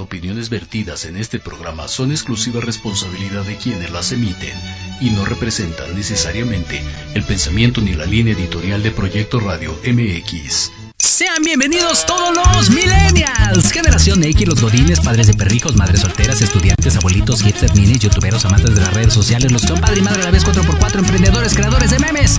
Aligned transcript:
opiniones 0.00 0.50
vertidas 0.50 1.04
en 1.04 1.16
este 1.16 1.38
programa 1.38 1.88
son 1.88 2.10
exclusiva 2.10 2.60
responsabilidad 2.60 3.44
de 3.44 3.56
quienes 3.56 3.90
las 3.90 4.12
emiten 4.12 4.54
y 5.00 5.10
no 5.10 5.24
representan 5.24 5.94
necesariamente 5.94 6.82
el 7.14 7.24
pensamiento 7.24 7.80
ni 7.80 7.94
la 7.94 8.06
línea 8.06 8.34
editorial 8.34 8.82
de 8.82 8.90
Proyecto 8.90 9.40
Radio 9.40 9.78
MX. 9.84 10.70
Sean 10.98 11.42
bienvenidos 11.42 12.06
todos 12.06 12.36
los 12.36 12.70
millennials, 12.70 13.72
generación 13.72 14.22
X, 14.22 14.46
los 14.46 14.60
godines, 14.60 15.00
padres 15.00 15.26
de 15.26 15.34
perrijos, 15.34 15.76
madres 15.76 16.00
solteras, 16.00 16.40
estudiantes, 16.40 16.96
abuelitos, 16.96 17.42
hipsters, 17.42 17.74
minis, 17.74 17.98
youtuberos, 18.00 18.44
amantes 18.44 18.74
de 18.74 18.80
las 18.80 18.92
redes 18.94 19.14
sociales, 19.14 19.50
los 19.50 19.62
que 19.62 19.68
son 19.68 19.80
padre 19.80 19.98
y 19.98 20.02
madre 20.02 20.22
a 20.22 20.24
la 20.26 20.30
vez 20.30 20.44
4x4, 20.44 20.98
emprendedores, 20.98 21.54
creadores 21.54 21.90
de 21.90 21.98
memes. 21.98 22.38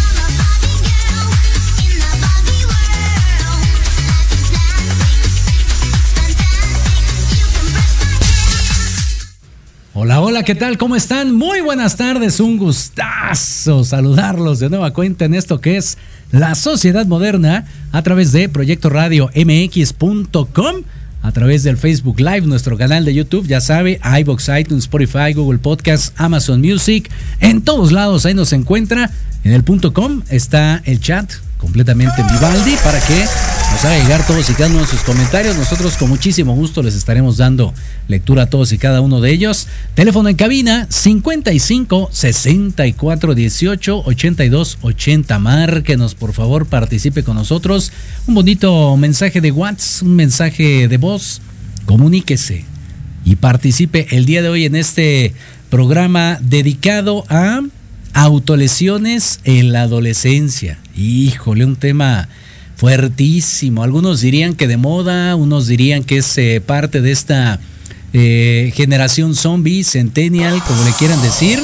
¿Qué 10.43 10.55
tal? 10.55 10.77
¿Cómo 10.79 10.95
están? 10.95 11.35
Muy 11.35 11.61
buenas 11.61 11.97
tardes, 11.97 12.39
un 12.39 12.57
gustazo 12.57 13.83
saludarlos 13.83 14.59
de 14.59 14.69
nueva 14.69 14.91
cuenta 14.91 15.25
en 15.25 15.35
esto 15.35 15.61
que 15.61 15.77
es 15.77 15.99
la 16.31 16.55
sociedad 16.55 17.05
moderna 17.05 17.65
a 17.91 18.01
través 18.01 18.31
de 18.31 18.49
Proyecto 18.49 18.89
Radio 18.89 19.29
MX.com, 19.35 20.77
a 21.21 21.31
través 21.31 21.61
del 21.61 21.77
Facebook 21.77 22.19
Live, 22.19 22.41
nuestro 22.41 22.75
canal 22.75 23.05
de 23.05 23.13
YouTube, 23.13 23.45
ya 23.45 23.61
sabe, 23.61 23.99
iBox, 24.19 24.49
iTunes, 24.57 24.85
Spotify, 24.85 25.33
Google 25.35 25.59
Podcast, 25.59 26.19
Amazon 26.19 26.59
Music, 26.59 27.11
en 27.39 27.61
todos 27.61 27.91
lados 27.91 28.25
ahí 28.25 28.33
nos 28.33 28.51
encuentra. 28.51 29.11
En 29.43 29.53
el 29.53 29.63
punto 29.63 29.93
com 29.93 30.23
está 30.29 30.81
el 30.85 31.01
chat 31.01 31.31
completamente 31.59 32.19
en 32.19 32.27
Vivaldi 32.27 32.75
para 32.83 32.99
que 32.99 33.60
nos 33.71 33.85
haga 33.85 33.97
llegar 33.97 34.27
todos 34.27 34.49
y 34.49 34.53
cada 34.53 34.69
uno 34.69 34.79
de 34.79 34.87
sus 34.87 34.99
comentarios. 35.01 35.55
Nosotros 35.55 35.95
con 35.95 36.09
muchísimo 36.09 36.53
gusto 36.53 36.83
les 36.83 36.93
estaremos 36.93 37.37
dando 37.37 37.73
lectura 38.07 38.43
a 38.43 38.49
todos 38.49 38.71
y 38.73 38.77
cada 38.77 39.01
uno 39.01 39.21
de 39.21 39.31
ellos. 39.31 39.67
Teléfono 39.95 40.29
en 40.29 40.35
cabina 40.35 40.87
55 40.89 42.09
64 42.11 43.33
18 43.33 44.03
82 44.05 44.77
80. 44.81 45.39
Márquenos, 45.39 46.15
por 46.15 46.33
favor, 46.33 46.65
participe 46.65 47.23
con 47.23 47.35
nosotros. 47.35 47.91
Un 48.27 48.35
bonito 48.35 48.97
mensaje 48.97 49.39
de 49.39 49.51
WhatsApp, 49.51 50.03
un 50.03 50.15
mensaje 50.15 50.87
de 50.87 50.97
voz. 50.97 51.41
Comuníquese 51.85 52.65
y 53.23 53.37
participe 53.37 54.07
el 54.11 54.25
día 54.25 54.41
de 54.41 54.49
hoy 54.49 54.65
en 54.65 54.75
este 54.75 55.33
programa 55.69 56.39
dedicado 56.41 57.23
a 57.29 57.61
autolesiones 58.13 59.39
en 59.45 59.71
la 59.71 59.83
adolescencia. 59.83 60.79
Híjole, 60.95 61.65
un 61.65 61.77
tema 61.77 62.27
fuertísimo. 62.81 63.83
Algunos 63.83 64.21
dirían 64.21 64.55
que 64.55 64.67
de 64.67 64.75
moda, 64.75 65.35
unos 65.35 65.67
dirían 65.67 66.03
que 66.03 66.17
es 66.17 66.35
eh, 66.39 66.63
parte 66.65 66.99
de 66.99 67.11
esta 67.11 67.59
eh, 68.11 68.73
generación 68.73 69.35
zombie, 69.35 69.83
centennial, 69.83 70.59
como 70.67 70.83
le 70.83 70.91
quieran 70.93 71.21
decir. 71.21 71.59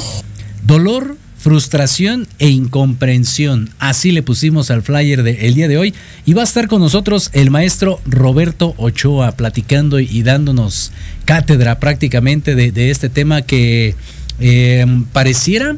Dolor, 0.63 1.17
frustración 1.39 2.27
e 2.37 2.49
incomprensión. 2.49 3.71
Así 3.79 4.11
le 4.11 4.21
pusimos 4.21 4.69
al 4.69 4.83
flyer 4.83 5.23
del 5.23 5.55
día 5.55 5.67
de 5.67 5.79
hoy. 5.79 5.95
Y 6.27 6.35
va 6.35 6.41
a 6.41 6.43
estar 6.43 6.67
con 6.67 6.81
nosotros 6.81 7.31
el 7.33 7.49
maestro 7.49 7.99
Roberto 8.05 8.75
Ochoa 8.77 9.31
platicando 9.31 9.99
y 9.99 10.21
dándonos 10.21 10.91
cátedra 11.25 11.79
prácticamente 11.79 12.53
de, 12.53 12.91
este 12.91 13.09
tema 13.09 13.41
que 13.41 13.95
eh, 14.39 14.85
pareciera 15.13 15.77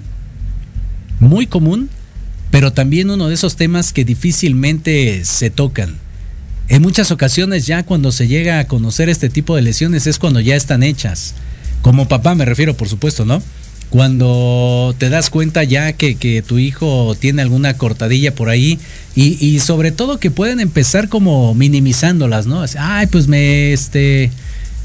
muy 1.21 1.47
común, 1.47 1.89
pero 2.51 2.73
también 2.73 3.09
uno 3.09 3.27
de 3.27 3.35
esos 3.35 3.55
temas 3.55 3.93
que 3.93 4.05
difícilmente 4.05 5.23
se 5.25 5.49
tocan. 5.49 5.97
En 6.67 6.81
muchas 6.81 7.11
ocasiones 7.11 7.65
ya 7.65 7.83
cuando 7.83 8.11
se 8.11 8.27
llega 8.27 8.59
a 8.59 8.67
conocer 8.67 9.09
este 9.09 9.29
tipo 9.29 9.55
de 9.55 9.63
lesiones 9.63 10.07
es 10.07 10.19
cuando 10.19 10.39
ya 10.39 10.55
están 10.55 10.83
hechas. 10.83 11.33
Como 11.81 12.07
papá 12.07 12.35
me 12.35 12.45
refiero, 12.45 12.75
por 12.75 12.87
supuesto, 12.87 13.25
¿no? 13.25 13.41
Cuando 13.89 14.93
te 14.99 15.09
das 15.09 15.31
cuenta 15.31 15.63
ya 15.63 15.93
que, 15.93 16.43
tu 16.45 16.59
hijo 16.59 17.15
tiene 17.19 17.41
alguna 17.41 17.75
cortadilla 17.75 18.35
por 18.35 18.49
ahí 18.49 18.77
y, 19.15 19.43
y, 19.43 19.59
sobre 19.59 19.91
todo 19.91 20.19
que 20.19 20.29
pueden 20.29 20.59
empezar 20.59 21.09
como 21.09 21.55
minimizándolas, 21.55 22.45
¿no? 22.45 22.63
Ay, 22.77 23.07
pues 23.07 23.27
me, 23.27 23.73
este, 23.73 24.29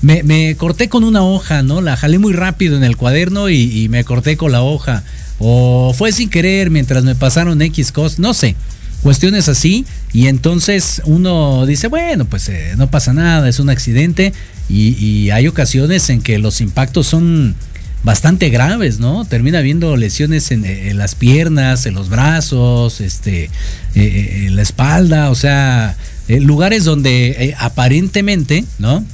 me, 0.03 0.55
corté 0.57 0.89
con 0.89 1.05
una 1.05 1.23
hoja, 1.23 1.63
¿no? 1.63 1.81
La 1.81 1.97
jalé 1.97 2.19
muy 2.19 2.33
rápido 2.33 2.77
en 2.77 2.85
el 2.85 2.97
cuaderno 2.97 3.49
y, 3.49 3.89
me 3.89 4.05
corté 4.05 4.37
con 4.37 4.53
la 4.53 4.63
hoja 4.63 5.03
o 5.39 5.93
fue 5.97 6.13
sin 6.13 6.31
querer 6.31 6.71
mientras 6.71 7.05
me 7.05 7.15
pasaron 7.15 7.61
X 7.61 7.91
cosas, 7.91 8.19
no 8.19 8.35
sé, 8.35 8.55
cuestiones 9.03 9.49
así 9.49 9.85
y 10.13 10.29
entonces 10.29 11.03
uno 11.05 11.67
dice, 11.67 11.89
bueno, 11.89 12.25
pues 12.25 12.49
eh, 12.49 12.75
no 12.77 12.91
pasa 12.91 13.13
nada, 13.13 13.49
es 13.49 13.59
un 13.61 13.69
accidente 13.69 14.33
y, 14.69 15.31
hay 15.31 15.47
ocasiones 15.49 16.09
en 16.11 16.23
que 16.23 16.39
los 16.39 16.61
impactos 16.61 17.07
son 17.07 17.55
bastante 18.03 18.51
graves, 18.51 19.01
¿no? 19.01 19.25
Termina 19.25 19.59
habiendo 19.59 19.97
lesiones 19.97 20.51
en, 20.51 20.97
las 20.97 21.15
piernas, 21.15 21.87
en 21.87 21.95
los 21.95 22.09
brazos, 22.09 23.01
este, 23.01 23.45
eh, 23.45 23.51
eh, 23.95 24.45
en 24.47 24.57
la 24.57 24.63
espalda, 24.63 25.31
o 25.31 25.35
sea, 25.35 25.97
lugares 26.29 26.85
donde 26.85 27.55
aparentemente, 27.59 28.65
¿no? 28.79 29.05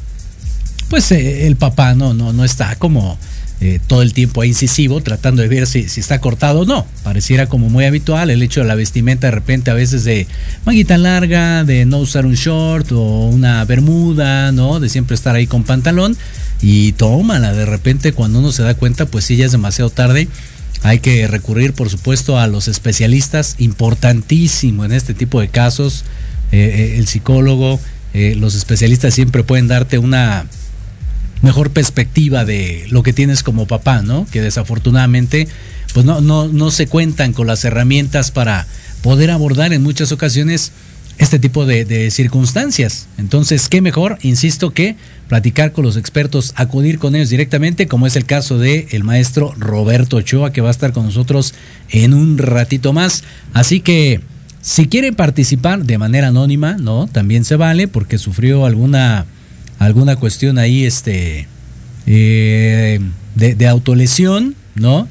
Pues 0.90 1.12
el 1.12 1.54
papá 1.54 1.94
no, 1.94 2.14
no, 2.14 2.32
no 2.32 2.44
está 2.44 2.74
como 2.74 3.16
eh, 3.60 3.78
todo 3.86 4.02
el 4.02 4.12
tiempo 4.12 4.42
incisivo, 4.42 5.00
tratando 5.02 5.40
de 5.40 5.48
ver 5.48 5.68
si, 5.68 5.88
si, 5.88 6.00
está 6.00 6.20
cortado 6.20 6.60
o 6.60 6.64
no. 6.64 6.84
Pareciera 7.04 7.46
como 7.46 7.68
muy 7.68 7.84
habitual 7.84 8.28
el 8.28 8.42
hecho 8.42 8.60
de 8.60 8.66
la 8.66 8.74
vestimenta 8.74 9.28
de 9.28 9.30
repente 9.30 9.70
a 9.70 9.74
veces 9.74 10.02
de 10.02 10.26
manguita 10.64 10.98
larga, 10.98 11.62
de 11.62 11.84
no 11.84 11.98
usar 11.98 12.26
un 12.26 12.34
short 12.34 12.90
o 12.90 13.28
una 13.28 13.64
bermuda, 13.66 14.50
¿no? 14.50 14.80
De 14.80 14.88
siempre 14.88 15.14
estar 15.14 15.36
ahí 15.36 15.46
con 15.46 15.62
pantalón 15.62 16.16
y 16.60 16.90
tómala. 16.92 17.52
De 17.52 17.66
repente 17.66 18.12
cuando 18.12 18.40
uno 18.40 18.50
se 18.50 18.64
da 18.64 18.74
cuenta, 18.74 19.06
pues 19.06 19.26
sí, 19.26 19.36
ya 19.36 19.46
es 19.46 19.52
demasiado 19.52 19.90
tarde. 19.90 20.26
Hay 20.82 20.98
que 20.98 21.28
recurrir, 21.28 21.72
por 21.72 21.88
supuesto, 21.88 22.36
a 22.36 22.48
los 22.48 22.66
especialistas, 22.66 23.54
importantísimo 23.58 24.84
en 24.84 24.90
este 24.90 25.14
tipo 25.14 25.40
de 25.40 25.50
casos. 25.50 26.04
Eh, 26.50 26.58
eh, 26.58 26.98
el 26.98 27.06
psicólogo, 27.06 27.78
los 28.12 28.56
especialistas 28.56 29.14
siempre 29.14 29.44
pueden 29.44 29.68
darte 29.68 29.98
una 29.98 30.46
mejor 31.42 31.70
perspectiva 31.70 32.44
de 32.44 32.86
lo 32.90 33.02
que 33.02 33.12
tienes 33.12 33.42
como 33.42 33.66
papá, 33.66 34.02
¿no? 34.02 34.26
Que 34.30 34.42
desafortunadamente 34.42 35.48
pues 35.94 36.06
no, 36.06 36.20
no, 36.20 36.48
no 36.48 36.70
se 36.70 36.86
cuentan 36.86 37.32
con 37.32 37.46
las 37.46 37.64
herramientas 37.64 38.30
para 38.30 38.66
poder 39.02 39.30
abordar 39.30 39.72
en 39.72 39.82
muchas 39.82 40.12
ocasiones 40.12 40.72
este 41.20 41.38
tipo 41.38 41.66
de, 41.66 42.10
circunstancias. 42.10 43.06
Entonces, 43.18 43.68
¿qué 43.68 43.82
mejor? 43.82 44.18
Insisto 44.22 44.70
que 44.70 44.96
platicar 45.28 45.72
con 45.72 45.84
los 45.84 45.98
expertos, 45.98 46.54
acudir 46.56 46.98
con 46.98 47.14
ellos 47.14 47.28
directamente, 47.28 47.86
como 47.86 48.06
es 48.06 48.16
el 48.16 48.24
caso 48.24 48.58
de 48.58 48.88
el 48.92 49.04
maestro 49.04 49.52
Roberto 49.58 50.16
Ochoa, 50.16 50.50
que 50.52 50.62
va 50.62 50.68
a 50.68 50.70
estar 50.70 50.92
con 50.92 51.04
nosotros 51.04 51.54
en 51.90 52.14
un 52.14 52.38
ratito 52.38 52.94
más. 52.94 53.22
Así 53.52 53.80
que, 53.80 54.22
si 54.62 54.86
quiere 54.86 55.12
participar 55.12 55.84
de 55.84 55.98
manera 55.98 56.28
anónima, 56.28 56.78
¿no? 56.78 57.06
También 57.06 57.44
se 57.44 57.56
vale, 57.56 57.86
porque 57.86 58.16
sufrió 58.16 58.64
alguna 58.64 59.26
alguna 59.80 60.14
cuestión 60.14 60.58
ahí 60.58 60.84
este, 60.84 61.48
eh, 62.06 63.00
de, 63.34 63.66
autolesión, 63.66 64.54
¿no? 64.76 65.08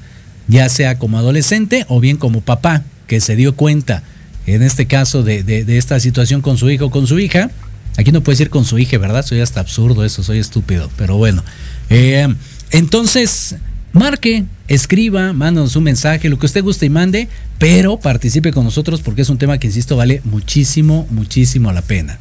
Ya 0.48 0.70
sea 0.70 0.98
como 0.98 1.18
adolescente 1.18 1.86
o 1.90 2.00
bien 2.00 2.18
como 2.18 2.42
papá, 2.42 2.84
que 3.08 3.20
se 3.20 3.36
dio 3.36 3.56
cuenta, 3.56 4.04
en 4.46 4.62
este 4.62 4.86
caso, 4.86 5.24
de, 5.24 5.44
de, 5.44 5.78
esta 5.78 6.00
situación 6.00 6.42
con 6.42 6.58
su 6.58 6.70
hijo 6.70 6.86
o 6.86 6.92
con 6.92 7.08
su 7.08 7.20
hija. 7.20 7.50
Aquí 7.98 8.12
no 8.12 8.22
puede 8.22 8.36
decir 8.36 8.50
con 8.52 8.64
su 8.64 8.78
hija, 8.78 8.98
¿verdad? 9.00 9.26
Soy 9.26 9.42
hasta 9.42 9.60
absurdo 9.60 10.06
eso, 10.06 10.24
soy 10.24 10.38
estúpido, 10.38 10.90
pero 10.98 11.18
bueno. 11.18 11.44
Eh, 11.90 12.28
entonces, 12.70 13.56
marque, 13.92 14.46
escriba, 14.68 15.34
mándanos 15.34 15.76
un 15.76 15.84
mensaje, 15.84 16.30
lo 16.30 16.38
que 16.38 16.46
usted 16.46 16.64
guste 16.64 16.86
y 16.86 16.90
mande, 16.90 17.28
pero 17.58 17.98
participe 17.98 18.54
con 18.54 18.66
nosotros 18.66 19.02
porque 19.02 19.24
es 19.24 19.30
un 19.30 19.40
tema 19.40 19.58
que, 19.58 19.68
insisto, 19.68 19.98
vale 19.98 20.22
muchísimo, 20.26 21.08
muchísimo 21.10 21.72
la 21.72 21.82
pena. 21.82 22.20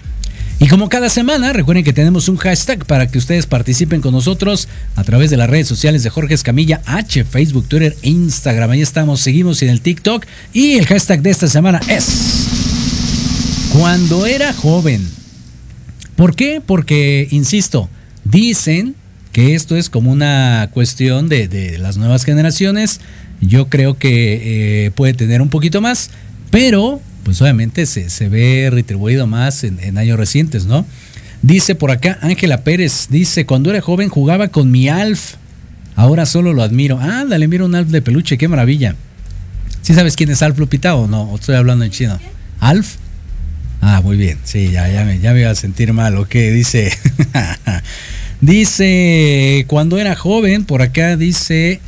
Y 0.60 0.66
como 0.66 0.88
cada 0.88 1.08
semana, 1.08 1.52
recuerden 1.52 1.84
que 1.84 1.93
tenemos 1.93 2.28
un 2.28 2.37
hashtag 2.37 2.84
para 2.84 3.06
que 3.06 3.19
ustedes 3.19 3.46
participen 3.46 4.00
con 4.00 4.12
nosotros 4.12 4.69
a 4.96 5.05
través 5.05 5.31
de 5.31 5.37
las 5.37 5.49
redes 5.49 5.69
sociales 5.69 6.02
de 6.02 6.10
Jorge 6.10 6.34
Escamilla 6.34 6.82
H, 6.84 7.25
Facebook, 7.25 7.69
Twitter 7.69 7.96
e 8.02 8.08
Instagram. 8.08 8.72
Ahí 8.72 8.82
estamos, 8.82 9.20
seguimos 9.20 9.62
en 9.62 9.69
el 9.69 9.81
TikTok. 9.81 10.26
Y 10.52 10.72
el 10.72 10.87
hashtag 10.87 11.22
de 11.22 11.31
esta 11.31 11.46
semana 11.46 11.81
es 11.88 12.49
Cuando 13.72 14.26
era 14.26 14.52
joven. 14.52 15.08
¿Por 16.16 16.34
qué? 16.34 16.60
Porque, 16.64 17.28
insisto, 17.31 17.88
dicen 18.25 18.96
que 19.31 19.55
esto 19.55 19.76
es 19.76 19.88
como 19.88 20.10
una 20.10 20.70
cuestión 20.75 21.28
de, 21.28 21.76
las 21.78 21.96
nuevas 21.96 22.25
generaciones 22.25 23.00
yo 23.40 23.69
creo 23.69 23.96
que 23.96 24.87
eh, 24.87 24.90
puede 24.90 25.14
tener 25.14 25.40
un 25.40 25.49
poquito 25.49 25.81
más, 25.81 26.10
pero 26.50 27.00
pues 27.29 27.43
obviamente 27.43 27.85
se, 27.85 28.29
ve 28.31 28.71
retribuido 28.73 29.27
más 29.27 29.63
en, 29.63 29.99
años 29.99 30.19
recientes, 30.19 30.65
¿no? 30.65 30.87
Dice 31.43 31.75
por 31.75 31.91
acá 31.91 32.19
Ángela 32.23 32.65
Pérez, 32.65 33.09
dice, 33.11 33.45
cuando 33.45 33.69
era 33.69 33.83
joven 33.83 34.09
jugaba 34.09 34.49
con 34.49 34.71
mi 34.71 34.89
Alf, 34.89 35.35
ahora 35.95 36.25
solo 36.25 36.55
lo 36.55 36.63
admiro. 36.63 36.99
Ah, 36.99 37.27
dale, 37.29 37.47
mira 37.47 37.67
un 37.67 37.75
Alf 37.75 37.91
de 37.91 38.01
peluche, 38.01 38.39
qué 38.39 38.49
maravilla. 38.49 38.97
¿Sí 39.83 39.93
sabes 39.93 40.17
quién 40.17 40.31
es 40.31 40.41
Alf 40.41 40.59
Lupita 40.59 40.95
o 40.95 41.07
no? 41.07 41.35
estoy 41.35 41.57
hablando 41.57 41.85
en 41.85 41.91
chino? 41.91 42.19
¿Alf? 42.61 42.95
Ah, 43.83 44.01
muy 44.03 44.17
bien, 44.17 44.39
sí, 44.45 44.71
ya, 44.71 44.89
ya, 44.89 45.05
me, 45.05 45.19
ya 45.19 45.35
me 45.35 45.41
iba 45.41 45.51
a 45.51 45.55
sentir 45.55 45.93
mal, 45.93 46.17
ok, 46.17 46.33
dice... 46.33 46.91
dice, 48.41 49.67
cuando 49.69 49.99
era 49.99 50.17
joven, 50.17 50.65
por 50.65 50.81
acá 50.81 51.19
dice... 51.19 51.83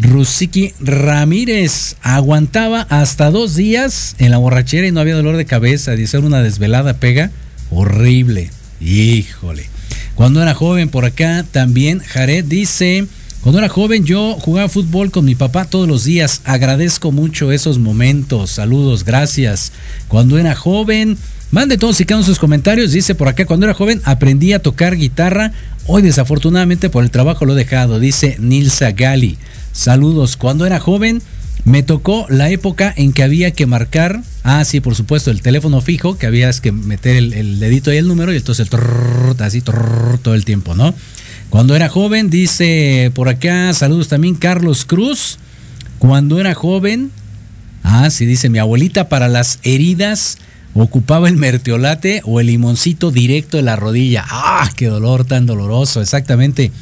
Rusiki 0.00 0.72
Ramírez 0.80 1.96
aguantaba 2.02 2.86
hasta 2.90 3.30
dos 3.30 3.54
días 3.54 4.16
en 4.18 4.30
la 4.30 4.38
borrachera 4.38 4.86
y 4.86 4.92
no 4.92 5.00
había 5.00 5.14
dolor 5.14 5.36
de 5.36 5.44
cabeza. 5.44 5.92
Dice 5.92 6.18
una 6.18 6.42
desvelada 6.42 6.94
pega 6.94 7.30
horrible. 7.70 8.50
Híjole. 8.80 9.66
Cuando 10.14 10.42
era 10.42 10.54
joven 10.54 10.88
por 10.88 11.04
acá 11.04 11.44
también 11.50 12.00
Jared 12.00 12.44
dice, 12.44 13.06
cuando 13.42 13.58
era 13.58 13.68
joven 13.68 14.04
yo 14.04 14.36
jugaba 14.40 14.68
fútbol 14.68 15.10
con 15.10 15.24
mi 15.24 15.34
papá 15.34 15.64
todos 15.64 15.88
los 15.88 16.04
días. 16.04 16.42
Agradezco 16.44 17.10
mucho 17.10 17.50
esos 17.50 17.78
momentos. 17.78 18.50
Saludos, 18.50 19.04
gracias. 19.04 19.72
Cuando 20.08 20.38
era 20.38 20.54
joven, 20.54 21.16
mande 21.50 21.76
todos 21.76 22.00
y 22.00 22.04
cada 22.04 22.22
sus 22.22 22.38
comentarios. 22.38 22.92
Dice 22.92 23.14
por 23.14 23.28
acá, 23.28 23.44
cuando 23.46 23.66
era 23.66 23.74
joven 23.74 24.00
aprendí 24.04 24.52
a 24.52 24.62
tocar 24.62 24.96
guitarra. 24.96 25.52
Hoy 25.86 26.02
desafortunadamente 26.02 26.90
por 26.90 27.02
el 27.02 27.10
trabajo 27.10 27.44
lo 27.44 27.54
he 27.54 27.56
dejado. 27.56 27.98
Dice 27.98 28.36
Nilsa 28.38 28.92
Gali. 28.92 29.36
Saludos. 29.72 30.36
Cuando 30.36 30.64
era 30.64 30.78
joven, 30.78 31.22
me 31.64 31.82
tocó 31.82 32.26
la 32.28 32.50
época 32.50 32.92
en 32.96 33.12
que 33.12 33.22
había 33.22 33.50
que 33.52 33.66
marcar, 33.66 34.22
ah, 34.42 34.64
sí, 34.64 34.80
por 34.80 34.94
supuesto, 34.94 35.30
el 35.30 35.42
teléfono 35.42 35.80
fijo, 35.80 36.18
que 36.18 36.26
había 36.26 36.50
que 36.52 36.72
meter 36.72 37.16
el, 37.16 37.58
dedito 37.58 37.92
y 37.92 37.96
el 37.96 38.08
número 38.08 38.32
y 38.32 38.36
entonces 38.36 38.68
el 38.70 39.42
así 39.42 39.60
todo 39.60 40.34
el 40.34 40.44
tiempo, 40.44 40.74
¿no? 40.74 40.94
Cuando 41.50 41.76
era 41.76 41.88
joven, 41.88 42.30
dice 42.30 43.10
por 43.14 43.28
acá, 43.28 43.72
saludos 43.74 44.08
también 44.08 44.34
Carlos 44.34 44.84
Cruz. 44.84 45.38
Cuando 45.98 46.40
era 46.40 46.54
joven, 46.54 47.10
ah, 47.82 48.08
sí, 48.10 48.26
dice 48.26 48.48
mi 48.48 48.58
abuelita 48.58 49.08
para 49.08 49.28
las 49.28 49.58
heridas 49.62 50.38
ocupaba 50.74 51.28
el 51.28 51.36
mertiolate 51.36 52.22
o 52.24 52.40
el 52.40 52.46
limoncito 52.46 53.10
directo 53.10 53.56
de 53.56 53.62
la 53.62 53.76
rodilla. 53.76 54.24
Ah, 54.28 54.70
qué 54.76 54.86
dolor 54.86 55.24
tan 55.24 55.46
doloroso, 55.46 56.00
exactamente. 56.00 56.72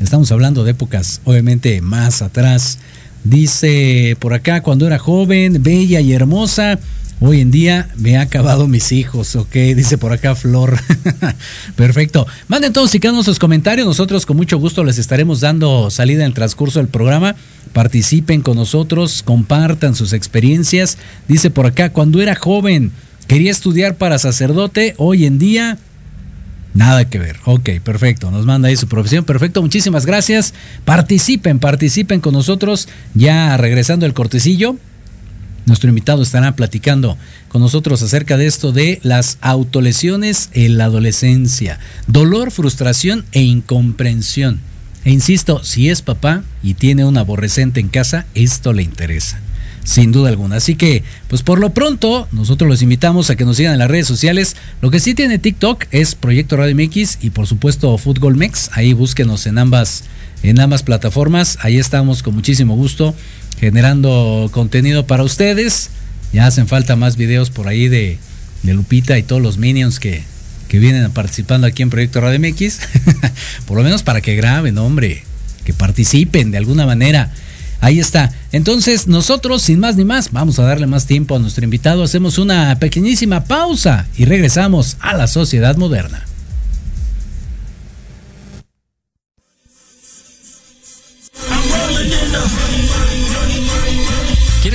Estamos 0.00 0.30
hablando 0.30 0.64
de 0.64 0.72
épocas, 0.72 1.20
obviamente, 1.24 1.80
más 1.80 2.22
atrás. 2.22 2.78
Dice 3.24 4.16
por 4.20 4.32
acá, 4.32 4.62
cuando 4.62 4.86
era 4.86 4.98
joven, 4.98 5.62
bella 5.62 6.00
y 6.00 6.12
hermosa, 6.12 6.78
hoy 7.20 7.40
en 7.40 7.50
día 7.50 7.88
me 7.96 8.16
ha 8.16 8.22
acabado 8.22 8.68
mis 8.68 8.92
hijos, 8.92 9.34
ok, 9.34 9.52
dice 9.74 9.98
por 9.98 10.12
acá 10.12 10.36
Flor. 10.36 10.78
Perfecto. 11.76 12.26
Manden 12.46 12.72
todos 12.72 12.94
y 12.94 13.00
cada 13.00 13.22
sus 13.24 13.40
comentarios, 13.40 13.86
nosotros 13.86 14.24
con 14.24 14.36
mucho 14.36 14.58
gusto 14.58 14.84
les 14.84 14.98
estaremos 14.98 15.40
dando 15.40 15.90
salida 15.90 16.20
en 16.20 16.28
el 16.28 16.34
transcurso 16.34 16.78
del 16.78 16.88
programa. 16.88 17.34
Participen 17.72 18.40
con 18.40 18.56
nosotros, 18.56 19.22
compartan 19.24 19.94
sus 19.94 20.12
experiencias. 20.12 20.96
Dice 21.26 21.50
por 21.50 21.66
acá, 21.66 21.92
cuando 21.92 22.22
era 22.22 22.34
joven, 22.34 22.92
quería 23.28 23.52
estudiar 23.52 23.96
para 23.96 24.18
sacerdote, 24.18 24.94
hoy 24.98 25.24
en 25.24 25.38
día 25.38 25.78
Nada 26.74 27.08
que 27.08 27.18
ver. 27.18 27.38
Ok, 27.44 27.70
perfecto. 27.82 28.30
Nos 28.30 28.46
manda 28.46 28.68
ahí 28.68 28.76
su 28.76 28.86
profesión. 28.86 29.24
Perfecto, 29.24 29.62
muchísimas 29.62 30.06
gracias. 30.06 30.54
Participen, 30.84 31.58
participen 31.58 32.20
con 32.20 32.34
nosotros. 32.34 32.88
Ya 33.14 33.56
regresando 33.56 34.06
el 34.06 34.14
cortecillo, 34.14 34.76
nuestro 35.66 35.88
invitado 35.88 36.22
estará 36.22 36.54
platicando 36.54 37.18
con 37.48 37.62
nosotros 37.62 38.02
acerca 38.02 38.36
de 38.36 38.46
esto 38.46 38.70
de 38.70 39.00
las 39.02 39.38
autolesiones 39.40 40.50
en 40.52 40.78
la 40.78 40.84
adolescencia. 40.84 41.80
Dolor, 42.06 42.52
frustración 42.52 43.24
e 43.32 43.42
incomprensión. 43.42 44.60
E 45.04 45.10
insisto, 45.10 45.64
si 45.64 45.88
es 45.88 46.02
papá 46.02 46.44
y 46.62 46.74
tiene 46.74 47.04
un 47.04 47.16
aborrecente 47.16 47.80
en 47.80 47.88
casa, 47.88 48.26
esto 48.34 48.72
le 48.72 48.82
interesa 48.82 49.40
sin 49.88 50.12
duda 50.12 50.28
alguna. 50.28 50.56
Así 50.56 50.74
que, 50.74 51.02
pues 51.28 51.42
por 51.42 51.58
lo 51.58 51.70
pronto, 51.70 52.28
nosotros 52.30 52.68
los 52.68 52.82
invitamos 52.82 53.30
a 53.30 53.36
que 53.36 53.46
nos 53.46 53.56
sigan 53.56 53.72
en 53.72 53.78
las 53.78 53.90
redes 53.90 54.06
sociales. 54.06 54.54
Lo 54.82 54.90
que 54.90 55.00
sí 55.00 55.14
tiene 55.14 55.38
TikTok 55.38 55.86
es 55.92 56.14
Proyecto 56.14 56.58
Radio 56.58 56.76
MX 56.76 57.18
y 57.22 57.30
por 57.30 57.46
supuesto 57.46 57.96
Fútbol. 57.96 58.38
Ahí 58.72 58.92
búsquenos 58.92 59.46
en 59.46 59.56
ambas, 59.56 60.04
en 60.42 60.60
ambas 60.60 60.82
plataformas. 60.82 61.56
Ahí 61.62 61.78
estamos 61.78 62.22
con 62.22 62.34
muchísimo 62.34 62.76
gusto 62.76 63.14
generando 63.58 64.50
contenido 64.52 65.06
para 65.06 65.22
ustedes. 65.22 65.88
Ya 66.34 66.46
hacen 66.46 66.68
falta 66.68 66.94
más 66.94 67.16
videos 67.16 67.48
por 67.48 67.66
ahí 67.66 67.88
de, 67.88 68.18
de 68.64 68.74
Lupita 68.74 69.16
y 69.16 69.22
todos 69.22 69.40
los 69.40 69.56
minions 69.56 70.00
que, 70.00 70.22
que 70.68 70.80
vienen 70.80 71.10
participando 71.12 71.66
aquí 71.66 71.82
en 71.82 71.88
Proyecto 71.88 72.20
Radio 72.20 72.38
MX. 72.38 72.80
por 73.66 73.78
lo 73.78 73.84
menos 73.84 74.02
para 74.02 74.20
que 74.20 74.36
graben, 74.36 74.76
hombre, 74.76 75.22
que 75.64 75.72
participen 75.72 76.50
de 76.50 76.58
alguna 76.58 76.84
manera. 76.84 77.32
Ahí 77.80 78.00
está. 78.00 78.32
Entonces, 78.50 79.06
nosotros, 79.06 79.62
sin 79.62 79.80
más 79.80 79.96
ni 79.96 80.04
más, 80.04 80.32
vamos 80.32 80.58
a 80.58 80.64
darle 80.64 80.86
más 80.86 81.06
tiempo 81.06 81.36
a 81.36 81.38
nuestro 81.38 81.64
invitado. 81.64 82.02
Hacemos 82.02 82.38
una 82.38 82.76
pequeñísima 82.78 83.44
pausa 83.44 84.06
y 84.16 84.24
regresamos 84.24 84.96
a 85.00 85.14
la 85.14 85.26
sociedad 85.26 85.76
moderna. 85.76 86.24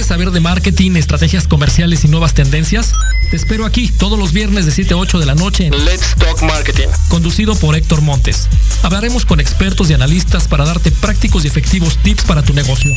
¿Quieres 0.04 0.20
saber 0.20 0.32
de 0.32 0.42
marketing, 0.42 0.98
estrategias 0.98 1.48
comerciales 1.48 2.04
y 2.04 2.10
nuevas 2.10 2.34
tendencias? 2.34 2.92
Te 3.32 3.38
espero 3.38 3.66
aquí 3.66 3.88
todos 3.88 4.20
los 4.20 4.34
viernes 4.34 4.66
de 4.66 4.74
7 4.74 4.96
a 4.96 4.98
8 4.98 5.18
de 5.18 5.26
la 5.26 5.34
noche 5.34 5.68
en 5.68 5.86
Let's 5.86 6.14
Talk 6.18 6.42
Marketing, 6.42 6.90
conducido 7.08 7.56
por 7.56 7.74
Héctor 7.74 8.02
Montes. 8.02 8.50
Hablaremos 8.82 9.26
con 9.26 9.40
expertos 9.40 9.90
y 9.90 9.94
analistas 9.94 10.50
para 10.50 10.66
darte 10.66 10.92
prácticos 10.92 11.46
y 11.46 11.48
efectivos 11.48 11.98
tips 12.04 12.26
para 12.26 12.44
tu 12.44 12.54
negocio. 12.54 12.94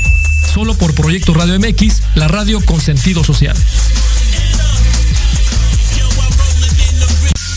Solo 0.52 0.76
por 0.76 0.94
Proyecto 0.94 1.32
Radio 1.32 1.56
MX, 1.60 2.02
la 2.16 2.26
radio 2.26 2.60
con 2.64 2.80
sentido 2.80 3.22
social. 3.22 3.56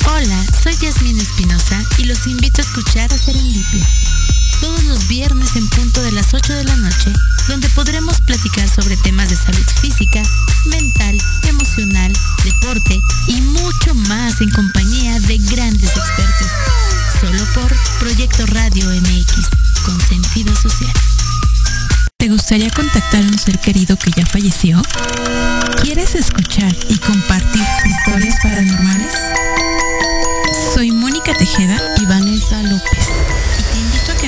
Hola, 0.05 0.45
soy 0.61 0.75
Yasmin 0.79 1.19
Espinosa 1.19 1.83
y 1.97 2.03
los 2.03 2.27
invito 2.27 2.61
a 2.61 2.65
escuchar 2.65 3.11
a 3.11 3.17
Serendipia 3.17 3.87
todos 4.59 4.83
los 4.83 5.07
viernes 5.07 5.55
en 5.55 5.67
punto 5.69 6.01
de 6.01 6.11
las 6.11 6.33
8 6.33 6.53
de 6.53 6.63
la 6.63 6.75
noche, 6.75 7.13
donde 7.47 7.69
podremos 7.69 8.19
platicar 8.21 8.67
sobre 8.69 8.97
temas 8.97 9.29
de 9.29 9.35
salud 9.35 9.65
física, 9.81 10.21
mental, 10.65 11.17
emocional, 11.47 12.13
deporte 12.43 12.99
y 13.27 13.41
mucho 13.41 13.93
más 14.07 14.39
en 14.41 14.49
compañía 14.51 15.19
de 15.21 15.37
grandes 15.37 15.89
expertos. 15.89 16.47
Solo 17.21 17.43
por 17.53 17.75
Proyecto 17.99 18.45
Radio 18.47 18.85
MX, 18.89 19.49
con 19.85 19.99
sentido 20.01 20.55
social. 20.55 20.93
¿Te 22.17 22.27
gustaría 22.27 22.69
contactar 22.69 23.23
a 23.23 23.27
un 23.27 23.39
ser 23.39 23.59
querido 23.59 23.97
que 23.97 24.11
ya 24.11 24.25
falleció? 24.25 24.81
¿Quieres 25.81 26.15
escuchar 26.15 26.75
y 26.89 26.97
compartir 26.97 27.63
historias 27.85 28.35
paranormales? 28.43 29.13
Soy 30.73 30.91
Mónica 30.91 31.33
Tejeda 31.33 31.79
y 32.01 32.05
Vanessa 32.05 32.61
López 32.63 33.09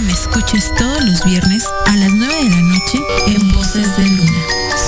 me 0.01 0.13
escuches 0.13 0.74
todos 0.75 1.03
los 1.03 1.24
viernes 1.25 1.63
a 1.86 1.96
las 1.96 2.12
9 2.12 2.43
de 2.43 2.50
la 2.50 2.62
noche 2.62 3.00
en 3.27 3.51
Voces 3.51 3.96
de 3.98 4.08
Luna, 4.08 4.41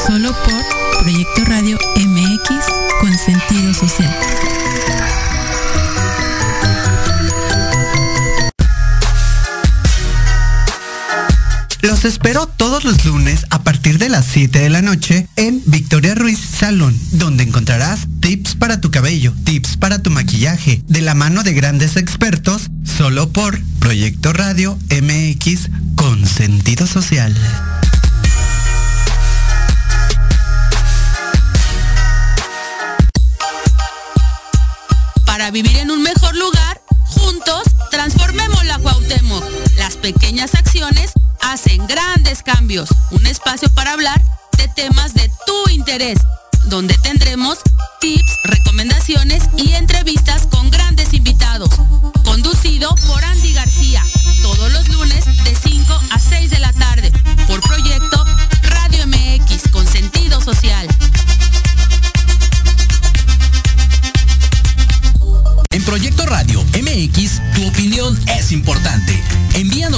solo 0.07 0.31
por 0.43 1.01
Proyecto 1.01 1.45
Radio 1.45 1.77
MX 1.97 2.65
con 2.99 3.17
sentido 3.17 3.73
social. 3.73 4.15
Los 11.81 12.05
espero 12.05 12.47
todos 12.47 12.83
los 12.83 13.05
lunes 13.05 13.45
a 13.49 13.61
partir 13.61 13.99
de 13.99 14.09
las 14.09 14.25
7 14.25 14.57
de 14.59 14.69
la 14.69 14.81
noche 14.81 15.27
en 15.35 15.52
Victoria 15.93 16.15
Ruiz 16.15 16.39
Salón, 16.39 16.99
donde 17.11 17.43
encontrarás 17.43 18.07
tips 18.19 18.55
para 18.55 18.81
tu 18.81 18.89
cabello, 18.89 19.31
tips 19.43 19.77
para 19.77 20.01
tu 20.01 20.09
maquillaje, 20.09 20.81
de 20.87 21.01
la 21.01 21.13
mano 21.13 21.43
de 21.43 21.53
grandes 21.53 21.97
expertos, 21.97 22.71
solo 22.83 23.29
por 23.29 23.61
Proyecto 23.77 24.33
Radio 24.33 24.75
MX 24.89 25.69
con 25.93 26.25
sentido 26.25 26.87
social. 26.87 27.31
Para 35.27 35.51
vivir 35.51 35.77
en 35.77 35.91
un 35.91 36.01
mejor 36.01 36.35
lugar, 36.35 36.81
juntos 37.05 37.61
transformemos 37.91 38.65
la 38.65 38.79
Cuauhtémoc. 38.79 39.43
Las 39.77 39.97
pequeñas 39.97 40.55
acciones 40.55 41.11
hacen 41.39 41.85
grandes 41.85 42.41
cambios. 42.41 42.89
Un 43.11 43.27
espacio 43.27 43.69
para 43.75 43.91
hablar 43.91 44.19
de 44.57 44.67
temas 44.69 45.13
de 45.13 45.29
tu 45.45 45.69
interés, 45.69 46.17
donde 46.65 46.97
tendremos 46.99 47.59
tips, 47.99 48.37
recomendaciones 48.45 49.43
y 49.57 49.73
entrevistas 49.73 50.47
con 50.47 50.69
grandes 50.69 51.13
invitados. 51.13 51.69
Conducido 52.23 52.93
por 53.07 53.23
Andy 53.23 53.53
García, 53.53 54.03
todos 54.41 54.71
los 54.71 54.87
lunes 54.89 55.25
de 55.25 55.55
5 55.55 56.01
a 56.11 56.19
6 56.19 56.49
de 56.49 56.59
la 56.59 56.73
tarde, 56.73 57.11
por 57.47 57.61
proyecto 57.61 58.25
Radio 58.63 59.07
MX 59.07 59.71
con 59.71 59.87
sentido 59.87 60.41
social. 60.41 60.87
En 65.71 65.83
Proyecto 65.83 66.25
Radio 66.27 66.63
MX, 66.63 67.41
tu 67.55 67.67
opinión 67.67 68.19
es 68.37 68.51
importante 68.51 68.92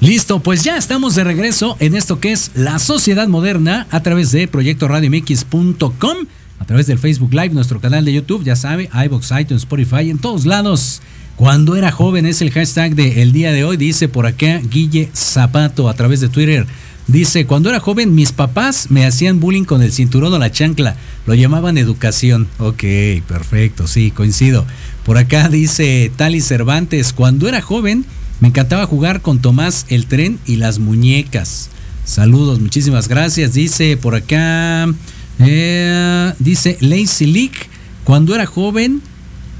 Listo, 0.00 0.38
pues 0.38 0.62
ya 0.62 0.76
estamos 0.76 1.16
de 1.16 1.24
regreso 1.24 1.76
en 1.80 1.96
esto 1.96 2.20
que 2.20 2.30
es 2.30 2.52
la 2.54 2.78
sociedad 2.78 3.26
moderna 3.26 3.88
a 3.90 4.00
través 4.00 4.30
de 4.30 4.46
proyecto 4.46 4.86
radiomx.com, 4.86 6.16
a 6.60 6.64
través 6.64 6.86
del 6.86 7.00
Facebook 7.00 7.34
Live, 7.34 7.50
nuestro 7.50 7.80
canal 7.80 8.04
de 8.04 8.12
YouTube, 8.12 8.44
ya 8.44 8.54
sabe, 8.54 8.88
iBox, 9.06 9.32
iTunes, 9.40 9.62
Spotify, 9.62 10.08
en 10.08 10.18
todos 10.18 10.46
lados. 10.46 11.02
Cuando 11.34 11.74
era 11.74 11.90
joven 11.90 12.26
es 12.26 12.40
el 12.42 12.52
hashtag 12.52 12.94
del 12.94 13.32
día 13.32 13.50
de 13.50 13.64
hoy, 13.64 13.76
dice 13.76 14.06
por 14.06 14.26
acá 14.26 14.60
Guille 14.70 15.10
Zapato 15.14 15.88
a 15.88 15.94
través 15.94 16.20
de 16.20 16.28
Twitter. 16.28 16.64
Dice, 17.08 17.46
cuando 17.46 17.68
era 17.68 17.80
joven 17.80 18.14
mis 18.14 18.30
papás 18.30 18.90
me 18.90 19.04
hacían 19.04 19.40
bullying 19.40 19.64
con 19.64 19.82
el 19.82 19.92
cinturón 19.92 20.32
o 20.32 20.38
la 20.38 20.52
chancla, 20.52 20.94
lo 21.26 21.34
llamaban 21.34 21.76
educación. 21.76 22.46
Ok, 22.58 22.84
perfecto, 23.26 23.88
sí, 23.88 24.12
coincido. 24.12 24.64
Por 25.04 25.18
acá 25.18 25.48
dice 25.48 26.12
Tali 26.14 26.40
Cervantes, 26.40 27.12
cuando 27.12 27.48
era 27.48 27.62
joven 27.62 28.04
me 28.40 28.48
encantaba 28.48 28.86
jugar 28.86 29.20
con 29.22 29.40
Tomás 29.40 29.86
el 29.88 30.06
tren 30.06 30.38
y 30.46 30.56
las 30.56 30.78
muñecas. 30.78 31.70
Saludos, 32.04 32.60
muchísimas 32.60 33.08
gracias. 33.08 33.52
Dice 33.52 33.96
por 33.96 34.14
acá, 34.14 34.86
eh, 35.40 36.32
dice 36.38 36.78
Lazy 36.80 37.26
Leak, 37.26 37.68
cuando 38.04 38.34
era 38.34 38.46
joven 38.46 39.02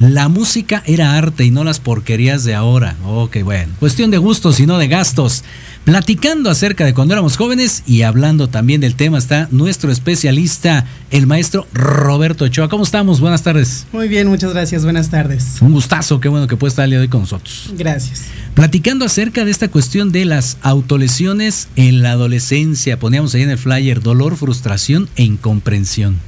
la 0.00 0.28
música 0.28 0.82
era 0.86 1.16
arte 1.16 1.44
y 1.44 1.50
no 1.50 1.64
las 1.64 1.80
porquerías 1.80 2.44
de 2.44 2.54
ahora. 2.54 2.96
Ok, 3.04 3.38
bueno. 3.42 3.72
Cuestión 3.80 4.12
de 4.12 4.18
gustos 4.18 4.60
y 4.60 4.66
no 4.66 4.78
de 4.78 4.86
gastos. 4.86 5.42
Platicando 5.88 6.50
acerca 6.50 6.84
de 6.84 6.92
cuando 6.92 7.14
éramos 7.14 7.38
jóvenes 7.38 7.82
y 7.86 8.02
hablando 8.02 8.48
también 8.48 8.82
del 8.82 8.94
tema 8.94 9.16
está 9.16 9.48
nuestro 9.50 9.90
especialista, 9.90 10.84
el 11.10 11.26
maestro 11.26 11.66
Roberto 11.72 12.44
Ochoa. 12.44 12.68
¿Cómo 12.68 12.84
estamos? 12.84 13.20
Buenas 13.22 13.42
tardes. 13.42 13.86
Muy 13.90 14.06
bien, 14.06 14.28
muchas 14.28 14.52
gracias. 14.52 14.84
Buenas 14.84 15.08
tardes. 15.08 15.62
Un 15.62 15.72
gustazo, 15.72 16.20
qué 16.20 16.28
bueno 16.28 16.46
que 16.46 16.58
puedes 16.58 16.72
estar 16.72 16.84
el 16.84 16.90
día 16.90 16.98
de 16.98 17.04
hoy 17.04 17.08
con 17.08 17.22
nosotros. 17.22 17.72
Gracias. 17.72 18.24
Platicando 18.52 19.06
acerca 19.06 19.46
de 19.46 19.50
esta 19.50 19.68
cuestión 19.68 20.12
de 20.12 20.26
las 20.26 20.58
autolesiones 20.60 21.68
en 21.74 22.02
la 22.02 22.12
adolescencia. 22.12 22.98
Poníamos 22.98 23.34
ahí 23.34 23.44
en 23.44 23.50
el 23.50 23.56
flyer 23.56 24.02
dolor, 24.02 24.36
frustración 24.36 25.08
e 25.16 25.22
incomprensión. 25.22 26.18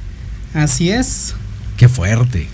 Así 0.55 0.89
es. 0.89 1.35
Qué 1.77 1.87
fuerte 1.87 2.47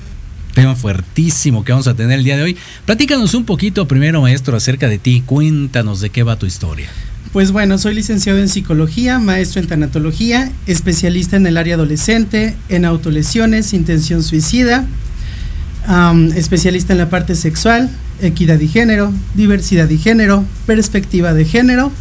tema 0.58 0.76
fuertísimo 0.76 1.64
que 1.64 1.72
vamos 1.72 1.88
a 1.88 1.94
tener 1.94 2.18
el 2.18 2.24
día 2.24 2.36
de 2.36 2.42
hoy. 2.42 2.58
Platícanos 2.86 3.36
un 3.36 3.46
poquito 3.46 3.88
primero, 3.88 4.24
maestro, 4.24 4.58
acerca 4.58 4.90
de 4.90 4.98
ti. 4.98 5.22
Cuéntanos 5.24 6.02
de 6.02 6.10
qué 6.10 6.24
va 6.24 6.40
tu 6.40 6.48
historia. 6.48 6.90
Pues 7.32 7.52
bueno, 7.52 7.78
soy 7.78 7.94
licenciado 7.94 8.40
en 8.40 8.50
psicología, 8.50 9.20
maestro 9.20 9.62
en 9.62 9.68
tanatología, 9.68 10.52
especialista 10.66 11.38
en 11.38 11.46
el 11.46 11.58
área 11.58 11.76
adolescente, 11.76 12.56
en 12.70 12.86
autolesiones, 12.86 13.72
intención 13.76 14.24
suicida, 14.24 14.88
especialista 16.36 16.94
en 16.94 17.00
la 17.00 17.12
parte 17.12 17.36
sexual, 17.36 17.92
equidad 18.24 18.60
y 18.60 18.68
género, 18.68 19.14
diversidad 19.36 19.88
y 19.92 20.00
género, 20.00 20.44
perspectiva 20.66 21.36
de 21.36 21.46
género. 21.46 21.92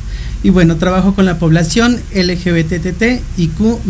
Y 0.43 0.49
bueno, 0.49 0.77
trabajo 0.77 1.15
con 1.15 1.27
la 1.27 1.39
población 1.39 2.01
LGBTT 2.15 3.21
y 3.37 3.49
Q 3.49 3.83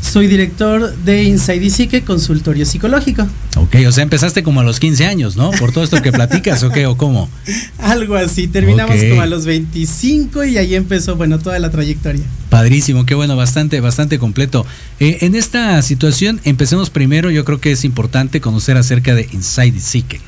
soy 0.00 0.26
director 0.26 0.94
de 0.96 1.24
Inside 1.24 1.70
Psique, 1.70 2.02
consultorio 2.02 2.64
psicológico. 2.64 3.26
Ok, 3.56 3.76
o 3.86 3.92
sea, 3.92 4.02
empezaste 4.02 4.42
como 4.42 4.60
a 4.60 4.64
los 4.64 4.80
15 4.80 5.06
años, 5.06 5.36
¿no? 5.36 5.50
Por 5.52 5.72
todo 5.72 5.84
esto 5.84 6.00
que 6.02 6.12
platicas, 6.12 6.62
¿o 6.62 6.70
qué? 6.70 6.86
¿O 6.86 6.96
cómo? 6.96 7.28
Algo 7.78 8.14
así, 8.14 8.48
terminamos 8.48 8.96
como 9.08 9.22
a 9.22 9.26
los 9.26 9.44
25 9.44 10.44
y 10.44 10.58
ahí 10.58 10.74
empezó, 10.74 11.16
bueno, 11.16 11.38
toda 11.38 11.58
la 11.58 11.70
trayectoria. 11.70 12.22
Padrísimo, 12.48 13.04
qué 13.04 13.14
bueno, 13.14 13.36
bastante, 13.36 13.80
bastante 13.80 14.18
completo. 14.18 14.64
Eh, 15.00 15.18
en 15.22 15.34
esta 15.34 15.80
situación, 15.82 16.40
empecemos 16.44 16.90
primero, 16.90 17.30
yo 17.30 17.44
creo 17.44 17.60
que 17.60 17.72
es 17.72 17.84
importante 17.84 18.40
conocer 18.40 18.76
acerca 18.76 19.14
de 19.14 19.28
Inside 19.32 19.80
Psique. 19.80 20.20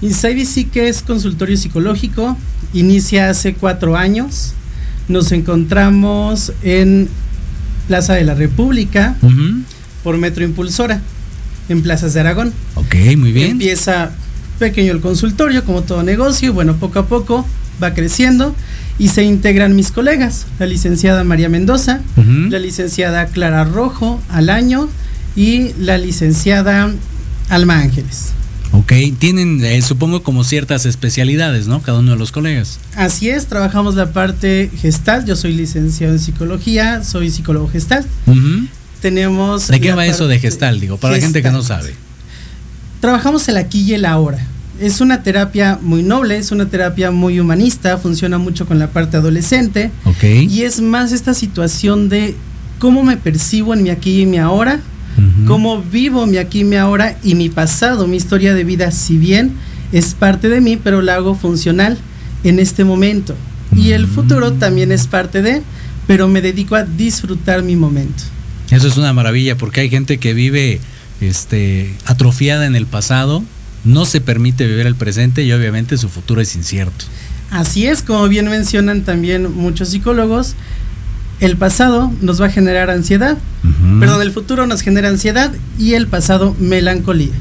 Inside 0.00 0.46
Psique 0.46 0.88
es 0.88 1.02
consultorio 1.02 1.56
psicológico, 1.56 2.36
inicia 2.72 3.30
hace 3.30 3.54
cuatro 3.54 3.96
años. 3.96 4.54
Nos 5.08 5.32
encontramos 5.32 6.52
en 6.62 7.08
Plaza 7.88 8.14
de 8.14 8.22
la 8.22 8.34
República, 8.34 9.16
por 10.04 10.16
Metro 10.18 10.44
Impulsora, 10.44 11.00
en 11.68 11.82
Plazas 11.82 12.14
de 12.14 12.20
Aragón. 12.20 12.52
Ok, 12.76 12.94
muy 13.16 13.32
bien. 13.32 13.52
Empieza 13.52 14.12
pequeño 14.58 14.92
el 14.92 15.00
consultorio, 15.00 15.64
como 15.64 15.82
todo 15.82 16.02
negocio, 16.02 16.52
bueno, 16.52 16.76
poco 16.76 17.00
a 17.00 17.06
poco 17.06 17.46
va 17.82 17.94
creciendo 17.94 18.54
y 18.98 19.08
se 19.08 19.22
integran 19.22 19.74
mis 19.74 19.90
colegas, 19.90 20.46
la 20.58 20.66
licenciada 20.66 21.24
María 21.24 21.48
Mendoza, 21.48 22.00
la 22.16 22.58
licenciada 22.58 23.26
Clara 23.26 23.64
Rojo 23.64 24.20
al 24.28 24.50
año 24.50 24.88
y 25.36 25.72
la 25.78 25.98
licenciada 25.98 26.92
Alma 27.48 27.78
Ángeles. 27.80 28.32
Ok, 28.72 28.92
tienen, 29.18 29.64
eh, 29.64 29.80
supongo, 29.82 30.22
como 30.22 30.44
ciertas 30.44 30.86
especialidades, 30.86 31.68
¿no? 31.68 31.80
Cada 31.82 31.98
uno 31.98 32.12
de 32.12 32.18
los 32.18 32.32
colegas. 32.32 32.78
Así 32.94 33.28
es, 33.28 33.46
trabajamos 33.46 33.94
la 33.94 34.12
parte 34.12 34.70
gestal. 34.80 35.24
Yo 35.24 35.36
soy 35.36 35.54
licenciado 35.54 36.12
en 36.12 36.18
psicología, 36.18 37.02
soy 37.02 37.30
psicólogo 37.30 37.68
gestal. 37.68 38.04
Tenemos. 39.00 39.68
¿De 39.68 39.80
qué 39.80 39.92
va 39.92 40.06
eso 40.06 40.26
de 40.28 40.38
gestal? 40.38 40.80
Digo, 40.80 40.96
para 40.96 41.14
la 41.14 41.20
gente 41.20 41.42
que 41.42 41.50
no 41.50 41.62
sabe. 41.62 41.94
Trabajamos 43.00 43.48
el 43.48 43.56
aquí 43.56 43.82
y 43.82 43.94
el 43.94 44.04
ahora. 44.04 44.38
Es 44.80 45.00
una 45.00 45.22
terapia 45.22 45.78
muy 45.80 46.02
noble, 46.02 46.36
es 46.36 46.52
una 46.52 46.66
terapia 46.66 47.10
muy 47.10 47.40
humanista, 47.40 47.98
funciona 47.98 48.38
mucho 48.38 48.66
con 48.66 48.78
la 48.78 48.90
parte 48.90 49.16
adolescente. 49.16 49.90
Ok. 50.04 50.24
Y 50.24 50.62
es 50.62 50.80
más 50.80 51.12
esta 51.12 51.34
situación 51.34 52.08
de 52.08 52.36
cómo 52.78 53.02
me 53.02 53.16
percibo 53.16 53.74
en 53.74 53.82
mi 53.82 53.90
aquí 53.90 54.22
y 54.22 54.26
mi 54.26 54.38
ahora 54.38 54.80
cómo 55.46 55.82
vivo 55.82 56.26
mi 56.26 56.36
aquí, 56.36 56.64
mi 56.64 56.76
ahora 56.76 57.18
y 57.22 57.34
mi 57.34 57.48
pasado, 57.48 58.06
mi 58.06 58.16
historia 58.16 58.54
de 58.54 58.64
vida, 58.64 58.90
si 58.90 59.16
bien 59.16 59.52
es 59.92 60.14
parte 60.14 60.48
de 60.48 60.60
mí, 60.60 60.76
pero 60.76 61.02
la 61.02 61.14
hago 61.14 61.34
funcional 61.34 61.98
en 62.44 62.58
este 62.58 62.84
momento. 62.84 63.34
Y 63.76 63.92
el 63.92 64.06
futuro 64.06 64.52
también 64.52 64.92
es 64.92 65.06
parte 65.06 65.42
de, 65.42 65.62
pero 66.06 66.28
me 66.28 66.40
dedico 66.40 66.74
a 66.74 66.84
disfrutar 66.84 67.62
mi 67.62 67.76
momento. 67.76 68.22
Eso 68.70 68.88
es 68.88 68.96
una 68.96 69.12
maravilla 69.12 69.56
porque 69.56 69.80
hay 69.80 69.90
gente 69.90 70.18
que 70.18 70.34
vive 70.34 70.80
este, 71.20 71.94
atrofiada 72.04 72.66
en 72.66 72.76
el 72.76 72.86
pasado, 72.86 73.42
no 73.84 74.04
se 74.04 74.20
permite 74.20 74.66
vivir 74.66 74.86
el 74.86 74.94
presente 74.94 75.44
y 75.44 75.52
obviamente 75.52 75.96
su 75.96 76.08
futuro 76.08 76.40
es 76.40 76.54
incierto. 76.54 77.04
Así 77.50 77.86
es, 77.86 78.02
como 78.02 78.28
bien 78.28 78.48
mencionan 78.48 79.02
también 79.02 79.54
muchos 79.54 79.88
psicólogos, 79.88 80.54
el 81.40 81.56
pasado 81.56 82.12
nos 82.20 82.40
va 82.40 82.46
a 82.46 82.50
generar 82.50 82.90
ansiedad, 82.90 83.38
perdón, 84.00 84.22
el 84.22 84.32
futuro 84.32 84.66
nos 84.66 84.80
genera 84.80 85.08
ansiedad 85.08 85.52
y 85.78 85.94
el 85.94 86.06
pasado 86.08 86.56
melancolía. 86.58 87.32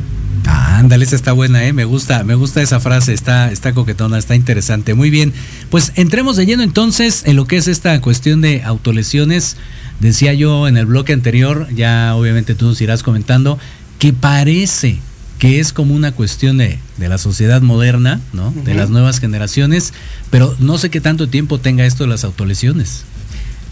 ándale, 0.46 1.06
esa 1.06 1.16
está 1.16 1.32
buena, 1.32 1.66
¿eh? 1.66 1.74
me 1.74 1.86
gusta, 1.86 2.24
me 2.24 2.36
gusta 2.36 2.62
esa 2.62 2.80
frase, 2.80 3.14
está, 3.14 3.52
está 3.52 3.74
coquetona, 3.74 4.18
está 4.18 4.36
interesante. 4.36 4.94
Muy 4.94 5.10
bien, 5.10 5.34
pues 5.70 5.94
entremos 5.96 6.36
de 6.38 6.46
lleno 6.46 6.64
entonces 6.64 7.24
en 7.26 7.36
lo 7.36 7.46
que 7.46 7.58
es 7.58 7.68
esta 7.68 8.00
cuestión 8.02 8.42
de 8.42 8.64
autolesiones. 8.64 9.58
Decía 10.00 10.34
yo 10.34 10.68
en 10.68 10.78
el 10.78 10.86
bloque 10.86 11.14
anterior, 11.14 11.68
ya 11.74 12.14
obviamente 12.16 12.54
tú 12.54 12.68
nos 12.68 12.80
irás 12.82 13.02
comentando, 13.02 13.58
que 13.98 14.14
parece 14.14 15.00
que 15.40 15.60
es 15.60 15.74
como 15.74 15.94
una 15.96 16.12
cuestión 16.14 16.58
de, 16.58 16.80
la 17.00 17.18
sociedad 17.18 17.62
moderna, 17.62 18.20
¿no? 18.34 18.52
De 18.52 18.74
las 18.74 18.90
nuevas 18.90 19.20
generaciones, 19.20 19.94
pero 20.30 20.56
no 20.60 20.78
sé 20.78 20.90
qué 20.90 21.00
tanto 21.00 21.28
tiempo 21.30 21.60
tenga 21.60 21.86
esto 21.86 22.04
de 22.04 22.10
las 22.10 22.24
autolesiones. 22.24 23.04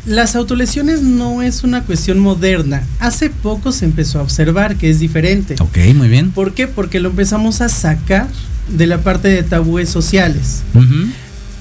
Las 0.05 0.35
autolesiones 0.35 1.01
no 1.01 1.41
es 1.41 1.63
una 1.63 1.83
cuestión 1.83 2.19
moderna. 2.19 2.83
Hace 2.99 3.31
poco 3.31 3.71
se 3.71 3.85
empezó 3.85 4.19
a 4.19 4.21
observar 4.21 4.75
que 4.75 4.89
es 4.89 4.99
diferente. 4.99 5.55
Ok, 5.59 5.77
muy 5.95 6.07
bien. 6.07 6.31
¿Por 6.31 6.53
qué? 6.53 6.67
Porque 6.67 6.99
lo 6.99 7.09
empezamos 7.09 7.61
a 7.61 7.69
sacar 7.69 8.27
de 8.69 8.85
la 8.85 8.99
parte 9.01 9.29
de 9.29 9.41
tabúes 9.41 9.89
sociales. 9.89 10.61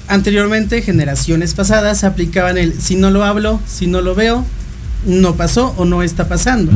Anteriormente, 0.07 0.83
generaciones 0.83 1.55
pasadas 1.55 2.03
aplicaban 2.03 2.59
el 2.59 2.79
si 2.79 2.95
no 2.95 3.09
lo 3.09 3.23
hablo, 3.23 3.59
si 3.67 3.87
no 3.87 4.01
lo 4.01 4.13
veo, 4.13 4.45
no 5.07 5.35
pasó 5.35 5.73
o 5.77 5.85
no 5.85 6.03
está 6.03 6.27
pasando. 6.27 6.71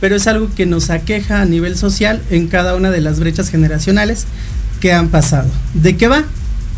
Pero 0.00 0.16
es 0.16 0.26
algo 0.26 0.50
que 0.54 0.66
nos 0.66 0.90
aqueja 0.90 1.40
a 1.40 1.46
nivel 1.46 1.76
social 1.76 2.20
en 2.30 2.48
cada 2.48 2.74
una 2.74 2.90
de 2.90 3.00
las 3.00 3.18
brechas 3.18 3.48
generacionales 3.48 4.26
que 4.80 4.92
han 4.92 5.08
pasado. 5.08 5.48
¿De 5.72 5.96
qué 5.96 6.06
va? 6.08 6.24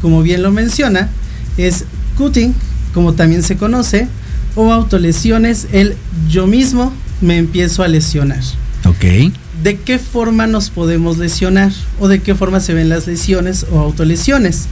Como 0.01 0.23
bien 0.23 0.43
lo 0.43 0.53
menciona, 0.53 1.09
es 1.57 1.85
cutting, 2.17 2.55
como 2.95 3.15
también 3.15 3.43
se 3.43 3.57
conoce, 3.57 4.09
o 4.55 4.73
autolesiones, 4.73 5.69
el 5.73 5.97
yo 6.29 6.47
mismo 6.47 6.93
me 7.21 7.39
empiezo 7.39 7.83
a 7.83 7.89
lesionar. 7.89 8.41
Ok. 8.85 9.33
¿De 9.63 9.77
qué 9.77 9.99
forma 9.99 10.47
nos 10.47 10.71
podemos 10.71 11.19
lesionar? 11.19 11.73
¿O 11.99 12.09
de 12.09 12.21
qué 12.21 12.35
forma 12.35 12.61
se 12.61 12.75
ven 12.75 12.89
las 12.89 13.07
lesiones 13.07 13.67
o 13.71 13.79
autolesiones? 13.79 14.67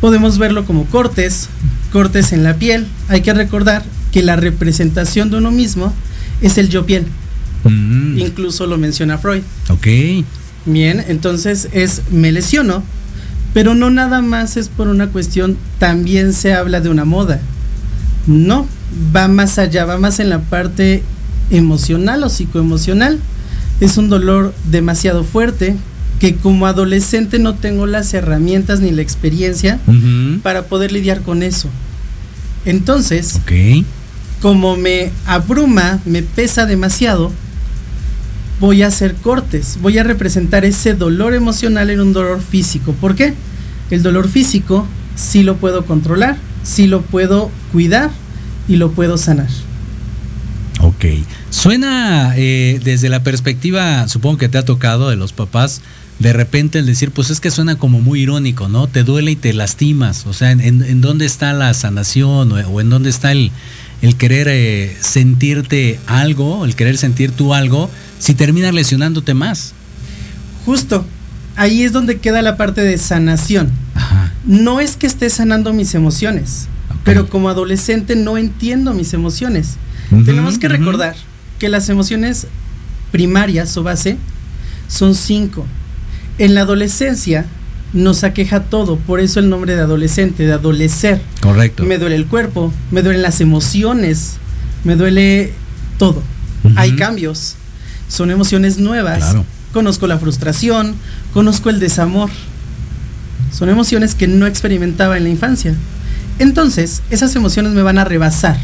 Podemos 0.00 0.38
verlo 0.38 0.64
como 0.64 0.84
cortes, 0.86 1.48
cortes 1.92 2.32
en 2.32 2.42
la 2.42 2.56
piel. 2.56 2.86
Hay 3.08 3.20
que 3.20 3.32
recordar 3.32 3.84
que 4.12 4.22
la 4.22 4.36
representación 4.36 5.30
de 5.30 5.38
uno 5.38 5.50
mismo 5.50 5.92
es 6.42 6.58
el 6.58 6.68
yo 6.68 6.86
piel. 6.86 7.06
Mm. 7.64 8.18
Incluso 8.18 8.66
lo 8.66 8.78
menciona 8.78 9.18
Freud. 9.18 9.42
Ok. 9.68 9.86
Bien, 10.66 11.04
entonces 11.08 11.68
es 11.72 12.02
me 12.10 12.32
lesiono, 12.32 12.82
pero 13.54 13.74
no 13.74 13.90
nada 13.90 14.20
más 14.22 14.56
es 14.56 14.68
por 14.68 14.88
una 14.88 15.08
cuestión, 15.08 15.56
también 15.78 16.32
se 16.32 16.52
habla 16.52 16.80
de 16.80 16.88
una 16.88 17.04
moda. 17.04 17.40
No, 18.26 18.66
va 19.14 19.28
más 19.28 19.58
allá, 19.58 19.84
va 19.84 19.98
más 19.98 20.20
en 20.20 20.30
la 20.30 20.40
parte 20.40 21.02
emocional 21.50 22.24
o 22.24 22.28
psicoemocional. 22.28 23.18
Es 23.80 23.98
un 23.98 24.08
dolor 24.08 24.54
demasiado 24.70 25.22
fuerte 25.22 25.76
que 26.18 26.34
como 26.34 26.66
adolescente 26.66 27.38
no 27.38 27.54
tengo 27.54 27.86
las 27.86 28.14
herramientas 28.14 28.80
ni 28.80 28.90
la 28.90 29.02
experiencia 29.02 29.78
para 30.42 30.64
poder 30.64 30.92
lidiar 30.92 31.22
con 31.22 31.42
eso. 31.42 31.68
Entonces, 32.64 33.38
como 34.40 34.76
me 34.76 35.10
abruma, 35.26 36.00
me 36.04 36.22
pesa 36.22 36.66
demasiado, 36.66 37.32
voy 38.60 38.82
a 38.82 38.88
hacer 38.88 39.14
cortes, 39.14 39.78
voy 39.82 39.98
a 39.98 40.02
representar 40.02 40.64
ese 40.64 40.94
dolor 40.94 41.34
emocional 41.34 41.90
en 41.90 42.00
un 42.00 42.12
dolor 42.12 42.40
físico. 42.40 42.92
¿Por 42.92 43.14
qué? 43.14 43.34
El 43.90 44.02
dolor 44.02 44.28
físico 44.28 44.86
sí 45.14 45.42
lo 45.42 45.56
puedo 45.56 45.84
controlar, 45.84 46.38
sí 46.66 46.86
lo 46.86 47.02
puedo 47.02 47.50
cuidar 47.72 48.10
y 48.68 48.76
lo 48.76 48.90
puedo 48.90 49.16
sanar. 49.16 49.48
Ok. 50.80 51.04
Suena 51.50 52.34
eh, 52.36 52.80
desde 52.84 53.08
la 53.08 53.22
perspectiva, 53.22 54.08
supongo 54.08 54.36
que 54.38 54.48
te 54.48 54.58
ha 54.58 54.64
tocado 54.64 55.08
de 55.08 55.16
los 55.16 55.32
papás, 55.32 55.80
de 56.18 56.32
repente 56.32 56.78
el 56.78 56.86
decir, 56.86 57.10
pues 57.10 57.30
es 57.30 57.40
que 57.40 57.50
suena 57.50 57.76
como 57.76 58.00
muy 58.00 58.20
irónico, 58.22 58.68
¿no? 58.68 58.86
Te 58.86 59.02
duele 59.04 59.30
y 59.32 59.36
te 59.36 59.52
lastimas. 59.52 60.26
O 60.26 60.32
sea, 60.32 60.50
¿en, 60.50 60.60
en- 60.60 60.82
en 60.82 61.00
dónde 61.00 61.26
está 61.26 61.52
la 61.52 61.72
sanación 61.74 62.52
o, 62.52 62.56
o 62.56 62.80
en 62.80 62.90
dónde 62.90 63.10
está 63.10 63.32
el, 63.32 63.50
el 64.02 64.16
querer 64.16 64.48
eh, 64.50 64.96
sentirte 65.00 65.98
algo, 66.06 66.64
el 66.64 66.74
querer 66.74 66.96
sentir 66.98 67.30
tú 67.32 67.54
algo, 67.54 67.90
si 68.18 68.34
terminas 68.34 68.74
lesionándote 68.74 69.34
más? 69.34 69.72
Justo, 70.64 71.04
ahí 71.56 71.82
es 71.82 71.92
donde 71.92 72.18
queda 72.18 72.42
la 72.42 72.56
parte 72.56 72.80
de 72.82 72.98
sanación. 72.98 73.70
No 74.46 74.80
es 74.80 74.96
que 74.96 75.06
esté 75.06 75.28
sanando 75.28 75.72
mis 75.72 75.94
emociones, 75.94 76.68
pero 77.04 77.28
como 77.28 77.48
adolescente 77.48 78.16
no 78.16 78.38
entiendo 78.38 78.94
mis 78.94 79.12
emociones. 79.12 79.76
Tenemos 80.24 80.58
que 80.58 80.68
recordar 80.68 81.16
que 81.58 81.68
las 81.68 81.88
emociones 81.88 82.46
primarias 83.10 83.76
o 83.76 83.82
base 83.82 84.18
son 84.88 85.14
cinco. 85.14 85.66
En 86.38 86.54
la 86.54 86.62
adolescencia 86.62 87.46
nos 87.92 88.24
aqueja 88.24 88.64
todo, 88.64 88.96
por 88.96 89.20
eso 89.20 89.40
el 89.40 89.48
nombre 89.48 89.74
de 89.74 89.82
adolescente, 89.82 90.44
de 90.44 90.52
adolecer. 90.52 91.20
Correcto. 91.40 91.84
Me 91.84 91.98
duele 91.98 92.16
el 92.16 92.26
cuerpo, 92.26 92.72
me 92.90 93.02
duelen 93.02 93.22
las 93.22 93.40
emociones, 93.40 94.34
me 94.84 94.96
duele 94.96 95.52
todo. 95.98 96.22
Hay 96.74 96.96
cambios, 96.96 97.54
son 98.08 98.30
emociones 98.30 98.78
nuevas. 98.78 99.18
Claro. 99.18 99.44
Conozco 99.72 100.06
la 100.06 100.18
frustración, 100.18 100.94
conozco 101.32 101.70
el 101.70 101.80
desamor. 101.80 102.30
Son 103.56 103.70
emociones 103.70 104.14
que 104.14 104.28
no 104.28 104.46
experimentaba 104.46 105.16
en 105.16 105.24
la 105.24 105.30
infancia. 105.30 105.74
Entonces, 106.38 107.00
esas 107.08 107.34
emociones 107.36 107.72
me 107.72 107.80
van 107.80 107.96
a 107.96 108.04
rebasar. 108.04 108.58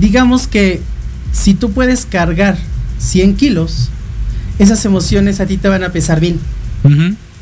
Digamos 0.00 0.46
que 0.46 0.80
si 1.32 1.52
tú 1.52 1.72
puedes 1.72 2.06
cargar 2.06 2.56
100 2.98 3.36
kilos, 3.36 3.90
esas 4.58 4.82
emociones 4.86 5.40
a 5.40 5.46
ti 5.46 5.58
te 5.58 5.68
van 5.68 5.84
a 5.84 5.92
pesar 5.92 6.18
bien. 6.20 6.40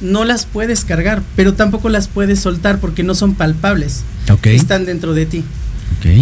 No 0.01 0.25
las 0.25 0.47
puedes 0.47 0.85
cargar, 0.85 1.23
pero 1.37 1.55
tampoco 1.55 1.91
las 1.91 2.09
puedes 2.09 2.41
soltar 2.41 2.81
porque 2.81 3.05
no 3.05 3.15
son 3.15 3.37
palpables. 3.37 4.03
Están 4.57 4.85
dentro 4.85 5.15
de 5.15 5.27
ti. 5.27 5.45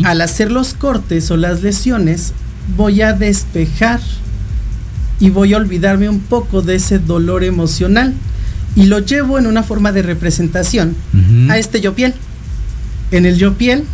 Al 0.05 0.21
hacer 0.21 0.53
los 0.53 0.75
cortes 0.75 1.31
o 1.31 1.39
las 1.39 1.63
lesiones, 1.63 2.35
voy 2.77 3.01
a 3.01 3.15
despejar 3.15 4.01
y 5.19 5.31
voy 5.31 5.55
a 5.55 5.57
olvidarme 5.57 6.11
un 6.11 6.21
poco 6.21 6.61
de 6.61 6.75
ese 6.75 6.99
dolor 6.99 7.43
emocional 7.43 8.13
y 8.75 8.87
lo 8.87 9.01
llevo 9.01 9.39
en 9.39 9.47
una 9.47 9.63
forma 9.63 9.93
de 9.93 10.03
representación 10.03 10.97
a 11.49 11.59
este 11.59 11.81
yo 11.81 11.95
piel. 11.95 12.15
En 13.11 13.27
el 13.27 13.37
yo 13.37 13.55
piel 13.55 13.85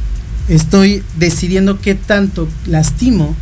estoy 0.49 1.03
decidiendo 1.19 1.81
qué 1.81 1.95
tanto 1.95 2.49
lastimo, 2.67 3.37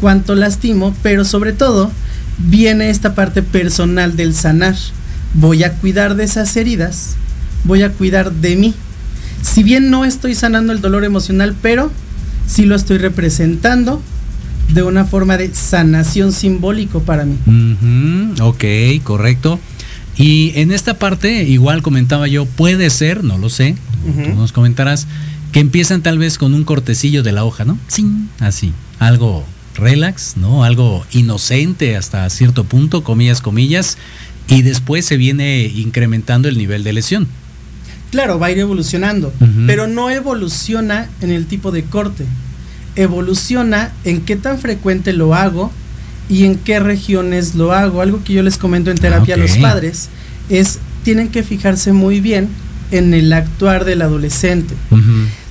cuánto 0.00 0.34
lastimo, 0.34 0.94
pero 1.02 1.24
sobre 1.24 1.52
todo 1.52 1.90
viene 2.38 2.90
esta 2.90 3.14
parte 3.14 3.42
personal 3.42 4.16
del 4.16 4.34
sanar. 4.34 4.76
Voy 5.34 5.64
a 5.64 5.72
cuidar 5.72 6.16
de 6.16 6.24
esas 6.24 6.56
heridas, 6.56 7.16
voy 7.64 7.82
a 7.82 7.92
cuidar 7.92 8.32
de 8.32 8.56
mí. 8.56 8.74
Si 9.42 9.62
bien 9.62 9.90
no 9.90 10.04
estoy 10.04 10.34
sanando 10.34 10.72
el 10.72 10.80
dolor 10.80 11.04
emocional, 11.04 11.54
pero 11.62 11.92
sí 12.46 12.64
lo 12.64 12.74
estoy 12.74 12.98
representando 12.98 14.02
de 14.72 14.82
una 14.82 15.04
forma 15.04 15.36
de 15.36 15.54
sanación 15.54 16.32
simbólico 16.32 17.00
para 17.00 17.24
mí. 17.24 17.36
Ok, 18.40 18.64
correcto. 19.04 19.60
Y 20.16 20.52
en 20.54 20.72
esta 20.72 20.98
parte, 20.98 21.44
igual 21.44 21.82
comentaba 21.82 22.26
yo, 22.26 22.46
puede 22.46 22.88
ser, 22.90 23.22
no 23.22 23.36
lo 23.38 23.50
sé, 23.50 23.76
tú 24.04 24.34
nos 24.34 24.52
comentarás, 24.52 25.06
que 25.52 25.60
empiezan 25.60 26.02
tal 26.02 26.18
vez 26.18 26.38
con 26.38 26.54
un 26.54 26.64
cortecillo 26.64 27.22
de 27.22 27.32
la 27.32 27.44
hoja, 27.44 27.64
¿no? 27.64 27.78
Sí, 27.88 28.06
así, 28.40 28.72
algo 28.98 29.44
relax, 29.74 30.36
¿no? 30.36 30.64
Algo 30.64 31.04
inocente 31.12 31.96
hasta 31.96 32.28
cierto 32.30 32.64
punto, 32.64 33.04
comillas, 33.04 33.42
comillas, 33.42 33.98
y 34.48 34.62
después 34.62 35.04
se 35.04 35.16
viene 35.16 35.64
incrementando 35.64 36.48
el 36.48 36.56
nivel 36.56 36.82
de 36.82 36.94
lesión. 36.94 37.28
Claro, 38.10 38.38
va 38.38 38.46
a 38.46 38.50
ir 38.52 38.58
evolucionando, 38.58 39.32
pero 39.66 39.86
no 39.86 40.10
evoluciona 40.10 41.10
en 41.20 41.30
el 41.30 41.46
tipo 41.46 41.72
de 41.72 41.82
corte. 41.82 42.24
Evoluciona 42.94 43.92
en 44.04 44.22
qué 44.22 44.36
tan 44.36 44.58
frecuente 44.58 45.12
lo 45.12 45.34
hago 45.34 45.70
y 46.28 46.44
en 46.44 46.56
qué 46.56 46.80
regiones 46.80 47.54
lo 47.54 47.72
hago. 47.72 48.00
Algo 48.00 48.22
que 48.24 48.34
yo 48.34 48.42
les 48.42 48.58
comento 48.58 48.90
en 48.90 48.98
terapia 48.98 49.34
Ah, 49.34 49.38
a 49.38 49.40
los 49.40 49.56
padres 49.58 50.08
es 50.48 50.78
tienen 51.02 51.28
que 51.28 51.42
fijarse 51.42 51.92
muy 51.92 52.20
bien 52.20 52.48
en 52.90 53.14
el 53.14 53.32
actuar 53.32 53.84
del 53.84 54.02
adolescente. 54.02 54.74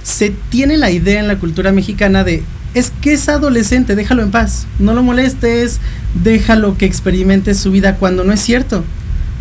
Se 0.03 0.31
tiene 0.49 0.77
la 0.77 0.91
idea 0.91 1.19
en 1.19 1.27
la 1.27 1.39
cultura 1.39 1.71
mexicana 1.71 2.23
de 2.23 2.43
es 2.73 2.91
que 3.01 3.13
es 3.13 3.29
adolescente, 3.29 3.95
déjalo 3.95 4.21
en 4.21 4.31
paz, 4.31 4.67
no 4.79 4.93
lo 4.93 5.01
molestes, 5.01 5.79
déjalo 6.23 6.77
que 6.77 6.85
experimente 6.85 7.55
su 7.55 7.71
vida 7.71 7.95
cuando 7.95 8.25
no 8.25 8.33
es 8.33 8.41
cierto. 8.41 8.83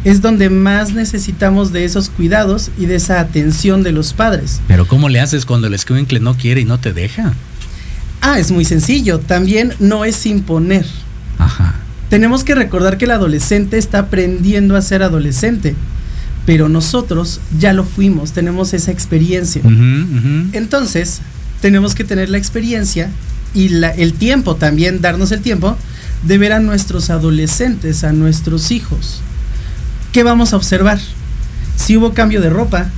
Es 0.04 0.22
donde 0.22 0.50
más 0.50 0.92
necesitamos 0.92 1.72
de 1.72 1.84
esos 1.84 2.10
cuidados 2.10 2.70
y 2.78 2.86
de 2.86 2.94
esa 2.94 3.18
atención 3.18 3.82
de 3.82 3.90
los 3.90 4.12
padres. 4.12 4.60
Pero 4.68 4.86
¿cómo 4.86 5.08
le 5.08 5.18
haces 5.18 5.46
cuando 5.46 5.66
el 5.66 5.74
escuincle 5.74 6.20
no 6.20 6.36
quiere 6.36 6.60
y 6.60 6.64
no 6.64 6.78
te 6.78 6.92
deja? 6.92 7.32
Ah, 8.20 8.38
es 8.38 8.52
muy 8.52 8.64
sencillo, 8.64 9.18
también 9.18 9.74
no 9.80 10.04
es 10.04 10.26
imponer. 10.26 10.86
Ajá. 11.38 11.74
Tenemos 12.10 12.44
que 12.44 12.54
recordar 12.54 12.96
que 12.98 13.06
el 13.06 13.10
adolescente 13.10 13.78
está 13.78 13.98
aprendiendo 14.00 14.76
a 14.76 14.82
ser 14.82 15.02
adolescente, 15.02 15.74
pero 16.46 16.68
nosotros 16.68 17.40
ya 17.58 17.72
lo 17.72 17.84
fuimos, 17.84 18.32
tenemos 18.32 18.74
esa 18.74 18.90
experiencia. 18.92 19.62
Entonces, 20.52 21.20
tenemos 21.60 21.94
que 21.94 22.04
tener 22.04 22.28
la 22.28 22.38
experiencia 22.38 23.10
y 23.54 23.68
la- 23.70 23.90
el 23.90 24.12
tiempo 24.14 24.56
también, 24.56 25.00
darnos 25.00 25.32
el 25.32 25.40
tiempo 25.40 25.76
de 26.24 26.38
ver 26.38 26.52
a 26.52 26.60
nuestros 26.60 27.10
adolescentes, 27.10 28.04
a 28.04 28.12
nuestros 28.12 28.70
hijos. 28.70 29.20
¿Qué 30.12 30.22
vamos 30.22 30.52
a 30.52 30.56
observar? 30.56 31.00
Si 31.76 31.96
hubo 31.96 32.14
cambio 32.14 32.40
de 32.40 32.50
ropa, 32.50 32.90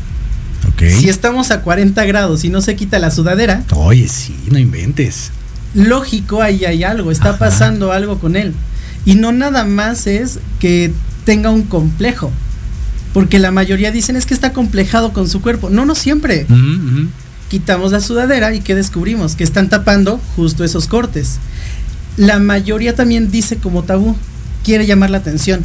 si 0.91 1.09
estamos 1.09 1.51
a 1.51 1.63
40 1.63 2.05
grados 2.05 2.45
y 2.45 2.51
no 2.51 2.61
se 2.61 2.77
quita 2.77 2.99
la 2.99 3.11
sudadera, 3.11 3.63
Oye, 3.73 4.09
sí, 4.09 4.37
no 4.51 4.59
inventes. 4.59 5.31
Lógico 5.75 6.43
ahí 6.43 6.65
hay 6.65 6.85
algo, 6.85 7.11
está 7.11 7.31
Ajá. 7.31 7.39
pasando 7.39 7.93
algo 7.93 8.19
con 8.19 8.37
él. 8.37 8.55
Y 9.05 9.15
no 9.15 9.33
nada 9.33 9.65
más 9.65 10.07
es 10.07 10.41
que 10.59 10.93
tenga 11.25 11.51
un 11.51 11.63
complejo. 11.63 12.33
Porque 13.13 13.39
la 13.39 13.51
mayoría 13.51 13.93
dicen 13.93 14.17
es 14.17 14.27
que 14.27 14.35
está 14.35 14.53
complejado 14.53 15.13
con 15.13 15.29
su 15.29 15.41
cuerpo. 15.41 15.71
No, 15.71 15.87
no 15.87 15.95
siempre. 15.95 16.47
Quitamos 17.49 17.93
la 17.93 18.01
sudadera 18.01 18.53
y 18.55 18.61
¿qué 18.61 18.75
descubrimos? 18.75 19.37
Que 19.37 19.45
están 19.45 19.69
tapando 19.69 20.21
justo 20.35 20.65
esos 20.65 20.87
cortes. 20.87 21.39
La 22.17 22.39
mayoría 22.39 22.95
también 22.95 23.31
dice 23.31 23.57
como 23.57 23.85
tabú, 23.85 24.17
quiere 24.65 24.87
llamar 24.87 25.11
la 25.11 25.19
atención. 25.19 25.63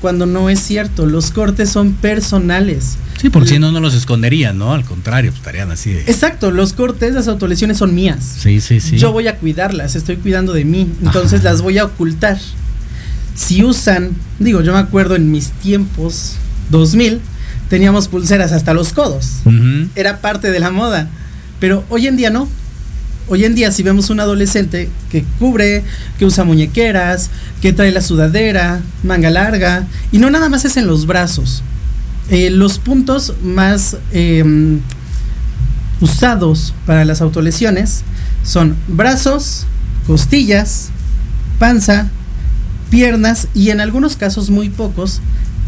Cuando 0.00 0.26
no 0.26 0.50
es 0.50 0.60
cierto, 0.60 1.06
los 1.06 1.30
cortes 1.30 1.70
son 1.70 1.92
personales. 1.92 2.96
Sí, 3.20 3.30
por 3.30 3.48
si 3.48 3.58
no, 3.58 3.72
no 3.72 3.80
los 3.80 3.94
esconderían, 3.94 4.58
¿no? 4.58 4.74
Al 4.74 4.84
contrario, 4.84 5.30
pues, 5.30 5.40
estarían 5.40 5.70
así 5.70 5.92
de... 5.92 6.00
Exacto, 6.02 6.50
los 6.50 6.74
cortes, 6.74 7.14
las 7.14 7.26
autolesiones 7.26 7.78
son 7.78 7.94
mías. 7.94 8.22
Sí, 8.38 8.60
sí, 8.60 8.80
sí. 8.80 8.98
Yo 8.98 9.12
voy 9.12 9.28
a 9.28 9.36
cuidarlas, 9.36 9.96
estoy 9.96 10.16
cuidando 10.16 10.52
de 10.52 10.64
mí, 10.64 10.92
entonces 11.02 11.40
Ajá. 11.40 11.50
las 11.50 11.62
voy 11.62 11.78
a 11.78 11.86
ocultar. 11.86 12.38
Si 13.34 13.64
usan, 13.64 14.10
digo, 14.38 14.60
yo 14.60 14.72
me 14.72 14.78
acuerdo 14.78 15.16
en 15.16 15.30
mis 15.30 15.50
tiempos 15.52 16.34
2000, 16.70 17.20
teníamos 17.68 18.08
pulseras 18.08 18.52
hasta 18.52 18.74
los 18.74 18.92
codos. 18.92 19.38
Era 19.94 20.18
parte 20.20 20.50
de 20.50 20.60
la 20.60 20.70
moda, 20.70 21.08
pero 21.60 21.84
hoy 21.88 22.06
en 22.06 22.16
día 22.16 22.30
no. 22.30 22.48
Hoy 23.28 23.44
en 23.44 23.54
día 23.54 23.72
si 23.72 23.82
vemos 23.82 24.10
un 24.10 24.20
adolescente 24.20 24.90
que 25.10 25.24
cubre, 25.38 25.82
que 26.18 26.26
usa 26.26 26.44
muñequeras, 26.44 27.30
que 27.62 27.72
trae 27.72 27.90
la 27.90 28.02
sudadera, 28.02 28.82
manga 29.02 29.30
larga, 29.30 29.86
y 30.12 30.18
no 30.18 30.30
nada 30.30 30.48
más 30.48 30.64
es 30.64 30.76
en 30.76 30.86
los 30.86 31.06
brazos. 31.06 31.62
Eh, 32.30 32.50
los 32.50 32.78
puntos 32.78 33.34
más 33.42 33.96
em, 34.12 34.80
usados 36.00 36.74
para 36.86 37.04
las 37.04 37.20
autolesiones 37.20 38.02
son 38.42 38.76
brazos, 38.88 39.66
costillas, 40.06 40.90
panza, 41.58 42.08
piernas 42.90 43.48
y 43.54 43.70
en 43.70 43.80
algunos 43.80 44.16
casos 44.16 44.50
muy 44.50 44.68
pocos, 44.68 45.20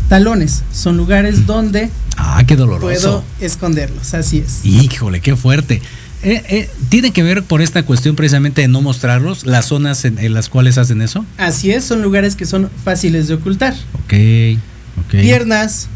talones. 0.08 0.62
Son 0.72 0.96
lugares 0.96 1.46
donde 1.46 1.90
ah, 2.16 2.42
qué 2.46 2.56
doloroso. 2.56 2.84
puedo 2.86 3.24
esconderlos, 3.40 4.14
así 4.14 4.38
es. 4.38 4.64
Híjole, 4.64 5.20
qué 5.20 5.36
fuerte. 5.36 5.82
Eh, 6.26 6.42
eh, 6.48 6.70
¿Tiene 6.88 7.12
que 7.12 7.22
ver 7.22 7.44
por 7.44 7.62
esta 7.62 7.84
cuestión 7.84 8.16
precisamente 8.16 8.60
de 8.60 8.66
no 8.66 8.82
mostrarlos, 8.82 9.46
las 9.46 9.66
zonas 9.66 10.04
en, 10.04 10.34
las 10.34 10.48
cuales 10.48 10.76
hacen 10.76 11.00
eso? 11.00 11.24
Así 11.38 11.70
es, 11.70 11.84
son 11.84 12.02
lugares 12.02 12.34
que 12.34 12.46
son 12.46 12.68
fáciles 12.82 13.28
de 13.28 13.34
ocultar. 13.34 13.74
Ok, 13.92 14.58
ok. 15.06 15.20
Piernas 15.20 15.86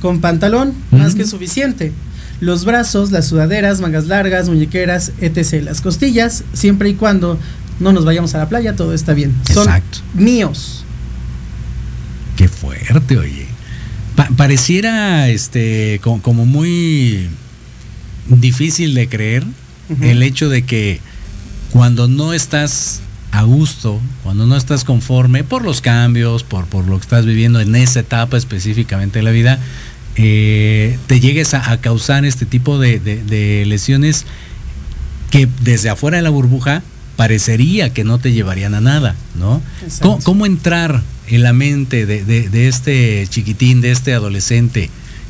con 0.00 0.20
pantalón, 0.20 0.72
más 0.92 1.16
que 1.16 1.26
suficiente. 1.26 1.90
Los 2.38 2.64
brazos, 2.64 3.10
las 3.10 3.26
sudaderas, 3.26 3.80
mangas 3.80 4.06
largas, 4.06 4.48
muñequeras, 4.48 5.10
etc. 5.20 5.64
Las 5.64 5.80
costillas, 5.80 6.44
siempre 6.52 6.90
y 6.90 6.94
cuando 6.94 7.36
no 7.80 7.92
nos 7.92 8.04
vayamos 8.04 8.36
a 8.36 8.38
la 8.38 8.48
playa, 8.48 8.76
todo 8.76 8.94
está 8.94 9.14
bien. 9.14 9.34
Son 9.52 9.68
míos. 10.14 10.84
Qué 12.36 12.46
fuerte, 12.46 13.18
oye. 13.18 13.48
pareciera 14.36 15.28
este 15.28 15.98
como 16.02 16.46
muy 16.46 17.30
difícil 18.28 18.94
de 18.94 19.08
creer 19.08 19.44
el 20.00 20.22
hecho 20.22 20.48
de 20.48 20.62
que 20.62 21.00
cuando 21.70 22.08
no 22.08 22.32
estás 22.32 23.02
a 23.32 23.42
gusto, 23.42 24.00
cuando 24.22 24.46
no 24.46 24.56
estás 24.56 24.84
conforme 24.84 25.44
por 25.44 25.62
los 25.62 25.80
cambios, 25.80 26.42
por, 26.42 26.66
por 26.66 26.86
lo 26.86 26.96
que 26.96 27.02
estás 27.02 27.26
viviendo 27.26 27.60
en 27.60 27.74
esa 27.74 28.00
etapa 28.00 28.36
específicamente 28.36 29.18
de 29.18 29.22
la 29.22 29.30
vida, 29.30 29.58
eh, 30.16 30.98
te 31.06 31.20
llegues 31.20 31.52
a, 31.52 31.78
causar 31.80 32.24
este 32.24 32.46
tipo 32.46 32.78
de, 32.78 33.64
lesiones 33.66 34.24
que 35.30 35.46
desde 35.60 35.90
afuera 35.90 36.16
de 36.16 36.22
la 36.22 36.30
burbuja 36.30 36.82
parecería 37.16 37.92
que 37.92 38.04
no 38.04 38.18
te 38.18 38.32
llevarían 38.32 38.74
a 38.74 38.80
nada, 38.80 39.14
¿no? 39.34 39.60
¿Cómo, 40.22 40.46
entrar 40.46 41.02
en 41.28 41.42
la 41.42 41.52
mente 41.52 42.06
de, 42.06 42.68
este 42.68 43.26
chiquitín, 43.28 43.82
de 43.82 43.90
este 43.90 44.14
adolescente 44.14 44.88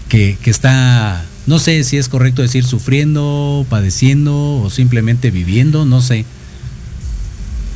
que, 0.09 0.39
que 0.41 0.51
está 0.51 1.25
no 1.47 1.59
sé 1.59 1.85
si 1.85 1.97
es 1.97 2.09
correcto 2.09 2.43
decir 2.43 2.65
sufriendo, 2.65 3.65
padeciendo 3.69 4.63
o 4.63 4.71
simplemente 4.71 5.31
viviendo, 5.31 5.85
no 5.85 6.01
sé. 6.01 6.25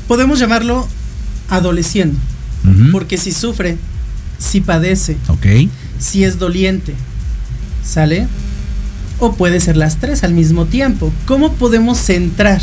Podemos 0.09 0.41
llamarlo 0.41 0.89
adoleciendo, 1.49 2.19
porque 2.91 3.17
si 3.17 3.33
sufre, 3.33 3.77
si 4.39 4.61
padece, 4.61 5.17
si 5.99 6.25
es 6.25 6.39
doliente, 6.39 6.95
¿sale? 7.85 8.27
O 9.21 9.35
puede 9.35 9.61
ser 9.61 9.77
las 9.77 9.99
tres 9.99 10.25
al 10.25 10.35
mismo 10.35 10.67
tiempo. 10.67 11.13
¿Cómo 11.27 11.53
podemos 11.53 12.09
entrar? 12.11 12.61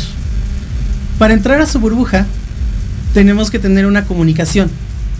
Para 1.18 1.34
entrar 1.34 1.60
a 1.60 1.66
su 1.66 1.78
burbuja, 1.78 2.26
tenemos 3.14 3.50
que 3.50 3.58
tener 3.58 3.86
una 3.86 4.04
comunicación. 4.04 4.70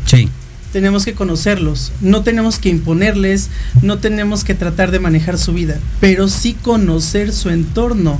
Sí 0.05 0.29
tenemos 0.73 1.05
que 1.05 1.15
conocerlos, 1.15 1.93
no 2.01 2.23
tenemos 2.23 2.59
que 2.59 2.69
imponerles, 2.69 3.49
no 3.83 3.99
tenemos 3.99 4.45
que 4.45 4.55
tratar 4.55 4.91
de 4.91 5.01
manejar 5.01 5.39
su 5.39 5.53
vida, 5.53 5.79
pero 6.01 6.29
sí 6.29 6.55
conocer 6.55 7.33
su 7.33 7.51
entorno. 7.51 8.19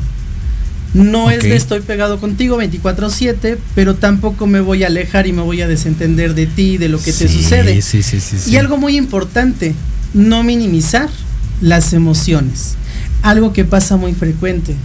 No 0.95 1.31
es 1.31 1.43
de 1.43 1.55
estoy 1.55 1.81
pegado 1.81 2.19
contigo 2.19 2.57
24/7, 2.57 3.59
pero 3.75 3.97
tampoco 3.97 4.47
me 4.47 4.61
voy 4.61 4.85
a 4.85 4.87
alejar 4.87 5.27
y 5.27 5.33
me 5.33 5.43
voy 5.43 5.61
a 5.61 5.69
desentender 5.69 6.35
de 6.35 6.47
ti, 6.47 6.79
de 6.79 6.89
lo 6.89 6.99
que 6.99 7.13
te 7.13 7.29
sucede. 7.29 7.79
y 8.47 8.57
algo 8.57 8.79
muy 8.79 8.97
importante, 8.97 9.75
no 10.15 10.43
minimizar 10.43 11.11
las 11.61 11.93
emociones. 11.93 12.77
Algo 13.23 13.53
que 13.53 13.65
pasa 13.65 13.97
muy 13.97 14.15
frecuente. 14.15 14.77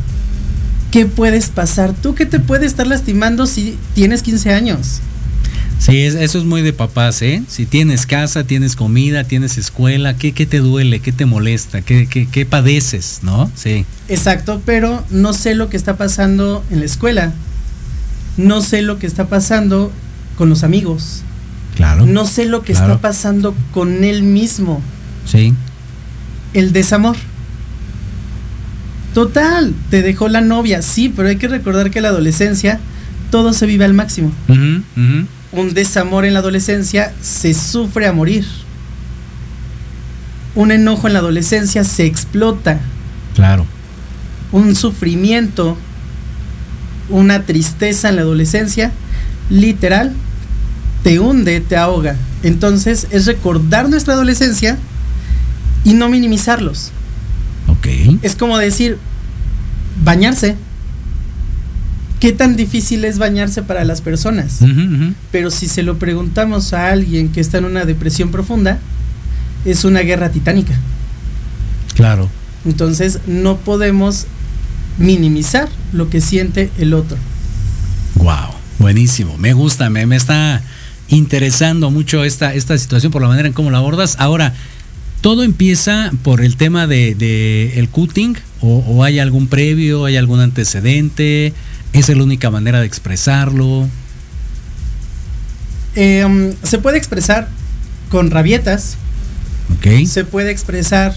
¿Qué 0.92 1.06
puedes 1.06 1.48
pasar? 1.48 1.94
¿Tú 1.94 2.16
qué 2.16 2.26
te 2.26 2.40
puede 2.40 2.66
estar 2.66 2.86
lastimando 2.86 3.46
si 3.48 3.78
tienes 3.96 4.22
15 4.24 4.54
años? 4.54 5.00
Sí, 5.86 6.00
eso 6.00 6.38
es 6.38 6.46
muy 6.46 6.62
de 6.62 6.72
papás, 6.72 7.22
¿eh? 7.22 7.44
Si 7.50 7.66
tienes 7.66 8.06
casa, 8.06 8.46
tienes 8.46 8.78
comida, 8.78 9.26
tienes 9.26 9.58
escuela, 9.58 10.16
¿qué, 10.16 10.32
qué 10.32 10.46
te 10.46 10.60
duele? 10.60 11.02
¿Qué 11.02 11.12
te 11.12 11.26
molesta? 11.26 11.82
¿Qué, 11.82 12.08
qué, 12.08 12.26
qué 12.26 12.46
padeces? 12.46 13.20
¿No? 13.22 13.52
Sí. 13.54 13.86
Exacto, 14.08 14.62
pero 14.66 15.04
no 15.10 15.34
sé 15.34 15.56
lo 15.56 15.70
que 15.70 15.76
está 15.76 15.98
pasando 15.98 16.64
en 16.72 16.80
la 16.80 16.86
escuela. 16.86 17.34
No 18.38 18.62
sé 18.62 18.82
lo 18.82 18.98
que 18.98 19.08
está 19.08 19.28
pasando 19.28 19.92
con 20.38 20.48
los 20.48 20.64
amigos. 20.64 21.22
Claro. 21.76 22.06
No 22.06 22.26
sé 22.26 22.46
lo 22.46 22.64
que 22.64 22.72
está 22.72 23.00
pasando 23.00 23.54
con 23.74 24.06
él 24.06 24.24
mismo. 24.24 24.82
Sí. 25.26 25.54
El 26.54 26.72
desamor. 26.72 27.18
Total, 29.14 29.74
te 29.90 30.02
dejó 30.02 30.30
la 30.30 30.40
novia, 30.40 30.82
sí, 30.82 31.12
pero 31.14 31.28
hay 31.28 31.36
que 31.36 31.50
recordar 31.50 31.92
que 31.92 32.00
la 32.00 32.08
adolescencia 32.08 32.80
todo 33.32 33.52
se 33.52 33.66
vive 33.66 33.84
al 33.84 33.94
máximo 33.94 34.32
un 35.54 35.74
desamor 35.74 36.26
en 36.26 36.34
la 36.34 36.40
adolescencia 36.40 37.14
se 37.22 37.54
sufre 37.54 38.08
a 38.08 38.14
morir. 38.14 38.46
Un 40.56 40.72
enojo 40.72 41.08
en 41.08 41.14
la 41.14 41.20
adolescencia 41.20 41.84
se 41.84 42.06
explota. 42.06 42.80
Claro. 43.36 43.66
Un 44.52 44.76
sufrimiento, 44.76 45.78
una 47.10 47.44
tristeza 47.44 48.10
en 48.10 48.18
la 48.18 48.22
adolescencia, 48.24 48.92
literal, 49.50 50.14
te 51.04 51.20
hunde, 51.20 51.62
te 51.62 51.78
ahoga. 51.78 52.16
Entonces 52.42 53.08
es 53.12 53.26
recordar 53.26 53.90
nuestra 53.90 54.14
adolescencia 54.14 54.78
y 55.84 55.94
no 55.94 56.10
minimizarlos. 56.10 56.92
Ok. 57.68 57.88
Es 58.22 58.36
como 58.36 58.58
decir, 58.58 58.98
bañarse 60.04 60.56
qué 62.24 62.32
tan 62.32 62.56
difícil 62.56 63.04
es 63.04 63.18
bañarse 63.18 63.64
para 63.64 63.84
las 63.84 64.00
personas. 64.00 64.60
Pero 65.30 65.52
si 65.52 65.68
se 65.68 65.84
lo 65.84 66.00
preguntamos 66.00 66.72
a 66.72 66.88
alguien 66.88 67.34
que 67.34 67.42
está 67.42 67.58
en 67.58 67.66
una 67.66 67.84
depresión 67.84 68.32
profunda, 68.32 68.80
es 69.66 69.84
una 69.84 70.00
guerra 70.00 70.32
titánica. 70.32 70.74
Claro. 71.96 72.30
Entonces 72.64 73.20
no 73.28 73.58
podemos 73.58 74.26
minimizar 74.98 75.68
lo 75.92 76.10
que 76.10 76.22
siente 76.22 76.72
el 76.78 76.94
otro. 76.94 77.18
Wow, 78.16 78.56
buenísimo. 78.80 79.38
Me 79.38 79.52
gusta, 79.52 79.90
me, 79.90 80.06
me 80.06 80.16
está 80.16 80.62
interesando 81.10 81.92
mucho 81.92 82.24
esta, 82.24 82.54
esta 82.54 82.78
situación 82.78 83.12
por 83.12 83.22
la 83.22 83.28
manera 83.28 83.50
en 83.50 83.54
cómo 83.54 83.70
la 83.70 83.80
abordas. 83.80 84.16
Ahora, 84.18 84.54
¿todo 85.24 85.44
empieza 85.44 86.12
por 86.22 86.42
el 86.42 86.58
tema 86.58 86.86
de, 86.86 87.74
el 87.78 87.88
cutting? 87.88 88.36
O, 88.60 88.80
¿O, 88.80 89.04
hay 89.06 89.20
algún 89.20 89.48
previo, 89.48 90.04
hay 90.04 90.18
algún 90.18 90.42
antecedente? 90.42 91.54
¿Es 91.94 92.10
la 92.10 92.22
única 92.22 92.52
manera 92.52 92.82
de 92.82 92.86
expresarlo? 92.86 93.88
Em, 95.96 96.54
se 96.62 96.78
puede 96.78 96.98
expresar 96.98 97.48
con 98.10 98.32
rabietas. 98.32 98.98
Se 100.06 100.26
puede 100.26 100.52
expresar 100.52 101.16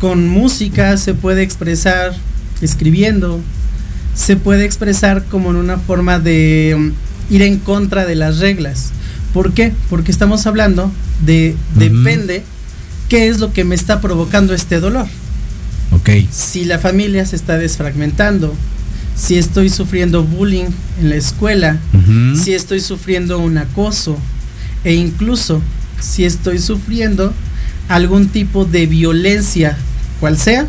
con 0.00 0.28
música, 0.28 0.96
se 0.96 1.14
puede 1.14 1.42
expresar 1.42 2.14
escribiendo, 2.60 3.40
se 4.14 4.36
puede 4.36 4.64
expresar 4.64 5.24
como 5.24 5.50
en 5.50 5.56
una 5.56 5.78
forma 5.78 6.18
de 6.18 6.70
em, 6.70 6.92
ir 7.30 7.42
en 7.42 7.58
contra 7.58 8.04
de 8.04 8.16
las 8.16 8.40
reglas. 8.40 8.90
¿Por 9.32 9.52
qué? 9.52 9.72
Porque 9.90 10.10
estamos 10.10 10.46
hablando 10.46 10.90
de 11.24 11.56
depende 11.76 12.42
qué 13.14 13.28
es 13.28 13.38
lo 13.38 13.52
que 13.52 13.62
me 13.62 13.76
está 13.76 14.00
provocando 14.00 14.54
este 14.54 14.80
dolor. 14.80 15.06
Ok. 15.92 16.10
Si 16.32 16.64
la 16.64 16.80
familia 16.80 17.24
se 17.24 17.36
está 17.36 17.56
desfragmentando, 17.56 18.52
si 19.14 19.38
estoy 19.38 19.68
sufriendo 19.68 20.24
bullying 20.24 20.66
en 21.00 21.10
la 21.10 21.14
escuela, 21.14 21.78
si 22.34 22.54
estoy 22.54 22.80
sufriendo 22.80 23.38
un 23.38 23.56
acoso 23.56 24.18
e 24.82 24.94
incluso 24.94 25.62
si 26.00 26.24
estoy 26.24 26.58
sufriendo 26.58 27.32
algún 27.88 28.30
tipo 28.30 28.64
de 28.64 28.88
violencia, 28.88 29.78
cual 30.18 30.36
sea, 30.36 30.66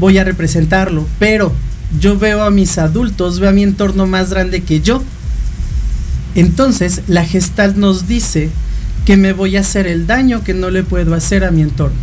voy 0.00 0.18
a 0.18 0.24
representarlo. 0.24 1.06
Pero 1.20 1.52
yo 2.00 2.18
veo 2.18 2.42
a 2.42 2.50
mis 2.50 2.78
adultos, 2.78 3.38
veo 3.38 3.50
a 3.50 3.52
mi 3.52 3.62
entorno 3.62 4.08
más 4.08 4.30
grande 4.30 4.64
que 4.64 4.80
yo. 4.80 5.04
Entonces 6.34 7.02
la 7.06 7.24
gestal 7.24 7.78
nos 7.78 8.08
dice 8.08 8.50
que 9.04 9.16
me 9.16 9.32
voy 9.32 9.56
a 9.56 9.60
hacer 9.60 9.86
el 9.86 10.06
daño 10.06 10.42
que 10.42 10.54
no 10.54 10.70
le 10.70 10.82
puedo 10.82 11.14
hacer 11.14 11.44
a 11.44 11.50
mi 11.50 11.62
entorno. 11.62 11.96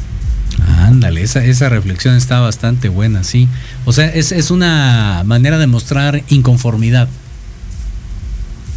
Ándale, 0.78 1.24
esa, 1.24 1.44
esa 1.44 1.70
reflexión 1.70 2.16
está 2.16 2.40
bastante 2.40 2.90
buena, 2.90 3.24
sí. 3.24 3.48
O 3.86 3.94
sea, 3.94 4.08
es, 4.08 4.52
una 4.52 5.24
manera 5.26 5.58
de 5.58 5.68
mostrar 5.68 6.24
inconformidad. 6.30 7.08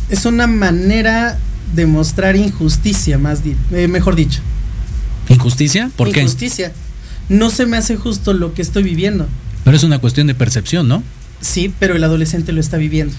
Es 0.09 0.25
una 0.25 0.47
manera 0.47 1.39
de 1.75 1.87
mostrar 1.87 2.37
injusticia, 2.37 3.19
más 3.19 3.41
eh, 3.73 3.89
mejor 3.89 4.15
dicho. 4.17 4.41
¿Injusticia? 5.29 5.91
¿Por 5.97 6.13
qué? 6.13 6.21
Injusticia. 6.21 6.73
No 7.29 7.51
se 7.51 7.67
me 7.67 7.77
hace 7.77 7.97
justo 7.97 8.33
lo 8.33 8.55
que 8.55 8.63
estoy 8.63 8.83
viviendo. 8.83 9.27
Pero 9.65 9.77
es 9.77 9.83
una 9.83 9.99
cuestión 9.99 10.27
de 10.27 10.35
percepción, 10.35 10.87
¿no? 10.89 11.03
Sí, 11.41 11.73
pero 11.79 11.97
el 11.97 12.05
adolescente 12.05 12.53
lo 12.53 12.61
está 12.61 12.77
viviendo. 12.77 13.15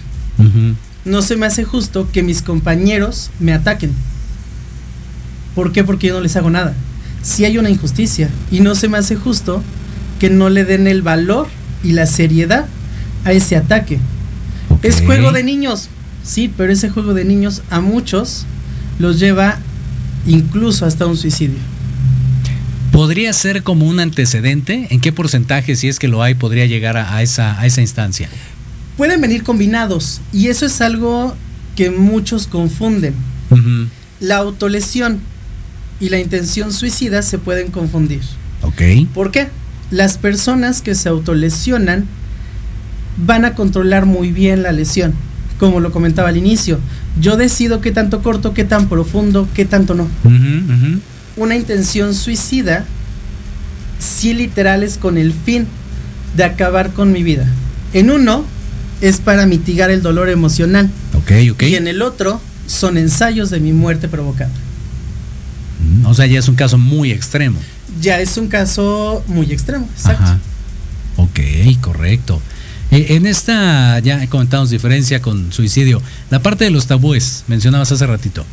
No 1.06 1.22
se 1.22 1.36
me 1.36 1.46
hace 1.46 1.64
justo 1.64 2.10
que 2.12 2.24
mis 2.24 2.42
compañeros 2.42 3.30
me 3.40 3.54
ataquen. 3.54 3.94
¿Por 5.56 5.72
qué? 5.72 5.84
Porque 5.84 6.08
yo 6.08 6.16
no 6.16 6.22
les 6.22 6.36
hago 6.36 6.50
nada 6.50 6.76
si 7.26 7.44
hay 7.44 7.58
una 7.58 7.72
injusticia 7.72 8.30
y 8.52 8.60
no 8.60 8.76
se 8.76 8.88
me 8.88 9.00
hace 9.00 9.16
justo 9.16 9.64
que 10.20 10.30
no 10.30 10.50
le 10.50 10.64
den 10.64 10.86
el 10.86 11.02
valor 11.02 11.48
y 11.84 11.94
la 11.94 12.06
seriedad 12.06 12.68
a 13.26 13.32
ese 13.32 13.56
ataque. 13.56 14.00
Es 14.84 15.02
juego 15.02 15.32
de 15.32 15.44
niños, 15.44 15.90
sí, 16.24 16.54
pero 16.56 16.72
ese 16.72 16.90
juego 16.90 17.16
de 17.16 17.26
niños 17.26 17.64
a 17.72 17.82
muchos 17.82 18.46
los 19.00 19.20
lleva 19.20 19.58
incluso 20.28 20.86
hasta 20.86 21.08
un 21.08 21.18
suicidio. 21.18 21.58
¿Podría 22.92 23.34
ser 23.34 23.64
como 23.64 23.88
un 23.88 24.00
antecedente? 24.00 24.88
¿En 24.92 25.02
qué 25.02 25.12
porcentaje, 25.12 25.76
si 25.76 25.88
es 25.88 25.98
que 25.98 26.08
lo 26.08 26.22
hay, 26.22 26.36
podría 26.36 26.68
llegar 26.68 26.96
a, 26.96 27.22
esa, 27.24 27.60
a 27.60 27.66
esa 27.66 27.82
instancia? 27.82 28.30
Pueden 28.98 29.20
venir 29.20 29.42
combinados 29.42 30.22
y 30.32 30.48
eso 30.48 30.68
es 30.68 30.80
algo 30.80 31.36
que 31.76 31.90
muchos 31.90 32.46
confunden. 32.46 33.16
La 34.20 34.38
autolesión 34.38 35.20
y 36.00 36.10
la 36.10 36.20
intención 36.20 36.74
suicida 36.74 37.22
se 37.22 37.38
pueden 37.38 37.72
confundir. 37.72 38.22
Ok. 38.62 38.82
¿Por 39.14 39.32
qué? 39.32 39.48
Las 39.92 40.18
personas 40.18 40.82
que 40.82 40.96
se 40.96 41.10
autolesionan 41.10 42.06
van 43.18 43.46
a 43.46 43.56
controlar 43.56 44.06
muy 44.06 44.32
bien 44.32 44.64
la 44.64 44.72
lesión. 44.72 45.14
Como 45.60 45.80
lo 45.80 45.92
comentaba 45.92 46.30
al 46.30 46.38
inicio, 46.38 46.80
yo 47.22 47.38
decido 47.38 47.80
qué 47.80 47.92
tanto 47.92 48.22
corto, 48.22 48.54
qué 48.54 48.66
tan 48.66 48.90
profundo, 48.90 49.48
qué 49.54 49.64
tanto 49.64 49.94
no. 49.94 50.10
Una 51.38 51.56
intención 51.56 52.14
suicida, 52.14 52.86
sí 54.00 54.34
literal 54.34 54.84
es 54.84 54.98
con 54.98 55.18
el 55.18 55.32
fin 55.32 55.66
de 56.36 56.44
acabar 56.44 56.92
con 56.92 57.14
mi 57.14 57.24
vida. 57.24 57.48
En 57.94 58.10
uno 58.10 58.44
es 59.00 59.18
para 59.18 59.46
mitigar 59.46 59.92
el 59.92 60.02
dolor 60.02 60.28
emocional. 60.28 60.90
Ok, 61.14 61.32
ok. 61.52 61.64
Y 61.64 61.76
en 61.76 61.88
el 61.88 62.02
otro 62.02 62.42
son 62.68 62.98
ensayos 62.98 63.50
de 63.50 63.62
mi 63.62 63.72
muerte 63.72 64.10
provocada. 64.10 64.52
O 66.04 66.14
sea, 66.14 66.26
ya 66.26 66.40
es 66.40 66.48
un 66.48 66.56
caso 66.56 66.78
muy 66.78 67.12
extremo. 67.12 67.60
Ya 68.02 68.20
es 68.20 68.38
un 68.38 68.48
caso 68.48 69.24
muy 69.28 69.52
extremo, 69.52 69.88
exacto. 69.96 70.24
Ajá. 70.24 70.40
Ok, 71.18 71.40
correcto. 71.82 72.42
Eh, 72.92 73.08
en 73.16 73.26
esta, 73.26 74.00
ya 74.00 74.28
comentamos 74.28 74.70
diferencia 74.70 75.22
con 75.22 75.52
suicidio, 75.52 76.02
la 76.30 76.40
parte 76.40 76.66
de 76.66 76.72
los 76.72 76.88
tabúes, 76.88 77.44
mencionabas 77.48 77.92
hace 77.92 78.06
ratito. 78.06 78.46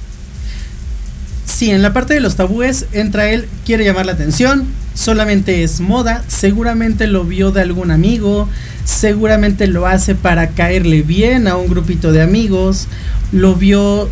Sí, 1.44 1.70
en 1.70 1.82
la 1.82 1.92
parte 1.92 2.14
de 2.14 2.20
los 2.20 2.36
tabúes 2.36 2.86
entra 2.92 3.30
él, 3.30 3.46
quiere 3.66 3.84
llamar 3.84 4.06
la 4.06 4.12
atención, 4.12 4.66
solamente 4.94 5.62
es 5.62 5.80
moda, 5.80 6.24
seguramente 6.28 7.06
lo 7.06 7.24
vio 7.24 7.50
de 7.52 7.60
algún 7.60 7.90
amigo, 7.90 8.48
seguramente 8.84 9.66
lo 9.66 9.86
hace 9.86 10.14
para 10.14 10.50
caerle 10.50 11.02
bien 11.02 11.46
a 11.48 11.56
un 11.56 11.68
grupito 11.68 12.10
de 12.10 12.22
amigos, 12.22 12.88
lo 13.32 13.54
vio 13.54 14.08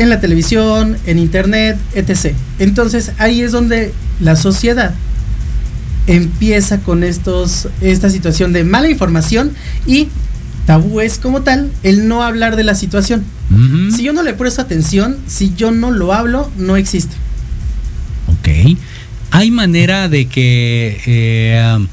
en 0.00 0.08
la 0.08 0.18
televisión, 0.18 0.96
en 1.06 1.18
internet, 1.18 1.78
etc. 1.94 2.34
Entonces 2.58 3.12
ahí 3.18 3.42
es 3.42 3.52
donde 3.52 3.92
la 4.20 4.34
sociedad 4.34 4.94
empieza 6.06 6.80
con 6.80 7.04
estos, 7.04 7.68
esta 7.82 8.08
situación 8.08 8.52
de 8.52 8.64
mala 8.64 8.88
información 8.88 9.52
y 9.86 10.08
tabúes 10.66 11.18
como 11.18 11.42
tal 11.42 11.70
el 11.82 12.08
no 12.08 12.22
hablar 12.22 12.56
de 12.56 12.64
la 12.64 12.74
situación. 12.74 13.24
Si 13.94 14.04
yo 14.04 14.12
no 14.12 14.22
le 14.22 14.32
presto 14.32 14.62
atención, 14.62 15.16
si 15.26 15.52
yo 15.56 15.72
no 15.72 15.90
lo 15.90 16.14
hablo, 16.14 16.50
no 16.56 16.76
existe. 16.76 17.16
Ok. 18.28 18.78
¿Hay 19.32 19.50
manera 19.50 20.08
de 20.08 20.26
que 20.26 21.00
eh, 21.04 21.86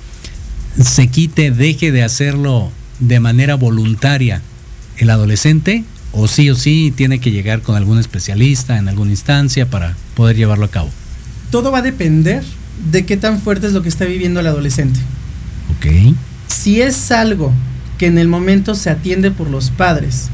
se 0.82 1.08
quite, 1.08 1.50
deje 1.50 1.92
de 1.92 2.04
hacerlo 2.04 2.72
de 3.00 3.20
manera 3.20 3.56
voluntaria 3.56 4.44
el 4.98 5.10
adolescente? 5.10 5.84
¿O 6.20 6.28
sí 6.28 6.50
o 6.50 6.56
sí 6.56 6.92
tiene 6.96 7.20
que 7.20 7.30
llegar 7.30 7.62
con 7.62 7.76
algún 7.76 8.00
especialista 8.00 8.80
en 8.80 8.90
alguna 8.90 9.12
instancia 9.12 9.70
para 9.70 9.96
poder 10.16 10.36
llevarlo 10.36 10.66
a 10.66 10.72
cabo? 10.72 10.90
Todo 11.52 11.72
va 11.72 11.78
a 11.78 11.82
depender 11.84 12.44
de 12.92 13.06
qué 13.06 13.18
tan 13.18 13.40
fuerte 13.40 13.68
es 13.68 13.74
lo 13.74 13.84
que 13.84 13.90
está 13.90 14.06
viviendo 14.06 14.40
el 14.40 14.48
adolescente. 14.48 15.00
Ok. 15.78 16.16
Si 16.48 16.82
es 16.82 17.12
algo 17.12 17.54
que 18.00 18.08
en 18.08 18.18
el 18.18 18.28
momento 18.28 18.74
se 18.74 18.90
atiende 18.90 19.30
por 19.30 19.52
los 19.52 19.70
padres 19.70 20.30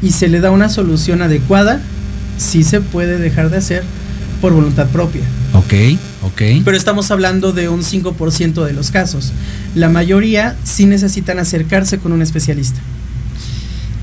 y 0.00 0.12
se 0.12 0.28
le 0.28 0.38
da 0.38 0.52
una 0.52 0.68
solución 0.68 1.20
adecuada, 1.20 1.80
sí 2.38 2.62
se 2.62 2.80
puede 2.80 3.18
dejar 3.18 3.50
de 3.50 3.56
hacer 3.56 3.82
por 4.40 4.52
voluntad 4.52 4.86
propia. 4.90 5.22
Ok, 5.52 5.98
ok. 6.22 6.42
Pero 6.64 6.76
estamos 6.76 7.10
hablando 7.10 7.52
de 7.52 7.68
un 7.68 7.82
5% 7.82 8.64
de 8.64 8.72
los 8.72 8.92
casos. 8.92 9.32
La 9.74 9.88
mayoría 9.88 10.56
sí 10.62 10.86
necesitan 10.86 11.40
acercarse 11.40 11.98
con 11.98 12.12
un 12.12 12.22
especialista. 12.22 12.78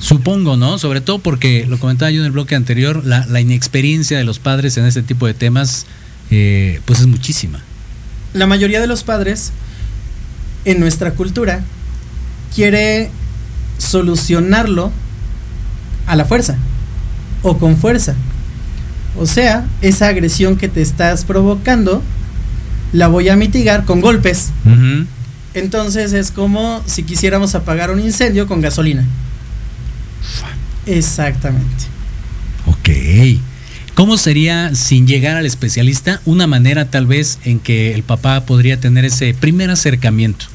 Supongo, 0.01 0.57
¿no? 0.57 0.77
Sobre 0.77 0.99
todo 0.99 1.19
porque, 1.19 1.65
lo 1.69 1.79
comentaba 1.79 2.11
yo 2.11 2.19
en 2.19 2.25
el 2.25 2.31
bloque 2.33 2.55
anterior, 2.55 3.05
la, 3.05 3.39
inexperiencia 3.39 4.17
de 4.17 4.25
los 4.25 4.39
padres 4.39 4.75
en 4.77 4.85
este 4.85 5.03
tipo 5.03 5.25
de 5.25 5.33
temas, 5.33 5.85
eh, 6.29 6.81
pues 6.85 6.99
es 6.99 7.07
muchísima 7.07 7.63
la 8.33 8.47
mayoría 8.47 8.79
de 8.79 8.87
los 8.87 9.03
padres 9.03 9.51
en 10.65 10.79
nuestra 10.79 11.11
cultura 11.11 11.61
quiere 12.55 13.09
solucionarlo 13.77 14.91
a 16.05 16.15
la 16.15 16.25
fuerza 16.25 16.57
o 17.41 17.57
con 17.57 17.77
fuerza. 17.77 18.15
O 19.17 19.25
sea, 19.25 19.65
esa 19.81 20.07
agresión 20.07 20.55
que 20.55 20.69
te 20.69 20.81
estás 20.81 21.25
provocando 21.25 22.01
la 22.93 23.07
voy 23.07 23.29
a 23.29 23.35
mitigar 23.35 23.85
con 23.85 24.01
golpes. 24.01 24.51
Entonces 25.53 26.13
es 26.13 26.31
como 26.31 26.81
si 26.85 27.03
quisiéramos 27.03 27.55
apagar 27.55 27.91
un 27.91 27.99
incendio 27.99 28.47
con 28.47 28.61
gasolina. 28.61 29.05
Exactamente. 30.86 31.86
Ok. 32.65 32.89
¿Cómo 33.93 34.17
sería, 34.17 34.73
sin 34.73 35.05
llegar 35.05 35.38
al 35.38 35.45
especialista, 35.45 36.21
una 36.25 36.47
manera 36.47 36.89
tal 36.89 37.05
vez 37.05 37.39
en 37.43 37.60
que 37.60 37.93
el 37.93 38.03
papá 38.03 38.45
podría 38.45 38.79
tener 38.79 39.05
ese 39.05 39.34
primer 39.34 39.69
acercamiento? 39.69 40.45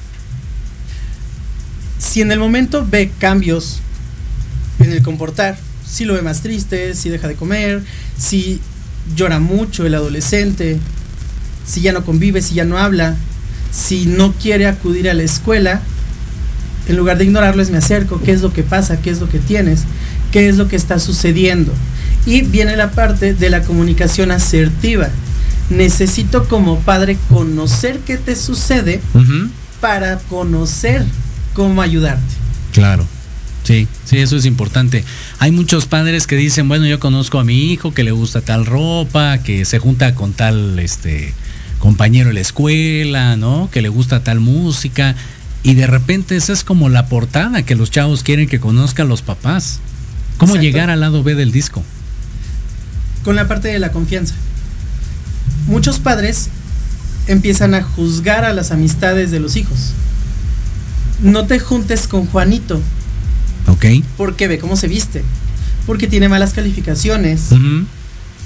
Si 1.98 2.22
en 2.22 2.33
el 2.33 2.38
momento 2.38 2.87
ve 2.88 3.11
cambios 3.18 3.81
en 4.81 4.92
el 4.92 5.02
comportar, 5.02 5.59
si 5.87 6.05
lo 6.05 6.14
ve 6.14 6.22
más 6.22 6.42
triste, 6.42 6.94
si 6.94 7.09
deja 7.09 7.29
de 7.29 7.35
comer, 7.35 7.83
si 8.18 8.61
llora 9.14 9.38
mucho 9.38 9.87
el 9.87 9.94
adolescente, 9.94 10.79
si 11.66 11.81
ya 11.83 11.92
no 11.92 12.05
convive, 12.05 12.42
si 12.42 12.55
ya 12.55 12.64
no 12.64 12.79
habla, 12.79 13.16
si 13.70 14.07
no 14.07 14.33
quiere 14.33 14.66
acudir 14.66 15.09
a 15.09 15.14
la 15.14 15.22
escuela, 15.22 15.83
en 16.88 16.96
lugar 16.96 17.18
de 17.18 17.25
ignorarlo 17.25 17.62
es 17.62 17.70
me 17.70 17.79
acerco, 17.79 18.20
qué 18.22 18.33
es 18.33 18.42
lo 18.42 18.53
que 18.53 18.62
pasa, 18.62 19.01
qué 19.01 19.11
es 19.11 19.20
lo 19.20 19.29
que 19.29 19.38
tienes, 19.38 19.85
qué 20.31 20.49
es 20.49 20.57
lo 20.57 20.68
que 20.68 20.77
está 20.77 20.99
sucediendo. 20.99 21.72
Y 22.25 22.42
viene 22.42 22.77
la 22.77 22.90
parte 22.90 23.35
de 23.35 23.51
la 23.51 23.62
comunicación 23.62 24.31
asertiva. 24.31 25.09
Necesito 25.70 26.49
como 26.49 26.79
padre 26.81 27.18
conocer 27.29 27.99
qué 28.07 28.16
te 28.16 28.37
sucede 28.37 29.01
para 29.81 30.18
conocer 30.18 31.05
cómo 31.55 31.83
ayudarte. 31.83 32.35
Claro. 32.72 33.07
Sí, 33.64 33.88
sí, 34.05 34.18
eso 34.18 34.37
es 34.37 34.46
importante. 34.46 35.05
Hay 35.40 35.51
muchos 35.51 35.87
padres 35.87 36.29
que 36.29 36.37
dicen, 36.37 36.68
bueno, 36.68 36.87
yo 36.87 37.01
conozco 37.01 37.40
a 37.40 37.44
mi 37.44 37.72
hijo 37.72 37.92
que 37.92 38.05
le 38.05 38.12
gusta 38.12 38.40
tal 38.40 38.64
ropa, 38.64 39.38
que 39.38 39.64
se 39.64 39.81
junta 39.81 40.14
con 40.14 40.33
tal 40.35 40.79
este 40.79 41.35
compañero 41.81 42.29
en 42.29 42.37
la 42.37 42.42
escuela, 42.42 43.37
¿no? 43.37 43.68
Que 43.72 43.83
le 43.83 43.88
gusta 43.88 44.22
tal 44.22 44.38
música 44.38 45.16
y 45.66 45.74
de 45.74 45.87
repente 45.87 46.37
esa 46.37 46.52
es 46.52 46.64
como 46.64 46.88
la 46.88 47.07
portada 47.07 47.62
que 47.64 47.74
los 47.74 47.90
chavos 47.90 48.22
quieren 48.22 48.48
que 48.48 48.61
conozcan 48.61 49.09
los 49.09 49.22
papás. 49.22 49.81
¿Cómo 50.38 50.57
llegar 50.57 50.90
al 50.90 51.00
lado 51.00 51.22
B 51.22 51.35
del 51.35 51.52
disco? 51.52 51.83
con 53.26 53.35
la 53.35 53.48
parte 53.48 53.66
de 53.66 53.81
la 53.81 53.90
confianza. 53.90 54.35
Muchos 55.66 55.98
padres 55.98 56.48
empiezan 57.26 57.74
a 57.74 57.83
juzgar 57.83 58.44
a 58.44 58.52
las 58.52 58.70
amistades 58.70 59.33
de 59.33 59.40
los 59.40 59.57
hijos. 59.57 59.90
No 61.20 61.44
te 61.44 61.59
juntes 61.59 62.07
con 62.07 62.26
Juanito. 62.26 62.81
Ok. 63.66 63.87
Porque 64.16 64.46
ve 64.46 64.61
cómo 64.61 64.76
se 64.76 64.87
viste. 64.87 65.24
Porque 65.87 66.07
tiene 66.07 66.29
malas 66.29 66.52
calificaciones. 66.52 67.48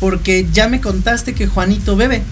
Porque 0.01 0.47
ya 0.51 0.67
me 0.71 0.81
contaste 0.81 1.35
que 1.35 1.47
Juanito 1.47 1.95
bebe. 1.95 2.23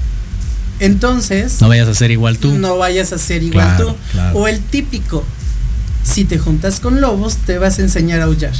Entonces. 0.81 1.61
No 1.61 1.69
vayas 1.69 1.89
a 1.89 1.95
ser 1.95 2.11
igual 2.11 2.39
tú. 2.39 2.53
No 2.53 2.79
vayas 2.79 3.13
a 3.13 3.19
ser 3.19 3.43
igual 3.43 3.77
tú. 3.77 3.95
O 4.35 4.49
el 4.49 4.61
típico 4.61 5.25
si 6.09 6.25
te 6.25 6.39
juntas 6.39 6.81
con 6.81 7.01
lobos, 7.01 7.37
te 7.37 7.59
vas 7.59 7.79
a 7.79 7.83
enseñar 7.83 8.21
a 8.21 8.25
aullar. 8.25 8.53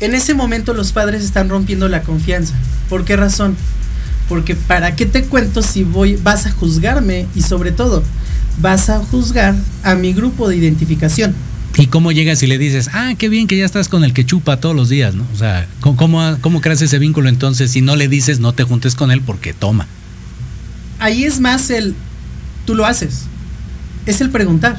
En 0.00 0.14
ese 0.14 0.34
momento 0.34 0.74
los 0.74 0.92
padres 0.92 1.24
están 1.24 1.48
rompiendo 1.48 1.88
la 1.88 2.02
confianza. 2.02 2.54
¿Por 2.88 3.04
qué 3.04 3.16
razón? 3.16 3.56
Porque 4.28 4.54
¿para 4.54 4.94
qué 4.94 5.06
te 5.06 5.24
cuento 5.24 5.62
si 5.62 5.84
voy, 5.84 6.16
vas 6.16 6.46
a 6.46 6.50
juzgarme 6.50 7.26
y 7.34 7.42
sobre 7.42 7.72
todo 7.72 8.02
vas 8.60 8.90
a 8.90 8.98
juzgar 8.98 9.54
a 9.82 9.94
mi 9.94 10.12
grupo 10.12 10.48
de 10.48 10.56
identificación? 10.56 11.34
¿Y 11.78 11.86
cómo 11.88 12.10
llegas 12.10 12.42
y 12.42 12.46
le 12.46 12.58
dices, 12.58 12.90
ah, 12.92 13.14
qué 13.18 13.28
bien 13.28 13.46
que 13.46 13.56
ya 13.56 13.64
estás 13.64 13.88
con 13.88 14.02
el 14.02 14.12
que 14.12 14.24
chupa 14.24 14.58
todos 14.58 14.74
los 14.74 14.88
días, 14.88 15.14
¿no? 15.14 15.26
O 15.34 15.36
sea, 15.36 15.66
¿cómo, 15.80 16.38
cómo 16.40 16.60
creas 16.60 16.80
ese 16.82 16.98
vínculo 16.98 17.28
entonces 17.28 17.70
si 17.70 17.82
no 17.82 17.96
le 17.96 18.08
dices 18.08 18.40
no 18.40 18.54
te 18.54 18.64
juntes 18.64 18.94
con 18.94 19.10
él 19.10 19.20
porque 19.20 19.52
toma? 19.52 19.86
Ahí 20.98 21.24
es 21.24 21.40
más 21.40 21.70
el, 21.70 21.94
tú 22.64 22.74
lo 22.74 22.86
haces, 22.86 23.24
es 24.06 24.20
el 24.20 24.30
preguntar. 24.30 24.78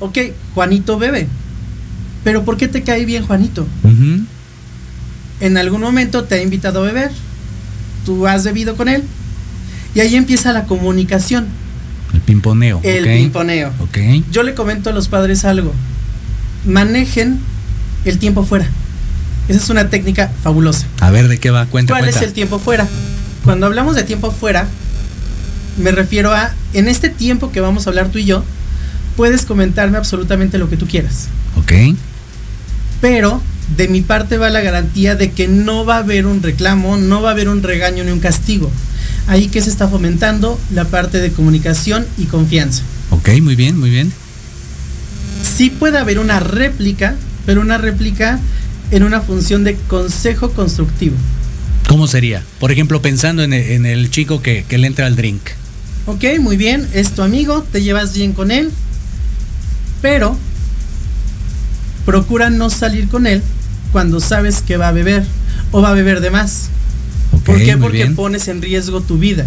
Ok, 0.00 0.18
Juanito 0.54 0.98
bebe. 0.98 1.28
Pero 2.24 2.44
¿por 2.44 2.56
qué 2.56 2.68
te 2.68 2.82
cae 2.82 3.04
bien 3.04 3.24
Juanito? 3.26 3.66
En 5.40 5.56
algún 5.56 5.80
momento 5.80 6.24
te 6.24 6.36
ha 6.36 6.42
invitado 6.42 6.82
a 6.82 6.86
beber. 6.86 7.10
Tú 8.06 8.26
has 8.26 8.44
bebido 8.44 8.76
con 8.76 8.88
él. 8.88 9.02
Y 9.94 10.00
ahí 10.00 10.16
empieza 10.16 10.52
la 10.52 10.64
comunicación. 10.64 11.46
El 12.12 12.20
pimponeo. 12.20 12.80
El 12.82 13.04
pimponeo. 13.04 13.72
Ok. 13.80 13.98
Yo 14.32 14.42
le 14.42 14.54
comento 14.54 14.90
a 14.90 14.92
los 14.92 15.08
padres 15.08 15.44
algo. 15.44 15.72
Manejen 16.66 17.38
el 18.04 18.18
tiempo 18.18 18.44
fuera. 18.44 18.66
Esa 19.48 19.58
es 19.58 19.68
una 19.68 19.90
técnica 19.90 20.32
fabulosa. 20.42 20.86
A 21.00 21.10
ver, 21.10 21.28
¿de 21.28 21.38
qué 21.38 21.50
va? 21.50 21.66
Cuenta, 21.66 21.92
¿Cuál 21.92 22.08
es 22.08 22.22
el 22.22 22.32
tiempo 22.32 22.58
fuera? 22.58 22.88
Cuando 23.44 23.66
hablamos 23.66 23.94
de 23.94 24.04
tiempo 24.04 24.30
fuera, 24.30 24.66
me 25.76 25.92
refiero 25.92 26.32
a, 26.32 26.52
en 26.72 26.88
este 26.88 27.08
tiempo 27.08 27.52
que 27.52 27.60
vamos 27.60 27.86
a 27.86 27.90
hablar 27.90 28.08
tú 28.08 28.18
y 28.18 28.24
yo, 28.24 28.44
puedes 29.16 29.44
comentarme 29.44 29.98
absolutamente 29.98 30.58
lo 30.58 30.68
que 30.68 30.76
tú 30.76 30.86
quieras. 30.86 31.28
Ok. 31.56 31.72
Pero 33.00 33.42
de 33.76 33.88
mi 33.88 34.02
parte 34.02 34.38
va 34.38 34.50
la 34.50 34.60
garantía 34.60 35.14
de 35.14 35.32
que 35.32 35.48
no 35.48 35.84
va 35.84 35.96
a 35.96 35.98
haber 35.98 36.26
un 36.26 36.42
reclamo, 36.42 36.96
no 36.96 37.22
va 37.22 37.30
a 37.30 37.32
haber 37.32 37.48
un 37.48 37.62
regaño 37.62 38.04
ni 38.04 38.10
un 38.10 38.20
castigo. 38.20 38.70
Ahí 39.26 39.48
que 39.48 39.62
se 39.62 39.70
está 39.70 39.88
fomentando 39.88 40.60
la 40.72 40.84
parte 40.84 41.20
de 41.20 41.32
comunicación 41.32 42.06
y 42.18 42.24
confianza. 42.24 42.82
Ok, 43.10 43.30
muy 43.40 43.56
bien, 43.56 43.78
muy 43.78 43.90
bien. 43.90 44.12
Sí 45.42 45.70
puede 45.70 45.98
haber 45.98 46.18
una 46.18 46.40
réplica, 46.40 47.16
pero 47.46 47.60
una 47.60 47.78
réplica 47.78 48.38
en 48.90 49.02
una 49.02 49.20
función 49.20 49.64
de 49.64 49.76
consejo 49.88 50.50
constructivo. 50.50 51.16
¿Cómo 51.88 52.06
sería? 52.06 52.42
Por 52.58 52.72
ejemplo, 52.72 53.00
pensando 53.00 53.42
en 53.42 53.52
el, 53.52 54.10
chico 54.10 54.42
que, 54.42 54.64
que 54.68 54.78
le 54.78 54.86
entra 54.86 55.06
al 55.06 55.16
drink. 55.16 55.42
Ok, 56.06 56.24
muy 56.38 56.56
bien, 56.56 56.86
es 56.92 57.12
tu 57.12 57.22
amigo, 57.22 57.64
te 57.72 57.82
llevas 57.82 58.12
bien 58.14 58.32
con 58.32 58.50
él, 58.50 58.70
pero 60.02 60.36
procura 62.04 62.50
no 62.50 62.68
salir 62.68 63.08
con 63.08 63.26
él 63.26 63.42
cuando 63.90 64.20
sabes 64.20 64.60
que 64.60 64.76
va 64.76 64.88
a 64.88 64.92
beber 64.92 65.24
o 65.70 65.80
va 65.80 65.90
a 65.90 65.94
beber 65.94 66.20
de 66.20 66.30
más. 66.30 66.68
¿Por 67.46 67.58
qué? 67.62 67.76
Porque 67.78 68.06
pones 68.08 68.48
en 68.48 68.60
riesgo 68.60 69.00
tu 69.00 69.18
vida. 69.18 69.46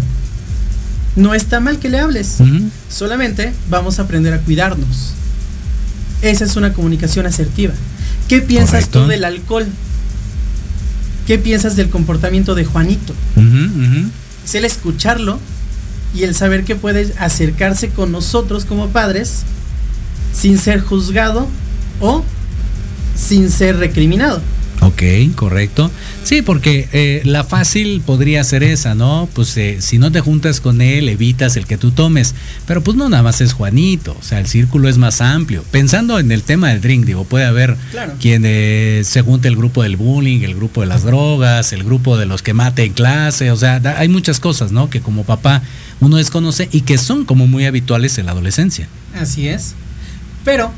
No 1.14 1.34
está 1.34 1.60
mal 1.60 1.78
que 1.78 1.88
le 1.88 2.00
hables, 2.00 2.38
solamente 2.88 3.52
vamos 3.70 3.98
a 3.98 4.02
aprender 4.02 4.34
a 4.34 4.40
cuidarnos. 4.40 5.14
Esa 6.22 6.44
es 6.44 6.56
una 6.56 6.72
comunicación 6.72 7.26
asertiva. 7.26 7.74
¿Qué 8.28 8.40
piensas 8.40 8.88
tú 8.88 9.06
del 9.06 9.24
alcohol? 9.24 9.66
¿Qué 11.26 11.38
piensas 11.38 11.76
del 11.76 11.88
comportamiento 11.88 12.54
de 12.54 12.64
Juanito? 12.64 13.14
Es 14.44 14.54
el 14.54 14.64
escucharlo 14.64 15.38
y 16.14 16.22
el 16.24 16.34
saber 16.34 16.64
que 16.64 16.76
puede 16.76 17.12
acercarse 17.18 17.90
con 17.90 18.12
nosotros 18.12 18.64
como 18.64 18.88
padres 18.88 19.42
sin 20.32 20.58
ser 20.58 20.80
juzgado 20.80 21.46
o 22.00 22.24
sin 23.16 23.50
ser 23.50 23.76
recriminado. 23.76 24.40
Ok, 24.80 25.02
correcto. 25.34 25.90
Sí, 26.22 26.42
porque 26.42 26.88
eh, 26.92 27.22
la 27.24 27.42
fácil 27.42 28.00
podría 28.04 28.44
ser 28.44 28.62
esa, 28.62 28.94
¿no? 28.94 29.28
Pues 29.32 29.56
eh, 29.56 29.78
si 29.80 29.98
no 29.98 30.12
te 30.12 30.20
juntas 30.20 30.60
con 30.60 30.80
él, 30.80 31.08
evitas 31.08 31.56
el 31.56 31.66
que 31.66 31.76
tú 31.76 31.90
tomes. 31.90 32.34
Pero 32.66 32.82
pues 32.82 32.96
no 32.96 33.08
nada 33.08 33.22
más 33.22 33.40
es 33.40 33.54
Juanito, 33.54 34.16
o 34.18 34.22
sea, 34.22 34.38
el 34.38 34.46
círculo 34.46 34.88
es 34.88 34.96
más 34.96 35.20
amplio. 35.20 35.64
Pensando 35.70 36.18
en 36.18 36.30
el 36.30 36.42
tema 36.42 36.68
del 36.68 36.80
drink, 36.80 37.06
digo, 37.06 37.24
puede 37.24 37.44
haber 37.44 37.76
quien 38.20 38.42
eh, 38.44 39.02
se 39.04 39.22
junte 39.22 39.48
el 39.48 39.56
grupo 39.56 39.82
del 39.82 39.96
bullying, 39.96 40.42
el 40.42 40.54
grupo 40.54 40.82
de 40.82 40.86
las 40.86 41.02
drogas, 41.02 41.72
el 41.72 41.82
grupo 41.82 42.16
de 42.16 42.26
los 42.26 42.42
que 42.42 42.54
mate 42.54 42.84
en 42.84 42.92
clase, 42.92 43.50
o 43.50 43.56
sea, 43.56 43.80
hay 43.96 44.08
muchas 44.08 44.38
cosas, 44.38 44.70
¿no? 44.70 44.90
Que 44.90 45.00
como 45.00 45.24
papá 45.24 45.62
uno 46.00 46.16
desconoce 46.16 46.68
y 46.72 46.82
que 46.82 46.98
son 46.98 47.24
como 47.24 47.46
muy 47.46 47.66
habituales 47.66 48.18
en 48.18 48.26
la 48.26 48.32
adolescencia. 48.32 48.88
Así 49.18 49.48
es. 49.48 49.74
Pero 50.44 50.72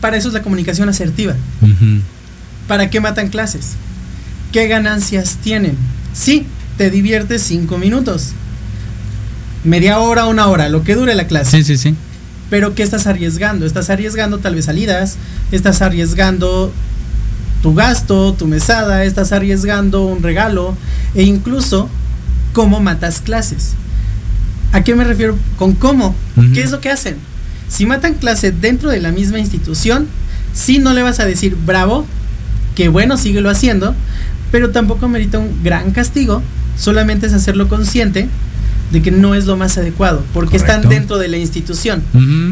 para 0.00 0.16
eso 0.16 0.28
es 0.28 0.34
la 0.34 0.42
comunicación 0.42 0.88
asertiva. 0.88 1.34
¿Para 2.68 2.90
qué 2.90 3.00
matan 3.00 3.28
clases? 3.28 3.72
¿Qué 4.52 4.68
ganancias 4.68 5.38
tienen? 5.42 5.76
Sí, 6.12 6.46
te 6.76 6.90
diviertes 6.90 7.42
cinco 7.42 7.78
minutos. 7.78 8.32
Media 9.64 9.98
hora, 9.98 10.26
una 10.26 10.46
hora, 10.46 10.68
lo 10.68 10.84
que 10.84 10.94
dure 10.94 11.14
la 11.14 11.26
clase. 11.26 11.62
Sí, 11.62 11.64
sí, 11.64 11.76
sí. 11.76 11.94
Pero 12.50 12.74
¿qué 12.74 12.82
estás 12.82 13.06
arriesgando? 13.06 13.66
Estás 13.66 13.90
arriesgando 13.90 14.38
tal 14.38 14.54
vez 14.54 14.66
salidas, 14.66 15.16
estás 15.50 15.82
arriesgando 15.82 16.72
tu 17.62 17.74
gasto, 17.74 18.34
tu 18.34 18.46
mesada, 18.46 19.04
estás 19.04 19.32
arriesgando 19.32 20.04
un 20.06 20.22
regalo 20.22 20.76
e 21.14 21.24
incluso 21.24 21.88
cómo 22.52 22.80
matas 22.80 23.20
clases. 23.20 23.74
¿A 24.72 24.84
qué 24.84 24.94
me 24.94 25.04
refiero 25.04 25.36
con 25.58 25.74
cómo? 25.74 26.14
¿Qué 26.54 26.62
es 26.62 26.70
lo 26.70 26.80
que 26.80 26.90
hacen? 26.90 27.16
Si 27.68 27.86
matan 27.86 28.14
clase 28.14 28.52
dentro 28.52 28.90
de 28.90 29.00
la 29.00 29.10
misma 29.10 29.38
institución, 29.38 30.06
sí 30.52 30.78
no 30.78 30.92
le 30.92 31.02
vas 31.02 31.18
a 31.20 31.24
decir 31.24 31.56
bravo, 31.66 32.06
que 32.74 32.88
bueno, 32.88 33.16
síguelo 33.16 33.50
haciendo, 33.50 33.94
pero 34.52 34.70
tampoco 34.70 35.08
merita 35.08 35.38
un 35.38 35.62
gran 35.64 35.90
castigo, 35.90 36.42
solamente 36.78 37.26
es 37.26 37.32
hacerlo 37.32 37.68
consciente 37.68 38.28
de 38.92 39.02
que 39.02 39.10
no 39.10 39.34
es 39.34 39.46
lo 39.46 39.56
más 39.56 39.78
adecuado, 39.78 40.22
porque 40.32 40.56
están 40.56 40.88
dentro 40.88 41.18
de 41.18 41.28
la 41.28 41.38
institución. 41.38 42.02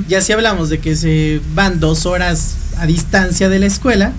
Ya 0.08 0.20
si 0.20 0.32
hablamos 0.32 0.68
de 0.68 0.78
que 0.78 0.96
se 0.96 1.40
van 1.54 1.78
dos 1.78 2.06
horas 2.06 2.56
a 2.78 2.86
distancia 2.86 3.48
de 3.48 3.58
la 3.58 3.66
escuela, 3.66 4.12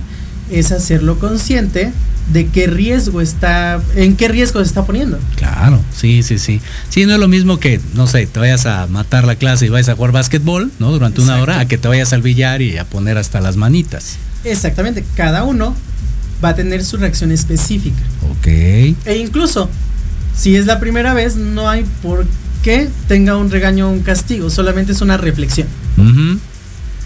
es 0.51 0.71
hacerlo 0.71 1.19
consciente 1.19 1.91
de 2.31 2.47
qué 2.47 2.67
riesgo 2.67 3.21
está, 3.21 3.79
en 3.95 4.15
qué 4.15 4.27
riesgo 4.27 4.59
se 4.59 4.67
está 4.67 4.85
poniendo. 4.85 5.19
Claro, 5.35 5.81
sí, 5.95 6.23
sí, 6.23 6.39
sí. 6.39 6.61
Sí, 6.89 7.05
no 7.05 7.13
es 7.13 7.19
lo 7.19 7.27
mismo 7.27 7.59
que, 7.59 7.79
no 7.93 8.07
sé, 8.07 8.25
te 8.25 8.39
vayas 8.39 8.65
a 8.65 8.87
matar 8.87 9.25
la 9.25 9.35
clase 9.35 9.65
y 9.67 9.69
vayas 9.69 9.89
a 9.89 9.95
jugar 9.95 10.11
básquetbol, 10.11 10.71
¿no? 10.79 10.91
Durante 10.91 11.21
una 11.21 11.41
hora, 11.41 11.59
a 11.59 11.67
que 11.67 11.77
te 11.77 11.87
vayas 11.87 12.13
al 12.13 12.21
billar 12.21 12.61
y 12.61 12.77
a 12.77 12.85
poner 12.85 13.17
hasta 13.17 13.41
las 13.41 13.57
manitas. 13.57 14.17
Exactamente, 14.43 15.03
cada 15.15 15.43
uno 15.43 15.75
va 16.43 16.49
a 16.49 16.55
tener 16.55 16.83
su 16.83 16.97
reacción 16.97 17.31
específica. 17.31 18.01
Ok. 18.31 18.47
E 18.47 19.17
incluso, 19.17 19.69
si 20.35 20.55
es 20.55 20.65
la 20.65 20.79
primera 20.79 21.13
vez, 21.13 21.35
no 21.35 21.69
hay 21.69 21.85
por 22.01 22.25
qué 22.63 22.89
tenga 23.07 23.37
un 23.37 23.51
regaño 23.51 23.87
o 23.87 23.91
un 23.91 24.01
castigo, 24.01 24.49
solamente 24.49 24.91
es 24.91 25.01
una 25.01 25.17
reflexión. 25.17 25.67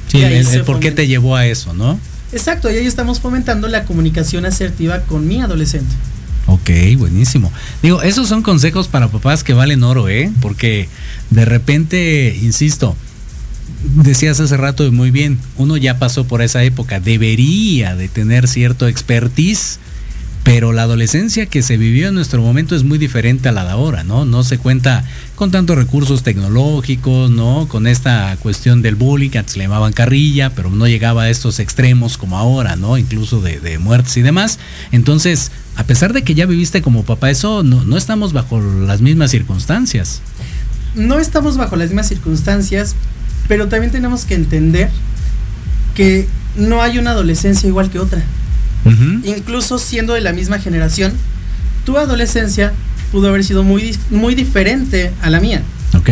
Sí, 0.08 0.22
el 0.24 0.64
por 0.64 0.80
qué 0.80 0.92
te 0.92 1.08
llevó 1.08 1.36
a 1.36 1.46
eso, 1.46 1.74
¿no? 1.74 2.00
Exacto, 2.32 2.72
y 2.72 2.78
ahí 2.78 2.86
estamos 2.86 3.20
fomentando 3.20 3.68
la 3.68 3.86
comunicación 3.86 4.46
asertiva 4.46 5.02
con 5.02 5.28
mi 5.28 5.42
adolescente. 5.42 5.94
Ok, 6.46 6.70
buenísimo. 6.98 7.52
Digo, 7.84 8.02
esos 8.02 8.28
son 8.28 8.42
consejos 8.42 8.88
para 8.88 9.08
papás 9.08 9.44
que 9.44 9.54
valen 9.54 9.84
oro, 9.84 10.10
¿eh? 10.10 10.32
Porque 10.42 10.90
de 11.30 11.46
repente, 11.46 12.38
insisto, 12.42 12.96
decías 13.84 14.40
hace 14.40 14.58
rato 14.58 14.92
muy 14.92 15.12
bien, 15.12 15.38
uno 15.58 15.78
ya 15.78 16.00
pasó 16.00 16.26
por 16.26 16.42
esa 16.42 16.64
época, 16.64 17.00
debería 17.00 17.96
de 17.96 18.08
tener 18.08 18.48
cierto 18.48 18.88
expertise 18.88 19.80
pero 20.44 20.72
la 20.72 20.84
adolescencia 20.84 21.46
que 21.46 21.62
se 21.62 21.78
vivió 21.78 22.08
en 22.08 22.16
nuestro 22.16 22.42
momento 22.42 22.76
es 22.76 22.84
muy 22.84 22.98
diferente 22.98 23.50
a 23.50 23.52
la 23.52 23.66
de 23.66 23.72
ahora, 23.72 24.04
¿no? 24.04 24.26
No 24.26 24.44
se 24.44 24.58
cuenta 24.58 25.04
con 25.36 25.52
tantos 25.52 25.76
recursos 25.78 26.24
tecnológicos, 26.24 27.30
¿no? 27.30 27.68
Con 27.68 27.88
esta 27.88 28.36
cuestión 28.42 28.82
del 28.82 28.96
bullying, 28.96 29.30
que 29.30 29.40
antes 29.40 29.58
le 29.58 29.66
llamaban 29.66 29.94
carrilla, 29.94 30.52
pero 30.52 30.70
no 30.70 30.88
llegaba 30.88 31.24
a 31.24 31.30
estos 31.30 31.60
extremos 31.60 32.18
como 32.18 32.38
ahora, 32.38 32.76
¿no? 32.76 32.98
Incluso 32.98 33.42
de, 33.42 33.78
muertes 33.80 34.16
y 34.18 34.22
demás. 34.22 34.60
Entonces, 34.92 35.52
a 35.76 35.84
pesar 35.84 36.14
de 36.14 36.24
que 36.24 36.36
ya 36.36 36.46
viviste 36.46 36.82
como 36.82 37.04
papá, 37.04 37.30
eso 37.30 37.64
no, 37.64 37.84
no 37.84 37.98
estamos 37.98 38.34
bajo 38.34 38.62
las 38.62 39.02
mismas 39.02 39.32
circunstancias. 39.32 40.22
No 40.96 41.20
estamos 41.20 41.58
bajo 41.58 41.76
las 41.76 41.90
mismas 41.90 42.08
circunstancias, 42.08 42.96
pero 43.48 43.68
también 43.68 43.92
tenemos 43.92 44.26
que 44.26 44.36
entender 44.36 44.90
que 45.96 46.28
no 46.56 46.82
hay 46.82 46.98
una 46.98 47.12
adolescencia 47.12 47.68
igual 47.68 47.90
que 47.90 48.00
otra 48.00 48.24
incluso 49.24 49.78
siendo 49.78 50.14
de 50.14 50.22
la 50.22 50.34
misma 50.34 50.60
generación, 50.60 51.14
tu 51.86 51.98
adolescencia 51.98 52.74
pudo 53.12 53.30
haber 53.30 53.44
sido 53.44 53.64
muy, 53.64 53.96
muy 54.10 54.36
diferente 54.36 55.12
a 55.22 55.30
la 55.30 55.40
mía. 55.40 55.62
Ok. 55.98 56.10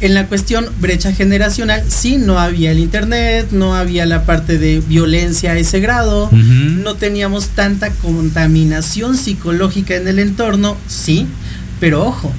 En 0.00 0.12
la 0.12 0.26
cuestión 0.26 0.66
brecha 0.80 1.12
generacional, 1.12 1.82
sí, 1.88 2.16
no 2.16 2.38
había 2.38 2.72
el 2.72 2.78
internet, 2.78 3.48
no 3.52 3.74
había 3.74 4.06
la 4.06 4.24
parte 4.24 4.58
de 4.58 4.80
violencia 4.80 5.52
a 5.52 5.56
ese 5.56 5.80
grado, 5.80 6.28
no 6.32 6.96
teníamos 6.96 7.48
tanta 7.48 7.90
contaminación 7.90 9.16
psicológica 9.16 9.94
en 9.94 10.08
el 10.08 10.18
entorno, 10.18 10.76
sí, 10.88 11.26
pero 11.80 12.04
ojo, 12.04 12.32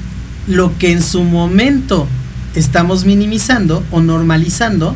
lo 0.48 0.78
que 0.78 0.92
en 0.92 1.02
su 1.02 1.24
momento 1.24 2.08
estamos 2.56 3.06
minimizando 3.06 3.84
o 3.90 4.02
normalizando 4.02 4.96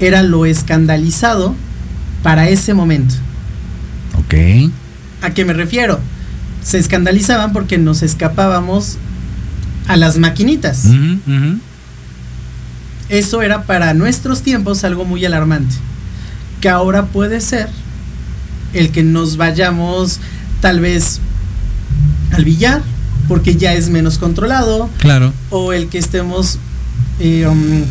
era 0.00 0.22
lo 0.22 0.46
escandalizado 0.46 1.54
para 2.22 2.48
ese 2.48 2.74
momento. 2.74 3.14
Ok. 4.34 4.72
¿A 5.22 5.30
qué 5.30 5.44
me 5.44 5.52
refiero? 5.52 6.00
Se 6.62 6.78
escandalizaban 6.78 7.52
porque 7.52 7.78
nos 7.78 8.02
escapábamos 8.02 8.96
a 9.86 9.96
las 9.96 10.18
maquinitas. 10.18 10.86
Eso 13.08 13.42
era 13.42 13.64
para 13.64 13.94
nuestros 13.94 14.42
tiempos 14.42 14.84
algo 14.84 15.04
muy 15.04 15.24
alarmante. 15.24 15.74
Que 16.60 16.68
ahora 16.68 17.06
puede 17.06 17.40
ser 17.40 17.68
el 18.72 18.90
que 18.90 19.02
nos 19.02 19.36
vayamos 19.36 20.20
tal 20.60 20.80
vez 20.80 21.20
al 22.32 22.44
billar, 22.44 22.82
porque 23.28 23.56
ya 23.56 23.74
es 23.74 23.88
menos 23.88 24.18
controlado. 24.18 24.90
Claro. 24.98 25.32
O 25.50 25.72
el 25.72 25.88
que 25.88 25.98
estemos 25.98 26.58
eh, 27.20 27.46
um, 27.46 27.84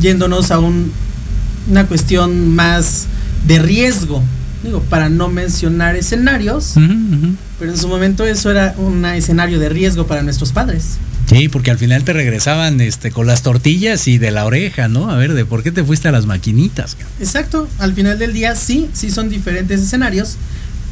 yéndonos 0.00 0.50
a 0.50 0.58
una 0.58 1.86
cuestión 1.86 2.54
más 2.54 3.06
de 3.46 3.58
riesgo 3.60 4.22
digo, 4.62 4.80
para 4.82 5.08
no 5.08 5.28
mencionar 5.28 5.96
escenarios, 5.96 6.74
pero 7.58 7.72
en 7.72 7.78
su 7.78 7.88
momento 7.88 8.24
eso 8.24 8.50
era 8.50 8.74
un 8.78 9.04
escenario 9.04 9.58
de 9.58 9.68
riesgo 9.68 10.06
para 10.06 10.22
nuestros 10.22 10.52
padres. 10.52 10.98
Sí, 11.26 11.48
porque 11.48 11.70
al 11.70 11.78
final 11.78 12.04
te 12.04 12.14
regresaban 12.14 12.80
este, 12.80 13.10
con 13.10 13.26
las 13.26 13.42
tortillas 13.42 14.08
y 14.08 14.16
de 14.16 14.30
la 14.30 14.46
oreja, 14.46 14.88
¿no? 14.88 15.10
A 15.10 15.16
ver, 15.16 15.34
¿de 15.34 15.44
por 15.44 15.62
qué 15.62 15.70
te 15.70 15.84
fuiste 15.84 16.08
a 16.08 16.12
las 16.12 16.24
maquinitas? 16.24 16.96
Exacto, 17.20 17.68
al 17.78 17.92
final 17.92 18.18
del 18.18 18.32
día 18.32 18.54
sí, 18.54 18.88
sí 18.94 19.10
son 19.10 19.28
diferentes 19.28 19.80
escenarios, 19.80 20.36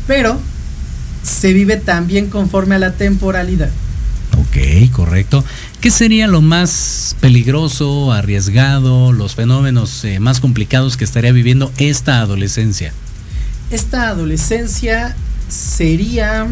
pero 0.06 0.38
se 1.22 1.52
vive 1.54 1.78
también 1.78 2.28
conforme 2.28 2.74
a 2.74 2.78
la 2.78 2.92
temporalidad. 2.92 3.70
Ok, 4.38 4.90
correcto. 4.92 5.42
¿Qué 5.80 5.90
sería 5.90 6.26
lo 6.26 6.42
más 6.42 7.16
peligroso, 7.20 8.12
arriesgado, 8.12 9.12
los 9.12 9.34
fenómenos 9.34 10.04
eh, 10.04 10.20
más 10.20 10.40
complicados 10.40 10.98
que 10.98 11.04
estaría 11.04 11.32
viviendo 11.32 11.72
esta 11.78 12.20
adolescencia? 12.20 12.92
Esta 13.70 14.08
adolescencia 14.08 15.14
sería, 15.48 16.46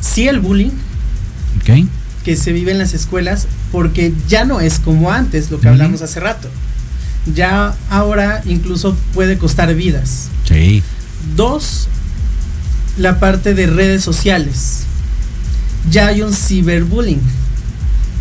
sí, 0.00 0.28
el 0.28 0.40
bullying. 0.40 0.70
Que 2.24 2.36
se 2.36 2.52
vive 2.52 2.72
en 2.72 2.78
las 2.78 2.94
escuelas 2.94 3.46
porque 3.72 4.12
ya 4.28 4.44
no 4.44 4.60
es 4.60 4.78
como 4.78 5.12
antes, 5.12 5.50
lo 5.50 5.60
que 5.60 5.68
hablamos 5.68 6.02
hace 6.02 6.20
rato. 6.20 6.48
Ya 7.34 7.74
ahora 7.90 8.42
incluso 8.46 8.96
puede 9.14 9.38
costar 9.38 9.74
vidas. 9.74 10.28
Sí. 10.48 10.82
Dos, 11.34 11.88
la 12.96 13.18
parte 13.18 13.54
de 13.54 13.66
redes 13.66 14.02
sociales. 14.02 14.84
Ya 15.90 16.08
hay 16.08 16.22
un 16.22 16.32
ciberbullying. 16.32 17.20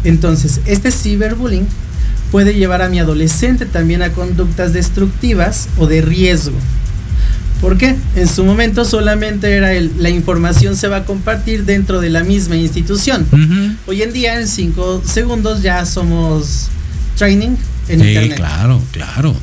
Entonces, 0.03 0.61
este 0.65 0.91
ciberbullying 0.91 1.67
puede 2.31 2.53
llevar 2.53 2.81
a 2.81 2.89
mi 2.89 2.99
adolescente 2.99 3.65
también 3.65 4.01
a 4.01 4.11
conductas 4.11 4.73
destructivas 4.73 5.67
o 5.77 5.87
de 5.87 6.01
riesgo. 6.01 6.57
¿Por 7.61 7.77
qué? 7.77 7.95
En 8.15 8.27
su 8.27 8.43
momento 8.43 8.85
solamente 8.85 9.51
era 9.55 9.73
el, 9.73 9.91
la 9.99 10.09
información 10.09 10.75
se 10.75 10.87
va 10.87 10.97
a 10.97 11.05
compartir 11.05 11.65
dentro 11.65 12.01
de 12.01 12.09
la 12.09 12.23
misma 12.23 12.55
institución. 12.55 13.25
Hoy 13.87 14.01
en 14.01 14.13
día 14.13 14.39
en 14.39 14.47
cinco 14.47 15.01
segundos 15.05 15.61
ya 15.61 15.85
somos 15.85 16.67
training 17.17 17.55
en 17.87 18.01
sí, 18.01 18.07
internet. 18.07 18.37
Claro, 18.37 18.81
claro. 18.91 19.35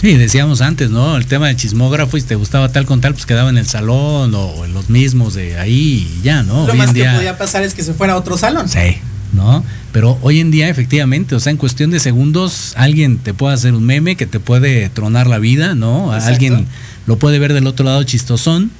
Sí, 0.00 0.14
decíamos 0.14 0.60
antes, 0.60 0.90
¿no? 0.90 1.16
El 1.16 1.26
tema 1.26 1.46
del 1.46 1.56
chismógrafo 1.56 2.16
y 2.16 2.20
si 2.20 2.26
te 2.26 2.34
gustaba 2.34 2.70
tal 2.70 2.84
con 2.84 3.00
tal, 3.00 3.14
pues 3.14 3.24
quedaba 3.24 3.48
en 3.48 3.56
el 3.56 3.66
salón 3.66 4.34
o 4.34 4.64
en 4.64 4.74
los 4.74 4.90
mismos 4.90 5.34
de 5.34 5.58
ahí 5.58 6.18
y 6.18 6.22
ya, 6.22 6.42
¿no? 6.42 6.66
Lo 6.66 6.72
hoy 6.72 6.78
más 6.78 6.92
que 6.92 7.04
podía 7.04 7.38
pasar 7.38 7.62
es 7.62 7.72
que 7.72 7.82
se 7.82 7.94
fuera 7.94 8.14
a 8.14 8.16
otro 8.16 8.36
salón. 8.36 8.68
Sí, 8.68 8.98
¿no? 9.32 9.64
Pero 9.92 10.18
hoy 10.22 10.40
en 10.40 10.50
día, 10.50 10.68
efectivamente, 10.68 11.34
o 11.34 11.40
sea, 11.40 11.52
en 11.52 11.56
cuestión 11.56 11.90
de 11.90 12.00
segundos, 12.00 12.74
alguien 12.76 13.18
te 13.18 13.32
puede 13.32 13.54
hacer 13.54 13.74
un 13.74 13.84
meme 13.84 14.16
que 14.16 14.26
te 14.26 14.40
puede 14.40 14.88
tronar 14.90 15.26
la 15.26 15.38
vida, 15.38 15.74
¿no? 15.74 16.12
Exacto. 16.12 16.32
Alguien 16.32 16.66
lo 17.06 17.18
puede 17.18 17.38
ver 17.38 17.52
del 17.52 17.66
otro 17.66 17.84
lado 17.84 18.02
chistosón 18.02 18.70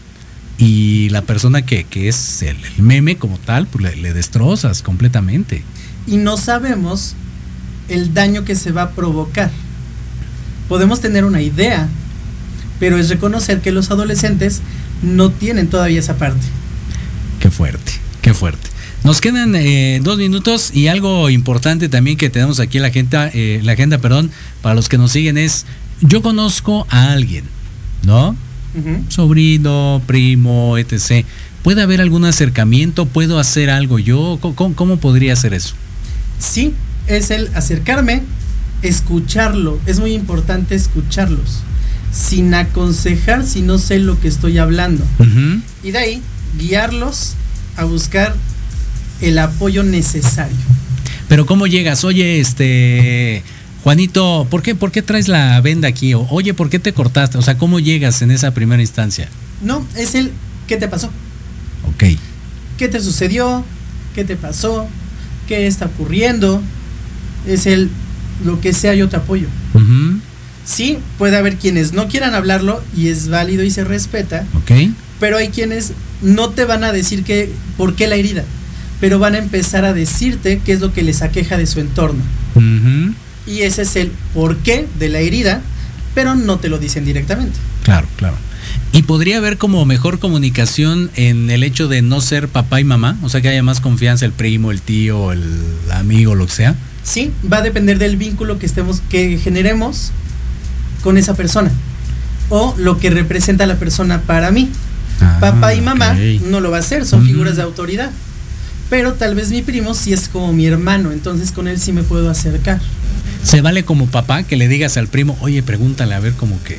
y 0.59 1.09
la 1.11 1.23
persona 1.23 1.63
que, 1.63 1.85
que 1.85 2.09
es 2.09 2.43
el, 2.43 2.57
el, 2.77 2.83
meme 2.83 3.17
como 3.17 3.39
tal, 3.39 3.67
pues 3.67 3.85
le, 3.85 3.97
le, 3.97 4.13
destrozas 4.13 4.83
completamente. 4.83 5.65
Y 6.07 6.17
no 6.17 6.37
sabemos 6.37 7.15
el 7.89 8.15
daño 8.15 8.45
que 8.45 8.55
se 8.55 8.73
va 8.73 8.83
a 8.83 8.91
provocar. 8.91 9.51
Podemos 10.69 11.01
tener 11.01 11.25
una 11.25 11.43
idea, 11.43 11.89
pero 12.79 12.99
es 12.99 13.09
reconocer 13.09 13.61
que 13.61 13.73
los 13.73 13.91
adolescentes 13.91 14.63
no 15.03 15.31
tienen 15.31 15.69
todavía 15.69 15.99
esa 15.99 16.17
parte. 16.17 16.47
Qué 17.41 17.51
fuerte, 17.51 17.93
qué 18.23 18.33
fuerte. 18.33 18.69
Nos 19.05 19.21
quedan 19.21 19.55
eh, 19.55 20.01
dos 20.03 20.17
minutos 20.17 20.71
y 20.73 20.89
algo 20.89 21.29
importante 21.29 21.91
también 21.91 22.17
que 22.17 22.31
tenemos 22.31 22.59
aquí 22.59 22.79
en 22.79 22.83
la 22.83 22.89
agenda, 22.89 23.31
eh, 23.35 23.61
la 23.63 23.73
agenda, 23.73 23.99
perdón, 23.99 24.31
para 24.63 24.75
los 24.75 24.89
que 24.89 24.97
nos 24.97 25.13
siguen 25.13 25.37
es, 25.37 25.67
yo 26.01 26.23
conozco 26.23 26.87
a 26.89 27.13
alguien, 27.13 27.45
¿no? 28.05 28.31
Uh 28.75 28.79
-huh. 28.79 29.11
Sobrino, 29.11 30.03
primo, 30.07 30.77
etc. 30.79 31.25
¿Puede 31.63 31.83
haber 31.83 32.01
algún 32.01 32.25
acercamiento? 32.25 33.07
¿Puedo 33.07 33.39
hacer 33.39 33.71
algo 33.71 33.99
yo? 33.99 34.39
¿Cómo, 34.41 34.75
cómo 34.75 34.97
podría 34.99 35.33
hacer 35.33 35.55
eso? 35.55 35.75
Sí, 36.39 36.75
es 37.07 37.31
el 37.31 37.49
acercarme, 37.55 38.23
escucharlo. 38.83 39.79
Es 39.87 39.99
muy 40.01 40.13
importante 40.13 40.75
escucharlos. 40.75 41.61
Sin 42.13 42.55
aconsejar 42.55 43.45
si 43.45 43.63
no 43.63 43.79
sé 43.79 43.99
lo 43.99 44.21
que 44.21 44.29
estoy 44.29 44.59
hablando. 44.59 45.05
Uh 45.19 45.25
-huh. 45.25 45.63
Y 45.83 45.91
de 45.91 45.99
ahí, 45.99 46.23
guiarlos 46.59 47.35
a 47.77 47.85
buscar 47.85 48.35
el 49.21 49.39
apoyo 49.39 49.83
necesario. 49.83 50.57
Pero 51.29 51.47
¿cómo 51.47 51.67
llegas? 51.67 52.05
Oye, 52.05 52.41
este 52.41 53.43
Juanito, 53.85 54.47
¿por 54.49 54.63
qué, 54.63 54.75
¿por 54.75 54.91
qué 54.91 55.03
traes 55.03 55.29
la 55.29 55.61
venda 55.61 55.89
aquí? 55.89 56.15
O, 56.15 56.27
Oye, 56.31 56.55
¿por 56.55 56.71
qué 56.71 56.79
te 56.79 56.95
cortaste? 56.95 57.37
O 57.37 57.43
sea, 57.43 57.59
¿cómo 57.59 57.81
llegas 57.81 58.23
en 58.23 58.31
esa 58.31 58.55
primera 58.55 58.81
instancia? 58.81 59.29
No, 59.61 59.87
es 59.95 60.15
el 60.15 60.33
¿qué 60.67 60.79
te 60.79 60.89
pasó? 60.89 61.11
Ok. 61.87 62.05
¿Qué 62.79 62.89
te 62.89 62.99
sucedió? 62.99 63.63
¿Qué 64.15 64.25
te 64.25 64.37
pasó? 64.37 64.89
¿Qué 65.47 65.67
está 65.67 65.85
ocurriendo? 65.85 66.63
Es 67.47 67.67
el 67.67 67.91
lo 68.43 68.59
que 68.59 68.73
sea 68.73 68.95
yo 68.95 69.11
te 69.11 69.17
apoyo. 69.17 69.49
Uh 69.75 69.79
-huh. 69.79 70.21
Sí, 70.65 70.97
puede 71.19 71.37
haber 71.37 71.57
quienes 71.57 71.93
no 71.93 72.09
quieran 72.09 72.35
hablarlo 72.35 72.83
y 72.97 73.09
es 73.09 73.29
válido 73.29 73.65
y 73.65 73.71
se 73.71 73.85
respeta. 73.85 74.47
Ok. 74.55 74.95
Pero 75.21 75.37
hay 75.37 75.49
quienes 75.49 75.93
no 76.23 76.49
te 76.49 76.65
van 76.65 76.85
a 76.85 76.93
decir 76.93 77.23
que 77.23 77.53
por 77.77 77.95
qué 77.95 78.07
la 78.07 78.15
herida 78.15 78.45
pero 79.05 79.19
van 79.19 79.35
a 79.35 79.39
empezar 79.39 79.85
a 79.85 79.93
decirte 79.93 80.63
qué 80.65 80.73
es 80.73 80.81
lo 80.81 80.95
que 80.95 81.03
les 81.03 81.21
aqueja 81.21 81.59
de 81.59 81.67
su 81.67 81.79
entorno. 81.79 82.23
Uh 82.55 82.61
-huh. 82.61 82.94
Y 83.47 83.63
ese 83.63 83.83
es 83.83 83.97
el 83.97 84.11
porqué 84.33 84.87
de 84.99 85.09
la 85.09 85.21
herida, 85.21 85.63
pero 86.15 86.35
no 86.35 86.59
te 86.59 86.69
lo 86.69 86.79
dicen 86.79 87.05
directamente. 87.05 87.59
Claro, 87.83 88.07
claro. 88.17 88.37
¿Y 88.93 89.03
podría 89.03 89.39
haber 89.39 89.59
como 89.59 89.85
mejor 89.85 90.19
comunicación 90.19 91.11
en 91.17 91.51
el 91.51 91.63
hecho 91.63 91.89
de 91.89 92.01
no 92.01 92.21
ser 92.21 92.49
papá 92.49 92.81
y 92.81 92.85
mamá? 92.85 93.19
O 93.23 93.29
sea, 93.29 93.41
que 93.41 93.49
haya 93.49 93.63
más 93.63 93.81
confianza 93.81 94.25
el 94.25 94.33
primo, 94.33 94.71
el 94.71 94.81
tío, 94.81 95.33
el 95.33 95.43
amigo, 95.93 96.35
lo 96.35 96.47
que 96.47 96.53
sea. 96.53 96.75
Sí, 97.03 97.33
va 97.53 97.59
a 97.59 97.63
depender 97.63 97.99
del 97.99 98.17
vínculo 98.17 98.59
que 98.59 98.67
estemos, 98.67 99.03
que 99.11 99.39
generemos 99.39 100.13
con 101.03 101.19
esa 101.19 101.35
persona. 101.35 101.71
O 102.49 102.75
lo 102.79 102.99
que 102.99 103.11
representa 103.11 103.67
la 103.67 103.77
persona 103.77 104.23
para 104.23 104.51
mí. 104.51 104.71
Ah, 105.21 105.39
papá 105.41 105.75
y 105.75 105.81
mamá 105.81 106.13
okay. 106.13 106.41
no 106.47 106.61
lo 106.61 106.71
va 106.71 106.79
a 106.79 106.81
hacer, 106.81 107.05
son 107.07 107.21
uh 107.21 107.23
-huh. 107.23 107.27
figuras 107.27 107.57
de 107.57 107.63
autoridad 107.63 108.11
pero 108.91 109.15
tal 109.15 109.35
vez 109.35 109.51
mi 109.51 109.63
primo 109.63 109.95
sí 109.95 110.13
es 110.13 110.29
como 110.29 110.53
mi 110.53 110.67
hermano, 110.67 111.13
entonces 111.13 111.53
con 111.53 111.69
él 111.69 111.81
sí 111.81 111.93
me 111.93 112.03
puedo 112.03 112.31
acercar. 112.31 112.81
¿Se 113.45 113.61
vale 113.61 113.85
como 113.85 114.07
papá 114.07 114.43
que 114.43 114.57
le 114.57 114.67
digas 114.67 114.97
al 114.97 115.07
primo, 115.07 115.37
oye, 115.41 115.63
pregúntale 115.63 116.15
a 116.15 116.21
ver 116.21 116.33
cómo 116.33 116.59
que... 116.65 116.79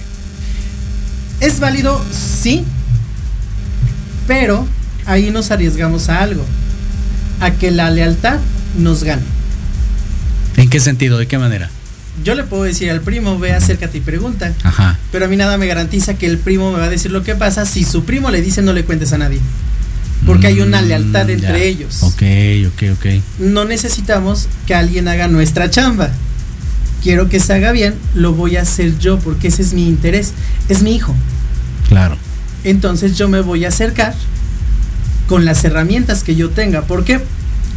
Es 1.40 1.60
válido, 1.60 2.04
sí, 2.12 2.64
pero 4.28 4.68
ahí 5.06 5.30
nos 5.32 5.52
arriesgamos 5.52 6.10
a 6.10 6.22
algo, 6.22 6.44
a 7.40 7.52
que 7.52 7.72
la 7.72 7.92
lealtad 7.92 8.40
nos 8.78 9.04
gane. 9.04 9.22
¿En 10.58 10.70
qué 10.70 10.80
sentido? 10.80 11.18
¿De 11.18 11.28
qué 11.28 11.38
manera? 11.38 11.70
Yo 12.24 12.34
le 12.34 12.44
puedo 12.44 12.64
decir 12.64 12.90
al 12.90 13.02
primo, 13.02 13.38
ve, 13.38 13.54
acércate 13.54 14.00
y 14.00 14.02
pregunta. 14.02 14.54
Ajá. 14.64 14.98
Pero 15.12 15.26
a 15.26 15.28
mí 15.28 15.36
nada 15.36 15.58
me 15.58 15.68
garantiza 15.68 16.16
que 16.16 16.26
el 16.26 16.40
primo 16.40 16.72
me 16.72 16.80
va 16.80 16.86
a 16.86 16.90
decir 16.90 17.12
lo 17.12 17.24
que 17.24 17.36
pasa. 17.36 17.66
Si 17.66 17.84
su 17.84 18.06
primo 18.06 18.32
le 18.32 18.42
dice, 18.42 18.62
no 18.62 18.74
le 18.74 18.86
cuentes 18.86 19.14
a 19.14 19.18
nadie 19.18 19.40
porque 20.26 20.48
hay 20.48 20.62
una 20.62 20.82
lealtad 20.82 21.30
entre 21.30 21.60
ya. 21.60 21.64
ellos. 21.64 22.04
Ok, 22.04 22.24
ok, 22.68 22.84
ok. 22.94 23.06
No 23.40 23.66
necesitamos 23.66 24.48
que 24.66 24.76
alguien 24.76 25.08
haga 25.08 25.28
nuestra 25.28 25.70
chamba. 25.70 26.12
Quiero 27.06 27.30
que 27.30 27.40
se 27.40 27.54
haga 27.54 27.72
bien, 27.72 27.94
lo 28.16 28.34
voy 28.34 28.58
a 28.58 28.64
hacer 28.64 28.98
yo 28.98 29.20
porque 29.20 29.50
ese 29.50 29.62
es 29.62 29.74
mi 29.74 29.88
interés. 29.88 30.34
Es 30.70 30.82
mi 30.82 30.96
hijo. 30.96 31.14
Claro. 31.88 32.18
Entonces 32.64 33.16
yo 33.16 33.30
me 33.30 33.42
voy 33.42 33.64
a 33.64 33.68
acercar 33.68 34.16
con 35.28 35.46
las 35.46 35.64
herramientas 35.64 36.24
que 36.24 36.36
yo 36.36 36.50
tenga, 36.50 36.82
porque 36.82 37.22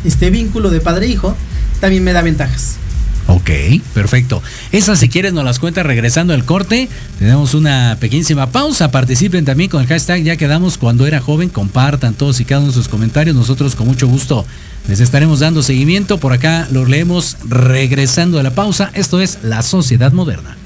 este 0.07 0.31
vínculo 0.31 0.71
de 0.71 0.81
padre-hijo 0.81 1.37
también 1.79 2.05
me 2.05 2.15
da 2.15 2.23
ventajas. 2.23 2.78
Ok, 3.29 3.51
perfecto. 3.93 4.43
Esas 4.73 4.99
si 5.01 5.11
quieres 5.11 5.35
nos 5.35 5.45
las 5.45 5.59
cuentas 5.59 5.85
regresando 5.85 6.33
al 6.33 6.47
corte. 6.47 6.89
Tenemos 7.19 7.53
una 7.53 7.99
pequeñísima 8.01 8.51
pausa. 8.51 8.91
Participen 8.91 9.45
también 9.45 9.69
con 9.69 9.83
el 9.83 9.87
hashtag 9.87 10.23
Ya 10.23 10.37
quedamos 10.37 10.79
cuando 10.79 11.07
era 11.07 11.21
joven. 11.21 11.51
Compartan 11.51 12.15
todos 12.15 12.41
y 12.41 12.47
cada 12.47 12.63
uno 12.63 12.69
de 12.69 12.75
sus 12.75 12.89
comentarios. 12.89 13.37
Nosotros 13.37 13.75
con 13.75 13.87
mucho 13.87 14.09
gusto 14.09 14.47
les 14.89 15.01
estaremos 15.01 15.41
dando 15.41 15.63
seguimiento. 15.63 16.17
Por 16.17 16.33
acá 16.33 16.69
lo 16.73 16.87
leemos 16.87 17.37
regresando 17.47 18.39
a 18.39 18.43
la 18.43 18.55
pausa. 18.55 18.91
Esto 18.95 19.21
es 19.21 19.41
La 19.43 19.61
Sociedad 19.61 20.13
Moderna. 20.13 20.57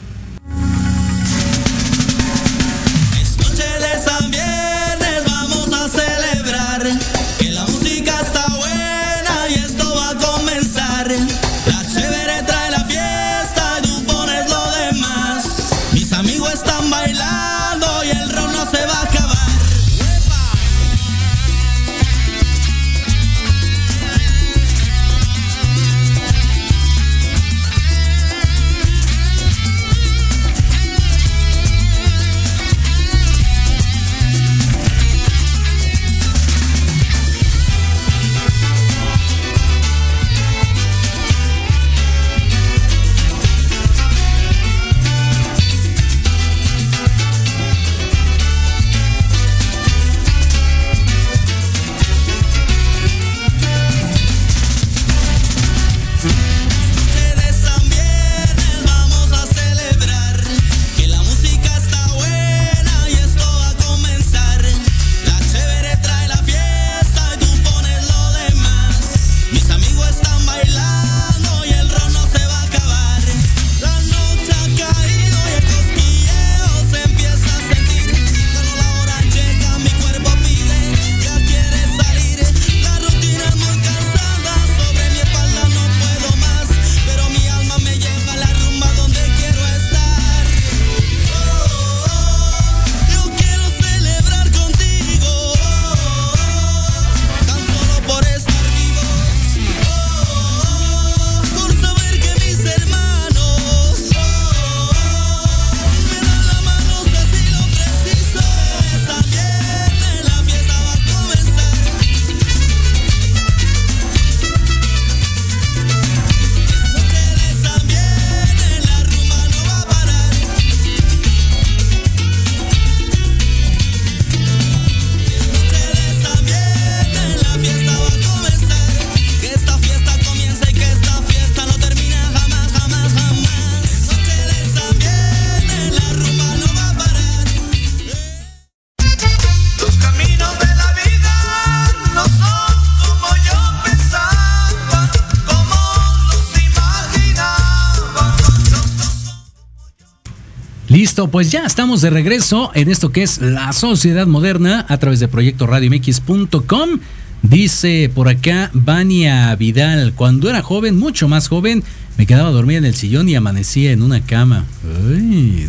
Pues 151.30 151.50
ya 151.50 151.64
estamos 151.64 152.00
de 152.00 152.10
regreso 152.10 152.70
en 152.74 152.90
esto 152.90 153.12
que 153.12 153.22
es 153.22 153.40
la 153.40 153.72
sociedad 153.72 154.26
moderna 154.26 154.84
a 154.88 154.98
través 154.98 155.20
de 155.20 155.28
proyecto 155.28 155.66
radiomx.com. 155.66 157.00
Dice 157.42 158.10
por 158.14 158.28
acá 158.28 158.70
Vania 158.72 159.54
Vidal, 159.56 160.14
cuando 160.14 160.48
era 160.50 160.62
joven, 160.62 160.98
mucho 160.98 161.28
más 161.28 161.48
joven, 161.48 161.82
me 162.16 162.26
quedaba 162.26 162.50
dormida 162.50 162.78
en 162.78 162.84
el 162.84 162.94
sillón 162.94 163.28
y 163.28 163.34
amanecía 163.34 163.92
en 163.92 164.02
una 164.02 164.20
cama. 164.20 164.64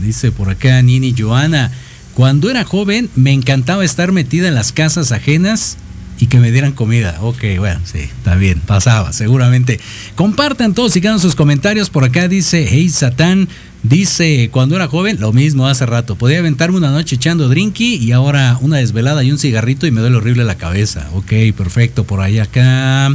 dice 0.01 0.31
por 0.31 0.49
acá 0.49 0.81
Nini 0.81 1.13
Joana, 1.17 1.71
cuando 2.13 2.49
era 2.49 2.63
joven 2.63 3.09
me 3.15 3.31
encantaba 3.31 3.85
estar 3.85 4.11
metida 4.11 4.47
en 4.47 4.55
las 4.55 4.71
casas 4.71 5.11
ajenas 5.11 5.77
y 6.23 6.27
que 6.27 6.39
me 6.39 6.53
dieran 6.53 6.71
comida. 6.71 7.17
Ok, 7.19 7.43
bueno, 7.57 7.81
sí, 7.83 7.99
está 7.99 8.35
bien, 8.35 8.61
pasaba, 8.61 9.11
seguramente. 9.11 9.81
Compartan 10.15 10.73
todos 10.73 10.95
y 10.95 11.01
cada 11.01 11.19
sus 11.19 11.35
comentarios. 11.35 11.89
Por 11.89 12.05
acá 12.05 12.29
dice, 12.29 12.65
hey 12.69 12.89
Satán, 12.89 13.49
dice, 13.83 14.47
cuando 14.49 14.77
era 14.77 14.87
joven, 14.87 15.19
lo 15.19 15.33
mismo 15.33 15.67
hace 15.67 15.85
rato. 15.85 16.15
Podía 16.15 16.39
aventarme 16.39 16.77
una 16.77 16.91
noche 16.91 17.15
echando 17.15 17.49
drinky 17.49 17.95
y 17.95 18.13
ahora 18.13 18.57
una 18.61 18.77
desvelada 18.77 19.21
y 19.25 19.33
un 19.33 19.37
cigarrito 19.37 19.85
y 19.85 19.91
me 19.91 19.99
duele 19.99 20.15
horrible 20.15 20.45
la 20.45 20.55
cabeza. 20.55 21.09
Ok, 21.13 21.33
perfecto, 21.57 22.05
por 22.05 22.21
ahí 22.21 22.39
acá. 22.39 23.13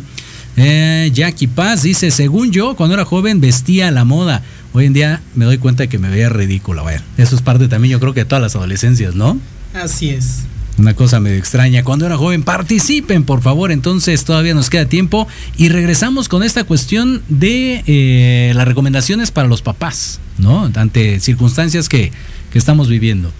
Eh, 0.59 1.11
Jackie 1.14 1.46
Paz 1.46 1.84
dice, 1.84 2.11
según 2.11 2.50
yo, 2.50 2.76
cuando 2.76 2.92
era 2.92 3.06
joven 3.06 3.40
vestía 3.40 3.90
la 3.90 4.04
moda. 4.04 4.42
Hoy 4.74 4.84
en 4.84 4.92
día 4.92 5.22
me 5.34 5.46
doy 5.46 5.56
cuenta 5.56 5.84
de 5.84 5.88
que 5.88 5.98
me 5.98 6.11
veía 6.11 6.28
ridícula. 6.28 6.82
Bueno, 6.82 7.00
eso 7.16 7.36
es 7.36 7.40
parte 7.40 7.68
también, 7.68 7.92
yo 7.92 8.00
creo 8.00 8.12
que 8.12 8.20
de 8.20 8.26
todas 8.26 8.42
las 8.42 8.54
adolescencias, 8.54 9.14
¿no? 9.14 9.40
Así 9.72 10.11
es. 10.11 10.42
Una 10.79 10.95
cosa 10.95 11.18
medio 11.18 11.37
extraña. 11.37 11.83
Cuando 11.83 12.07
era 12.07 12.16
joven, 12.16 12.45
participen, 12.45 13.24
por 13.24 13.43
favor. 13.43 13.72
Entonces 13.72 14.24
todavía 14.24 14.55
nos 14.55 14.70
queda 14.70 14.87
tiempo. 14.87 15.26
Y 15.57 15.70
regresamos 15.70 16.29
con 16.29 16.45
esta 16.45 16.62
cuestión 16.62 17.22
de 17.29 17.83
eh, 17.87 18.53
las 18.55 18.66
recomendaciones 18.66 19.33
para 19.33 19.49
los 19.49 19.61
papás, 19.61 20.20
¿no? 20.39 20.70
Ante 20.74 21.18
circunstancias 21.18 21.89
que, 21.89 22.12
que 22.53 22.59
estamos 22.59 22.89
viviendo. 22.89 23.33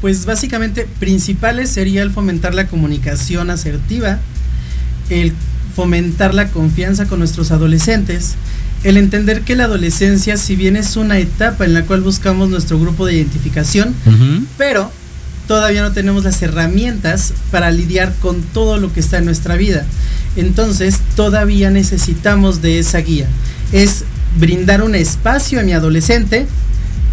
Pues 0.00 0.24
básicamente, 0.24 0.86
principales 0.98 1.68
sería 1.70 2.02
el 2.02 2.10
fomentar 2.10 2.54
la 2.54 2.66
comunicación 2.66 3.50
asertiva, 3.50 4.18
el 5.10 5.34
fomentar 5.74 6.34
la 6.34 6.48
confianza 6.48 7.06
con 7.06 7.18
nuestros 7.18 7.50
adolescentes, 7.50 8.36
el 8.84 8.96
entender 8.96 9.42
que 9.42 9.56
la 9.56 9.64
adolescencia, 9.64 10.38
si 10.38 10.56
bien 10.56 10.76
es 10.76 10.96
una 10.96 11.18
etapa 11.18 11.66
en 11.66 11.74
la 11.74 11.82
cual 11.82 12.00
buscamos 12.00 12.48
nuestro 12.48 12.78
grupo 12.78 13.04
de 13.04 13.14
identificación, 13.14 13.94
pero 14.56 14.90
todavía 15.46 15.82
no 15.82 15.92
tenemos 15.92 16.24
las 16.24 16.40
herramientas 16.42 17.32
para 17.50 17.70
lidiar 17.70 18.14
con 18.20 18.42
todo 18.42 18.78
lo 18.78 18.92
que 18.92 19.00
está 19.00 19.18
en 19.18 19.24
nuestra 19.24 19.56
vida. 19.56 19.84
Entonces, 20.36 21.00
todavía 21.14 21.70
necesitamos 21.70 22.62
de 22.62 22.78
esa 22.78 22.98
guía. 22.98 23.26
Es 23.72 24.04
brindar 24.38 24.82
un 24.82 24.94
espacio 24.94 25.60
a 25.60 25.62
mi 25.62 25.72
adolescente, 25.72 26.46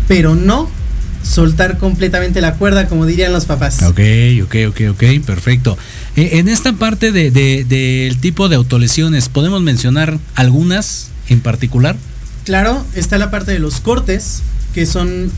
pero 0.07 0.35
no 0.35 0.69
soltar 1.23 1.77
completamente 1.77 2.41
la 2.41 2.55
cuerda, 2.55 2.87
como 2.87 3.05
dirían 3.05 3.31
los 3.31 3.45
papás. 3.45 3.81
Ok, 3.83 3.99
ok, 4.43 4.55
ok, 4.69 4.81
ok, 4.91 5.25
perfecto. 5.25 5.77
Eh, 6.15 6.31
en 6.33 6.49
esta 6.49 6.73
parte 6.73 7.11
del 7.11 7.33
de, 7.33 8.17
tipo 8.19 8.49
de 8.49 8.55
autolesiones, 8.55 9.29
¿podemos 9.29 9.61
mencionar 9.61 10.19
algunas 10.35 11.09
en 11.29 11.39
particular? 11.39 11.95
Claro, 12.43 12.85
está 12.93 13.17
la 13.17 13.31
parte 13.31 13.53
de 13.53 13.59
los 13.59 13.79
cortes, 13.79 14.41
que 14.73 14.85
son 14.85 15.31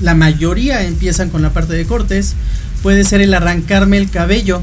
la 0.00 0.14
mayoría 0.14 0.84
empiezan 0.84 1.30
con 1.30 1.42
la 1.42 1.50
parte 1.50 1.74
de 1.74 1.84
cortes. 1.84 2.34
Puede 2.82 3.04
ser 3.04 3.20
el 3.20 3.34
arrancarme 3.34 3.96
el 3.96 4.10
cabello. 4.10 4.62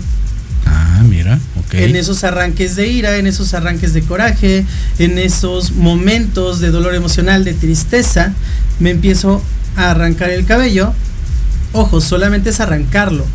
Ah, 0.65 1.01
mira, 1.07 1.39
ok. 1.57 1.73
En 1.75 1.95
esos 1.95 2.23
arranques 2.23 2.75
de 2.75 2.87
ira, 2.87 3.17
en 3.17 3.27
esos 3.27 3.53
arranques 3.53 3.93
de 3.93 4.01
coraje, 4.01 4.65
en 4.99 5.17
esos 5.17 5.71
momentos 5.71 6.59
de 6.59 6.71
dolor 6.71 6.95
emocional, 6.95 7.43
de 7.43 7.53
tristeza, 7.53 8.33
me 8.79 8.91
empiezo 8.91 9.43
a 9.75 9.91
arrancar 9.91 10.29
el 10.29 10.45
cabello. 10.45 10.93
Ojo, 11.75 12.01
solamente 12.01 12.51
es 12.51 12.59
arrancarlo. 12.59 13.25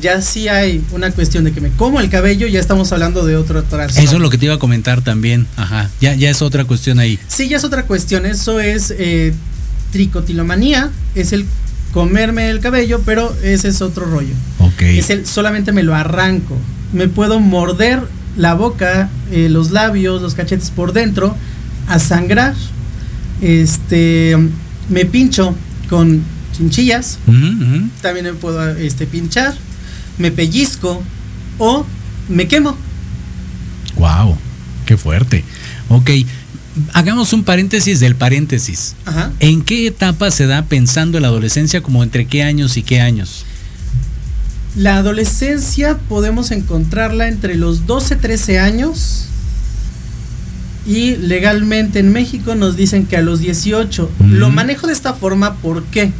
Ya 0.00 0.22
si 0.22 0.46
hay 0.46 0.84
una 0.92 1.10
cuestión 1.10 1.42
de 1.42 1.52
que 1.52 1.60
me 1.60 1.70
como 1.70 1.98
el 1.98 2.08
cabello, 2.10 2.46
ya 2.46 2.60
estamos 2.60 2.92
hablando 2.92 3.26
de 3.26 3.36
otro 3.36 3.64
trazo. 3.64 4.00
Eso 4.00 4.14
es 4.14 4.20
lo 4.20 4.30
que 4.30 4.38
te 4.38 4.44
iba 4.44 4.54
a 4.54 4.58
comentar 4.60 5.02
también. 5.02 5.48
Ajá. 5.56 5.90
Ya, 6.00 6.14
ya 6.14 6.30
es 6.30 6.42
otra 6.42 6.64
cuestión 6.64 7.00
ahí. 7.00 7.18
Sí, 7.26 7.48
ya 7.48 7.56
es 7.56 7.64
otra 7.64 7.82
cuestión. 7.82 8.24
Eso 8.24 8.60
es 8.60 8.94
eh, 8.96 9.34
tricotilomanía 9.92 10.90
es 11.14 11.32
el 11.32 11.46
comerme 11.92 12.50
el 12.50 12.60
cabello, 12.60 13.02
pero 13.04 13.36
ese 13.44 13.68
es 13.68 13.80
otro 13.82 14.06
rollo. 14.06 14.34
Ok. 14.58 14.82
Es 14.82 15.10
el 15.10 15.26
solamente 15.26 15.72
me 15.72 15.82
lo 15.82 15.94
arranco. 15.94 16.56
Me 16.92 17.06
puedo 17.06 17.38
morder 17.38 18.00
la 18.36 18.54
boca, 18.54 19.10
eh, 19.30 19.48
los 19.48 19.70
labios, 19.70 20.20
los 20.22 20.34
cachetes 20.34 20.70
por 20.70 20.92
dentro, 20.92 21.36
a 21.88 21.98
sangrar. 21.98 22.54
Este, 23.40 24.36
me 24.88 25.04
pincho 25.04 25.54
con 25.88 26.22
chinchillas. 26.56 27.18
También 28.00 28.26
me 28.26 28.32
puedo 28.34 28.70
este, 28.76 29.06
pinchar. 29.06 29.54
Me 30.18 30.30
pellizco 30.30 31.02
o 31.58 31.86
me 32.28 32.48
quemo. 32.48 32.76
Wow, 33.96 34.36
qué 34.86 34.96
fuerte. 34.96 35.44
Ok, 35.88 36.10
hagamos 36.92 37.32
un 37.32 37.44
paréntesis 37.44 38.00
del 38.00 38.14
paréntesis. 38.14 38.94
¿En 39.40 39.62
qué 39.62 39.86
etapa 39.86 40.30
se 40.30 40.46
da 40.46 40.64
pensando 40.64 41.18
en 41.18 41.22
la 41.22 41.28
adolescencia 41.28 41.82
como 41.82 42.02
entre 42.02 42.26
qué 42.26 42.42
años 42.42 42.76
y 42.76 42.82
qué 42.82 43.00
años? 43.00 43.44
La 44.76 44.96
adolescencia 44.96 45.98
podemos 46.08 46.50
encontrarla 46.50 47.28
entre 47.28 47.56
los 47.56 47.86
12, 47.86 48.16
13 48.16 48.58
años 48.58 49.26
y 50.86 51.16
legalmente 51.16 51.98
en 51.98 52.12
México 52.12 52.54
nos 52.54 52.76
dicen 52.76 53.06
que 53.06 53.16
a 53.16 53.22
los 53.22 53.40
18. 53.40 54.10
Lo 54.28 54.50
manejo 54.50 54.86
de 54.86 54.94
esta 54.94 55.14
forma, 55.14 55.56
¿por 55.56 55.84
qué? 55.84 56.12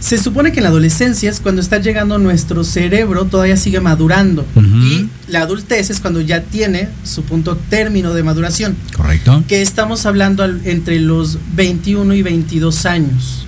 Se 0.00 0.16
supone 0.16 0.52
que 0.52 0.60
en 0.60 0.64
la 0.64 0.70
adolescencia 0.70 1.28
es 1.28 1.40
cuando 1.40 1.60
está 1.60 1.78
llegando 1.78 2.18
nuestro 2.18 2.62
cerebro, 2.62 3.24
todavía 3.24 3.56
sigue 3.56 3.80
madurando. 3.80 4.46
Y 4.56 5.08
la 5.26 5.42
adultez 5.42 5.90
es 5.90 6.00
cuando 6.00 6.20
ya 6.20 6.42
tiene 6.42 6.88
su 7.02 7.24
punto 7.24 7.56
término 7.68 8.14
de 8.14 8.22
maduración. 8.22 8.76
Correcto. 8.96 9.42
Que 9.48 9.60
estamos 9.60 10.06
hablando 10.06 10.44
entre 10.44 11.00
los 11.00 11.38
21 11.56 12.14
y 12.14 12.22
22 12.22 12.86
años. 12.86 13.46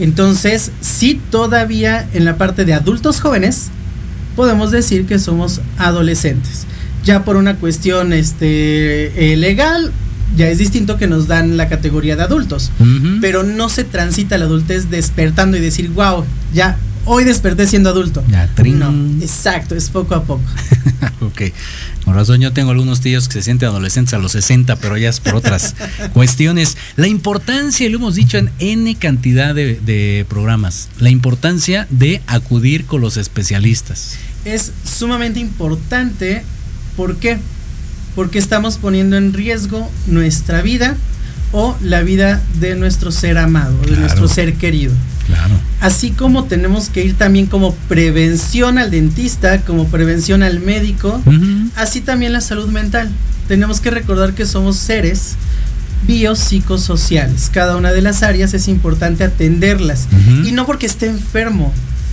Entonces, 0.00 0.72
sí, 0.80 1.20
todavía 1.30 2.08
en 2.12 2.24
la 2.24 2.36
parte 2.36 2.64
de 2.64 2.74
adultos 2.74 3.20
jóvenes, 3.20 3.70
podemos 4.34 4.70
decir 4.70 5.06
que 5.06 5.18
somos 5.18 5.60
adolescentes. 5.78 6.66
Ya 7.04 7.24
por 7.24 7.36
una 7.36 7.56
cuestión 7.56 8.12
este, 8.12 9.32
eh, 9.32 9.36
legal, 9.36 9.92
ya 10.36 10.48
es 10.48 10.58
distinto 10.58 10.96
que 10.96 11.06
nos 11.06 11.26
dan 11.26 11.56
la 11.56 11.68
categoría 11.68 12.16
de 12.16 12.22
adultos, 12.22 12.70
pero 13.20 13.42
no 13.42 13.68
se 13.68 13.84
transita 13.84 14.38
la 14.38 14.46
adultez 14.46 14.90
despertando 14.90 15.56
y 15.56 15.60
decir, 15.60 15.90
wow, 15.90 16.24
ya 16.54 16.78
hoy 17.04 17.24
desperté 17.24 17.66
siendo 17.66 17.90
adulto. 17.90 18.22
Ya, 18.28 18.48
no, 18.64 19.22
exacto, 19.22 19.74
es 19.74 19.90
poco 19.90 20.14
a 20.14 20.24
poco. 20.24 20.42
ok, 21.20 21.42
con 22.04 22.14
razón 22.14 22.40
yo 22.40 22.52
tengo 22.52 22.70
algunos 22.70 23.00
tíos 23.00 23.28
que 23.28 23.34
se 23.34 23.42
sienten 23.42 23.68
adolescentes 23.68 24.14
a 24.14 24.18
los 24.18 24.32
60, 24.32 24.76
pero 24.76 24.96
ya 24.96 25.10
es 25.10 25.20
por 25.20 25.34
otras 25.34 25.74
cuestiones. 26.12 26.76
La 26.96 27.08
importancia, 27.08 27.88
lo 27.90 27.96
hemos 27.96 28.14
dicho 28.14 28.38
en 28.38 28.50
N 28.58 28.94
cantidad 28.96 29.54
de, 29.54 29.80
de 29.80 30.26
programas, 30.28 30.88
la 30.98 31.10
importancia 31.10 31.86
de 31.90 32.22
acudir 32.26 32.86
con 32.86 33.00
los 33.00 33.16
especialistas. 33.16 34.16
Es 34.44 34.72
sumamente 34.84 35.40
importante, 35.40 36.42
¿por 36.96 37.16
qué? 37.16 37.38
porque 37.38 37.38
estamos 38.34 38.78
poniendo 38.78 39.16
en 39.16 39.32
riesgo 39.32 39.90
nuestra 40.06 40.62
vida 40.62 40.96
o 41.52 41.76
la 41.82 42.02
vida 42.02 42.42
de 42.60 42.74
nuestro 42.74 43.10
ser 43.10 43.38
amado, 43.38 43.76
de 43.86 43.96
nuestro 43.96 44.26
ser 44.28 44.54
querido. 44.54 44.92
Claro. 45.26 45.54
Así 45.80 46.10
como 46.10 46.44
tenemos 46.44 46.88
que 46.88 47.04
ir 47.04 47.14
también 47.14 47.46
como 47.46 47.74
prevención 47.88 48.78
al 48.78 48.90
dentista, 48.90 49.60
como 49.62 49.86
prevención 49.88 50.42
al 50.42 50.60
médico, 50.60 51.20
así 51.76 52.00
también 52.00 52.32
la 52.32 52.40
salud 52.40 52.68
mental. 52.68 53.10
Tenemos 53.48 53.80
que 53.80 53.90
recordar 53.90 54.34
que 54.34 54.46
somos 54.46 54.76
seres 54.76 55.36
biopsicosociales. 56.06 57.50
Cada 57.52 57.76
una 57.76 57.92
de 57.92 58.02
las 58.02 58.22
áreas 58.22 58.54
es 58.54 58.68
importante 58.68 59.24
atenderlas. 59.24 60.08
Y 60.44 60.52
no 60.52 60.66
porque 60.66 60.86
esté 60.86 61.06
enfermo, 61.06 61.72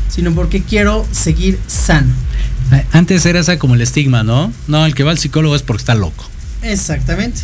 sino 0.10 0.34
porque 0.34 0.62
quiero 0.64 1.06
seguir 1.12 1.60
sano. 1.68 2.14
Antes 2.92 3.26
era 3.26 3.40
esa 3.40 3.58
como 3.58 3.76
el 3.76 3.82
estigma, 3.82 4.24
¿no? 4.24 4.52
No, 4.68 4.86
el 4.86 4.96
que 4.96 5.04
va 5.04 5.12
al 5.12 5.18
psicólogo 5.18 5.56
es 5.56 5.62
porque 5.62 5.82
está 5.82 5.96
loco. 5.96 6.30
Exactamente. 6.62 7.42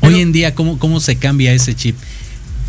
Hoy 0.00 0.20
en 0.20 0.32
día, 0.32 0.54
¿cómo, 0.54 0.78
¿cómo 0.78 1.00
se 1.00 1.16
cambia 1.16 1.52
ese 1.52 1.74
chip? 1.74 1.96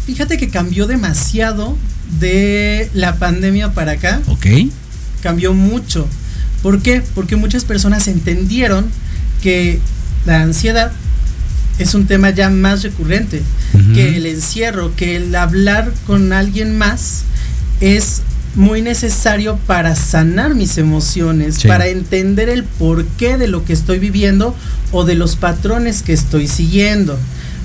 Fíjate 0.06 0.38
que 0.38 0.50
cambió 0.50 0.86
demasiado 0.86 1.78
de 2.20 2.90
la 2.94 3.16
pandemia 3.16 3.74
para 3.74 3.94
acá. 3.94 4.22
Ok. 4.28 4.46
Cambió 5.22 5.54
mucho. 5.54 6.08
¿Por 6.62 6.82
qué? 6.82 7.02
Porque 7.16 7.36
muchas 7.36 7.66
personas 7.66 8.08
entendieron 8.08 8.86
que 9.42 9.80
la 10.26 10.42
ansiedad 10.42 10.92
es 11.80 11.96
un 11.96 12.06
tema 12.06 12.30
ya 12.30 12.50
más 12.50 12.84
recurrente, 12.84 13.42
que 13.94 14.16
el 14.18 14.26
encierro, 14.28 14.96
que 14.96 15.16
el 15.16 15.34
hablar 15.36 15.92
con 16.06 16.32
alguien 16.32 16.78
más 16.78 17.24
es 17.82 18.22
muy 18.56 18.82
necesario 18.82 19.58
para 19.66 19.95
sanar 19.95 20.54
mis 20.54 20.78
emociones, 20.78 21.64
para 21.64 21.88
entender 21.88 22.49
el 22.49 22.64
porqué 22.64 23.38
de 23.38 23.47
lo 23.47 23.66
que 23.66 23.74
estoy 23.74 23.99
viviendo 23.99 24.56
o 24.91 25.06
de 25.06 25.16
los 25.16 25.36
patrones 25.36 26.04
que 26.04 26.14
estoy 26.14 26.47
siguiendo. 26.47 27.18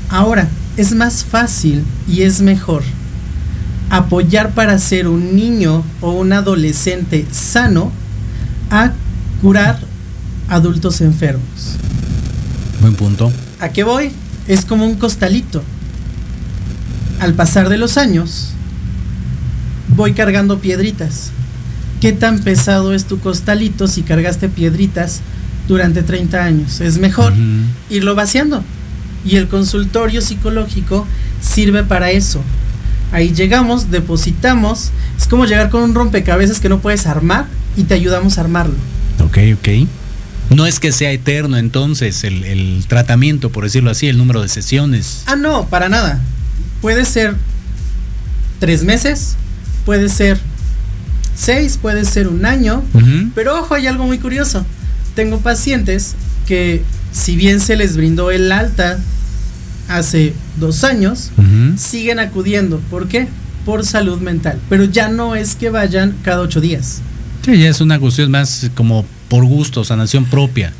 Ahora, 0.08 0.48
es 0.76 0.94
más 0.94 1.24
fácil 1.24 1.84
y 2.06 2.22
es 2.22 2.40
mejor 2.40 2.82
apoyar 3.90 4.50
para 4.50 4.78
ser 4.78 5.08
un 5.08 5.34
niño 5.34 5.84
o 6.00 6.12
un 6.12 6.32
adolescente 6.32 7.26
sano 7.30 7.90
a 8.70 8.92
curar 9.42 9.78
adultos 10.48 11.00
enfermos. 11.00 11.76
Buen 12.80 12.94
punto. 12.94 13.32
¿A 13.60 13.70
qué 13.70 13.82
voy? 13.82 14.12
Es 14.46 14.64
como 14.64 14.86
un 14.86 14.94
costalito. 14.94 15.62
Al 17.20 17.34
pasar 17.34 17.68
de 17.68 17.78
los 17.78 17.98
años, 17.98 18.52
voy 19.98 20.12
cargando 20.12 20.60
piedritas. 20.60 21.32
¿Qué 22.00 22.12
tan 22.12 22.38
pesado 22.38 22.94
es 22.94 23.04
tu 23.04 23.18
costalito 23.18 23.88
si 23.88 24.02
cargaste 24.02 24.48
piedritas 24.48 25.20
durante 25.66 26.02
30 26.02 26.42
años? 26.42 26.80
Es 26.80 26.98
mejor 26.98 27.34
irlo 27.90 28.14
vaciando. 28.14 28.62
Y 29.24 29.36
el 29.36 29.48
consultorio 29.48 30.22
psicológico 30.22 31.04
sirve 31.42 31.82
para 31.82 32.12
eso. 32.12 32.40
Ahí 33.10 33.34
llegamos, 33.34 33.90
depositamos. 33.90 34.92
Es 35.18 35.26
como 35.26 35.44
llegar 35.46 35.68
con 35.68 35.82
un 35.82 35.94
rompecabezas 35.94 36.60
que 36.60 36.68
no 36.68 36.78
puedes 36.78 37.06
armar 37.06 37.46
y 37.76 37.82
te 37.82 37.94
ayudamos 37.94 38.38
a 38.38 38.42
armarlo. 38.42 38.76
Ok, 39.18 39.38
ok. 39.54 39.88
No 40.50 40.64
es 40.64 40.78
que 40.78 40.92
sea 40.92 41.10
eterno 41.10 41.56
entonces 41.56 42.22
el, 42.22 42.44
el, 42.44 42.84
tratamiento, 42.86 43.50
por 43.50 43.64
decirlo 43.64 43.90
así, 43.90 44.06
el 44.06 44.16
número 44.16 44.40
de 44.42 44.48
sesiones. 44.48 45.24
Ah, 45.26 45.34
no, 45.34 45.66
para 45.66 45.88
nada. 45.88 46.20
Puede 46.80 47.04
ser 47.04 47.34
tres 48.60 48.84
meses, 48.84 49.36
puede 49.88 50.10
ser 50.10 50.38
seis, 51.34 51.78
puede 51.80 52.04
ser 52.04 52.28
un 52.28 52.44
año. 52.44 52.84
Pero 53.34 53.58
ojo, 53.58 53.74
hay 53.74 53.86
algo 53.86 54.04
muy 54.04 54.18
curioso. 54.18 54.66
Tengo 55.14 55.38
pacientes 55.40 56.14
que 56.46 56.82
si 57.10 57.36
bien 57.36 57.58
se 57.58 57.74
les 57.74 57.96
brindó 57.96 58.30
el 58.30 58.52
alta 58.52 58.98
hace 59.88 60.34
dos 60.58 60.84
años, 60.84 61.30
siguen 61.78 62.18
acudiendo. 62.18 62.80
¿Por 62.90 63.08
qué? 63.08 63.28
Por 63.64 63.82
salud 63.86 64.20
mental. 64.20 64.60
Pero 64.68 64.84
ya 64.84 65.08
no 65.08 65.34
es 65.34 65.54
que 65.54 65.70
vayan 65.70 66.14
cada 66.22 66.42
ocho 66.42 66.60
días. 66.60 67.00
Sí, 67.42 67.56
ya 67.56 67.70
es 67.70 67.80
una 67.80 67.98
cuestión 67.98 68.30
más 68.30 68.70
como 68.74 69.06
por 69.30 69.46
gusto, 69.46 69.84
sanación 69.84 70.26
propia. 70.26 70.74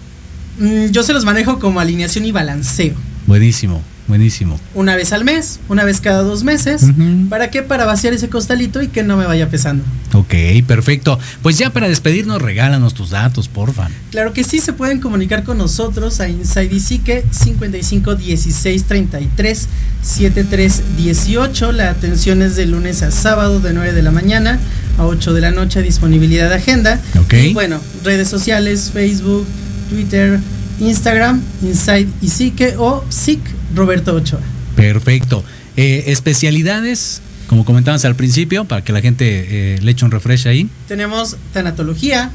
Mm, 0.59 0.91
yo 0.91 1.03
se 1.03 1.15
los 1.15 1.25
manejo 1.25 1.59
como 1.59 1.81
alineación 1.81 2.27
y 2.27 2.33
balanceo. 2.33 2.93
Buenísimo. 3.27 3.83
Buenísimo. 4.09 4.59
Una 4.75 4.97
vez 4.97 5.13
al 5.13 5.25
mes, 5.25 5.61
una 5.69 5.85
vez 5.85 6.01
cada 6.01 6.23
dos 6.23 6.43
meses. 6.43 6.83
¿Para 7.29 7.51
qué? 7.51 7.63
Para 7.63 7.85
vaciar 7.85 8.15
ese 8.15 8.31
costalito 8.31 8.81
y 8.81 8.89
que 8.89 9.03
no 9.03 9.19
me 9.19 9.27
vaya 9.27 9.51
pesando. 9.51 9.85
Ok, 10.15 10.35
perfecto. 10.67 11.19
Pues 11.43 11.59
ya 11.59 11.71
para 11.71 11.89
despedirnos, 11.89 12.41
regálanos 12.41 12.95
tus 12.95 13.11
datos, 13.11 13.49
porfa. 13.49 13.91
Claro 14.11 14.33
que 14.33 14.45
sí, 14.45 14.61
se 14.61 14.73
pueden 14.73 15.01
comunicar 15.01 15.45
con 15.45 15.59
nosotros 15.59 16.21
a 16.21 16.29
Inside 16.29 16.75
y 16.75 16.81
Psique 16.81 17.25
55 17.31 18.15
16 18.15 18.85
33 18.85 19.69
73 20.01 20.83
18. 20.97 21.73
La 21.73 21.91
atención 21.91 22.41
es 22.41 22.57
de 22.57 22.65
lunes 22.65 23.03
a 23.03 23.11
sábado 23.11 23.61
de 23.61 23.75
9 23.75 23.93
de 23.93 24.03
la 24.03 24.11
mañana 24.11 24.59
a 24.97 25.05
8 25.05 25.35
de 25.35 25.41
la 25.43 25.51
noche, 25.51 25.83
disponibilidad 25.83 26.49
de 26.49 26.55
agenda. 26.55 26.99
Ok. 27.21 27.35
Y 27.35 27.53
bueno, 27.53 27.79
redes 28.05 28.29
sociales, 28.29 28.91
Facebook, 28.93 29.47
Twitter, 29.91 30.41
Instagram, 30.81 31.43
Inside 31.63 32.09
y 32.23 32.29
Psique 32.29 32.75
o 32.79 33.05
Psic 33.11 33.58
Roberto 33.75 34.15
Ochoa. 34.15 34.41
Perfecto. 34.77 35.45
Eh, 35.77 36.05
especialidades, 36.09 37.21
como 37.47 37.65
comentabas 37.65 38.05
al 38.05 38.15
principio, 38.15 38.65
para 38.65 38.83
que 38.83 38.93
la 38.93 39.01
gente 39.01 39.75
eh, 39.75 39.79
le 39.81 39.91
eche 39.91 40.05
un 40.05 40.11
refresh 40.11 40.49
ahí. 40.49 40.69
Tenemos 40.87 41.37
tanatología, 41.53 42.31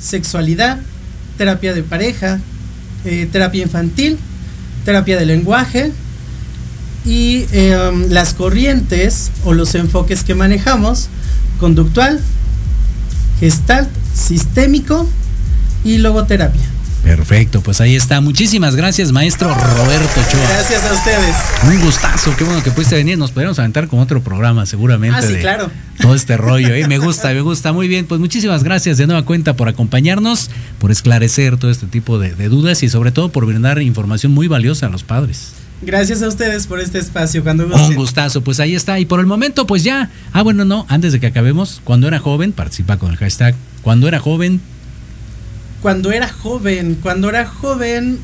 sexualidad, 0.00 0.78
terapia 1.36 1.74
de 1.74 1.82
pareja, 1.82 2.40
eh, 3.04 3.28
terapia 3.30 3.62
infantil, 3.62 4.18
terapia 4.84 5.18
de 5.18 5.26
lenguaje 5.26 5.92
y 7.04 7.44
um, 7.44 8.08
las 8.08 8.34
corrientes 8.34 9.30
o 9.44 9.52
los 9.54 9.74
enfoques 9.74 10.24
que 10.24 10.34
manejamos, 10.34 11.08
conductual, 11.60 12.20
gestalt, 13.38 13.88
sistémico 14.14 15.08
y 15.84 15.98
logoterapia. 15.98 16.75
Perfecto, 17.06 17.60
pues 17.60 17.80
ahí 17.80 17.94
está. 17.94 18.20
Muchísimas 18.20 18.74
gracias, 18.74 19.12
maestro 19.12 19.54
Roberto 19.54 20.20
Ochoa. 20.20 20.40
Gracias 20.48 20.84
a 20.84 20.92
ustedes. 20.92 21.36
Un 21.62 21.80
gustazo, 21.80 22.34
qué 22.36 22.42
bueno 22.42 22.64
que 22.64 22.72
pudiste 22.72 22.96
venir. 22.96 23.16
Nos 23.16 23.30
podríamos 23.30 23.56
aventar 23.60 23.86
con 23.86 24.00
otro 24.00 24.22
programa, 24.22 24.66
seguramente. 24.66 25.16
Ah, 25.16 25.22
sí, 25.22 25.36
claro. 25.36 25.70
Todo 26.00 26.16
este 26.16 26.36
rollo, 26.36 26.74
¿eh? 26.74 26.88
Me 26.88 26.98
gusta, 26.98 27.32
me 27.32 27.42
gusta. 27.42 27.72
Muy 27.72 27.86
bien, 27.86 28.06
pues 28.06 28.20
muchísimas 28.20 28.64
gracias 28.64 28.98
de 28.98 29.06
nueva 29.06 29.24
cuenta 29.24 29.54
por 29.54 29.68
acompañarnos, 29.68 30.50
por 30.80 30.90
esclarecer 30.90 31.58
todo 31.58 31.70
este 31.70 31.86
tipo 31.86 32.18
de, 32.18 32.34
de 32.34 32.48
dudas 32.48 32.82
y 32.82 32.88
sobre 32.88 33.12
todo 33.12 33.28
por 33.30 33.46
brindar 33.46 33.80
información 33.80 34.32
muy 34.32 34.48
valiosa 34.48 34.86
a 34.86 34.88
los 34.88 35.04
padres. 35.04 35.52
Gracias 35.82 36.22
a 36.22 36.28
ustedes 36.28 36.66
por 36.66 36.80
este 36.80 36.98
espacio. 36.98 37.44
Cuando 37.44 37.68
gusten. 37.68 37.86
Un 37.86 37.94
gustazo, 37.94 38.40
pues 38.40 38.58
ahí 38.58 38.74
está. 38.74 38.98
Y 38.98 39.04
por 39.04 39.20
el 39.20 39.26
momento, 39.26 39.64
pues 39.64 39.84
ya. 39.84 40.10
Ah, 40.32 40.42
bueno, 40.42 40.64
no, 40.64 40.86
antes 40.88 41.12
de 41.12 41.20
que 41.20 41.28
acabemos, 41.28 41.80
cuando 41.84 42.08
era 42.08 42.18
joven, 42.18 42.50
participa 42.50 42.96
con 42.96 43.12
el 43.12 43.16
hashtag. 43.16 43.54
Cuando 43.82 44.08
era 44.08 44.18
joven, 44.18 44.60
cuando 45.82 46.12
era 46.12 46.28
joven, 46.28 46.98
cuando 47.02 47.28
era 47.28 47.46
joven, 47.46 48.18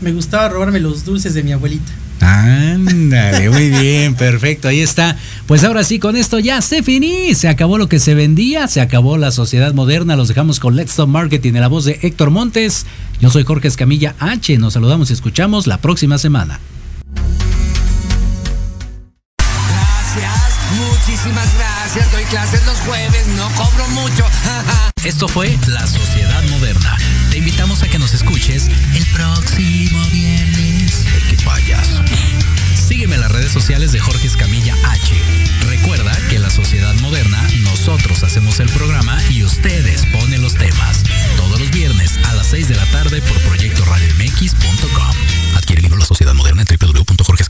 me 0.00 0.12
gustaba 0.12 0.48
robarme 0.48 0.80
los 0.80 1.04
dulces 1.04 1.34
de 1.34 1.42
mi 1.42 1.52
abuelita. 1.52 1.92
Ándale, 2.20 3.48
muy 3.48 3.70
bien, 3.70 4.14
perfecto, 4.14 4.68
ahí 4.68 4.80
está. 4.80 5.16
Pues 5.46 5.64
ahora 5.64 5.84
sí, 5.84 5.98
con 5.98 6.16
esto 6.16 6.38
ya 6.38 6.60
se 6.60 6.82
finí, 6.82 7.34
se 7.34 7.48
acabó 7.48 7.78
lo 7.78 7.88
que 7.88 7.98
se 7.98 8.14
vendía, 8.14 8.68
se 8.68 8.80
acabó 8.80 9.16
la 9.16 9.30
sociedad 9.30 9.72
moderna, 9.72 10.16
los 10.16 10.28
dejamos 10.28 10.60
con 10.60 10.76
Let's 10.76 10.90
Stop 10.90 11.08
Marketing 11.08 11.54
en 11.54 11.60
la 11.62 11.68
voz 11.68 11.86
de 11.86 11.98
Héctor 12.02 12.30
Montes. 12.30 12.84
Yo 13.20 13.30
soy 13.30 13.44
Jorge 13.44 13.68
Escamilla 13.68 14.14
H, 14.18 14.56
nos 14.58 14.74
saludamos 14.74 15.10
y 15.10 15.14
escuchamos 15.14 15.66
la 15.66 15.78
próxima 15.78 16.18
semana. 16.18 16.60
Clases 22.30 22.64
los 22.64 22.78
jueves, 22.80 23.26
no 23.28 23.48
cobro 23.56 23.86
mucho. 23.88 24.24
Esto 25.04 25.26
fue 25.26 25.58
La 25.66 25.86
Sociedad 25.86 26.42
Moderna. 26.44 26.96
Te 27.30 27.38
invitamos 27.38 27.82
a 27.82 27.88
que 27.88 27.98
nos 27.98 28.14
escuches 28.14 28.68
el 28.94 29.04
próximo 29.06 30.00
viernes. 30.12 31.04
¡Qué 31.28 31.36
payaso! 31.44 32.02
Sígueme 32.76 33.16
en 33.16 33.22
las 33.22 33.32
redes 33.32 33.52
sociales 33.52 33.90
de 33.92 33.98
Jorge 33.98 34.28
Escamilla 34.28 34.76
H. 34.90 35.14
Recuerda 35.68 36.16
que 36.28 36.36
en 36.36 36.42
La 36.42 36.50
Sociedad 36.50 36.94
Moderna 37.00 37.42
nosotros 37.62 38.22
hacemos 38.22 38.60
el 38.60 38.68
programa 38.70 39.18
y 39.30 39.42
ustedes 39.42 40.06
ponen 40.06 40.40
los 40.40 40.54
temas. 40.54 41.02
Todos 41.36 41.58
los 41.58 41.70
viernes 41.70 42.16
a 42.28 42.34
las 42.34 42.46
6 42.48 42.68
de 42.68 42.76
la 42.76 42.86
tarde 42.86 43.20
por 43.22 43.38
proyectoradiomx.com. 43.40 45.16
Adquiere 45.56 45.80
el 45.80 45.82
libro 45.82 45.98
La 45.98 46.06
Sociedad 46.06 46.34
Moderna 46.34 46.62
en 46.62 46.78
www.jorgescamillah.com. 46.78 47.49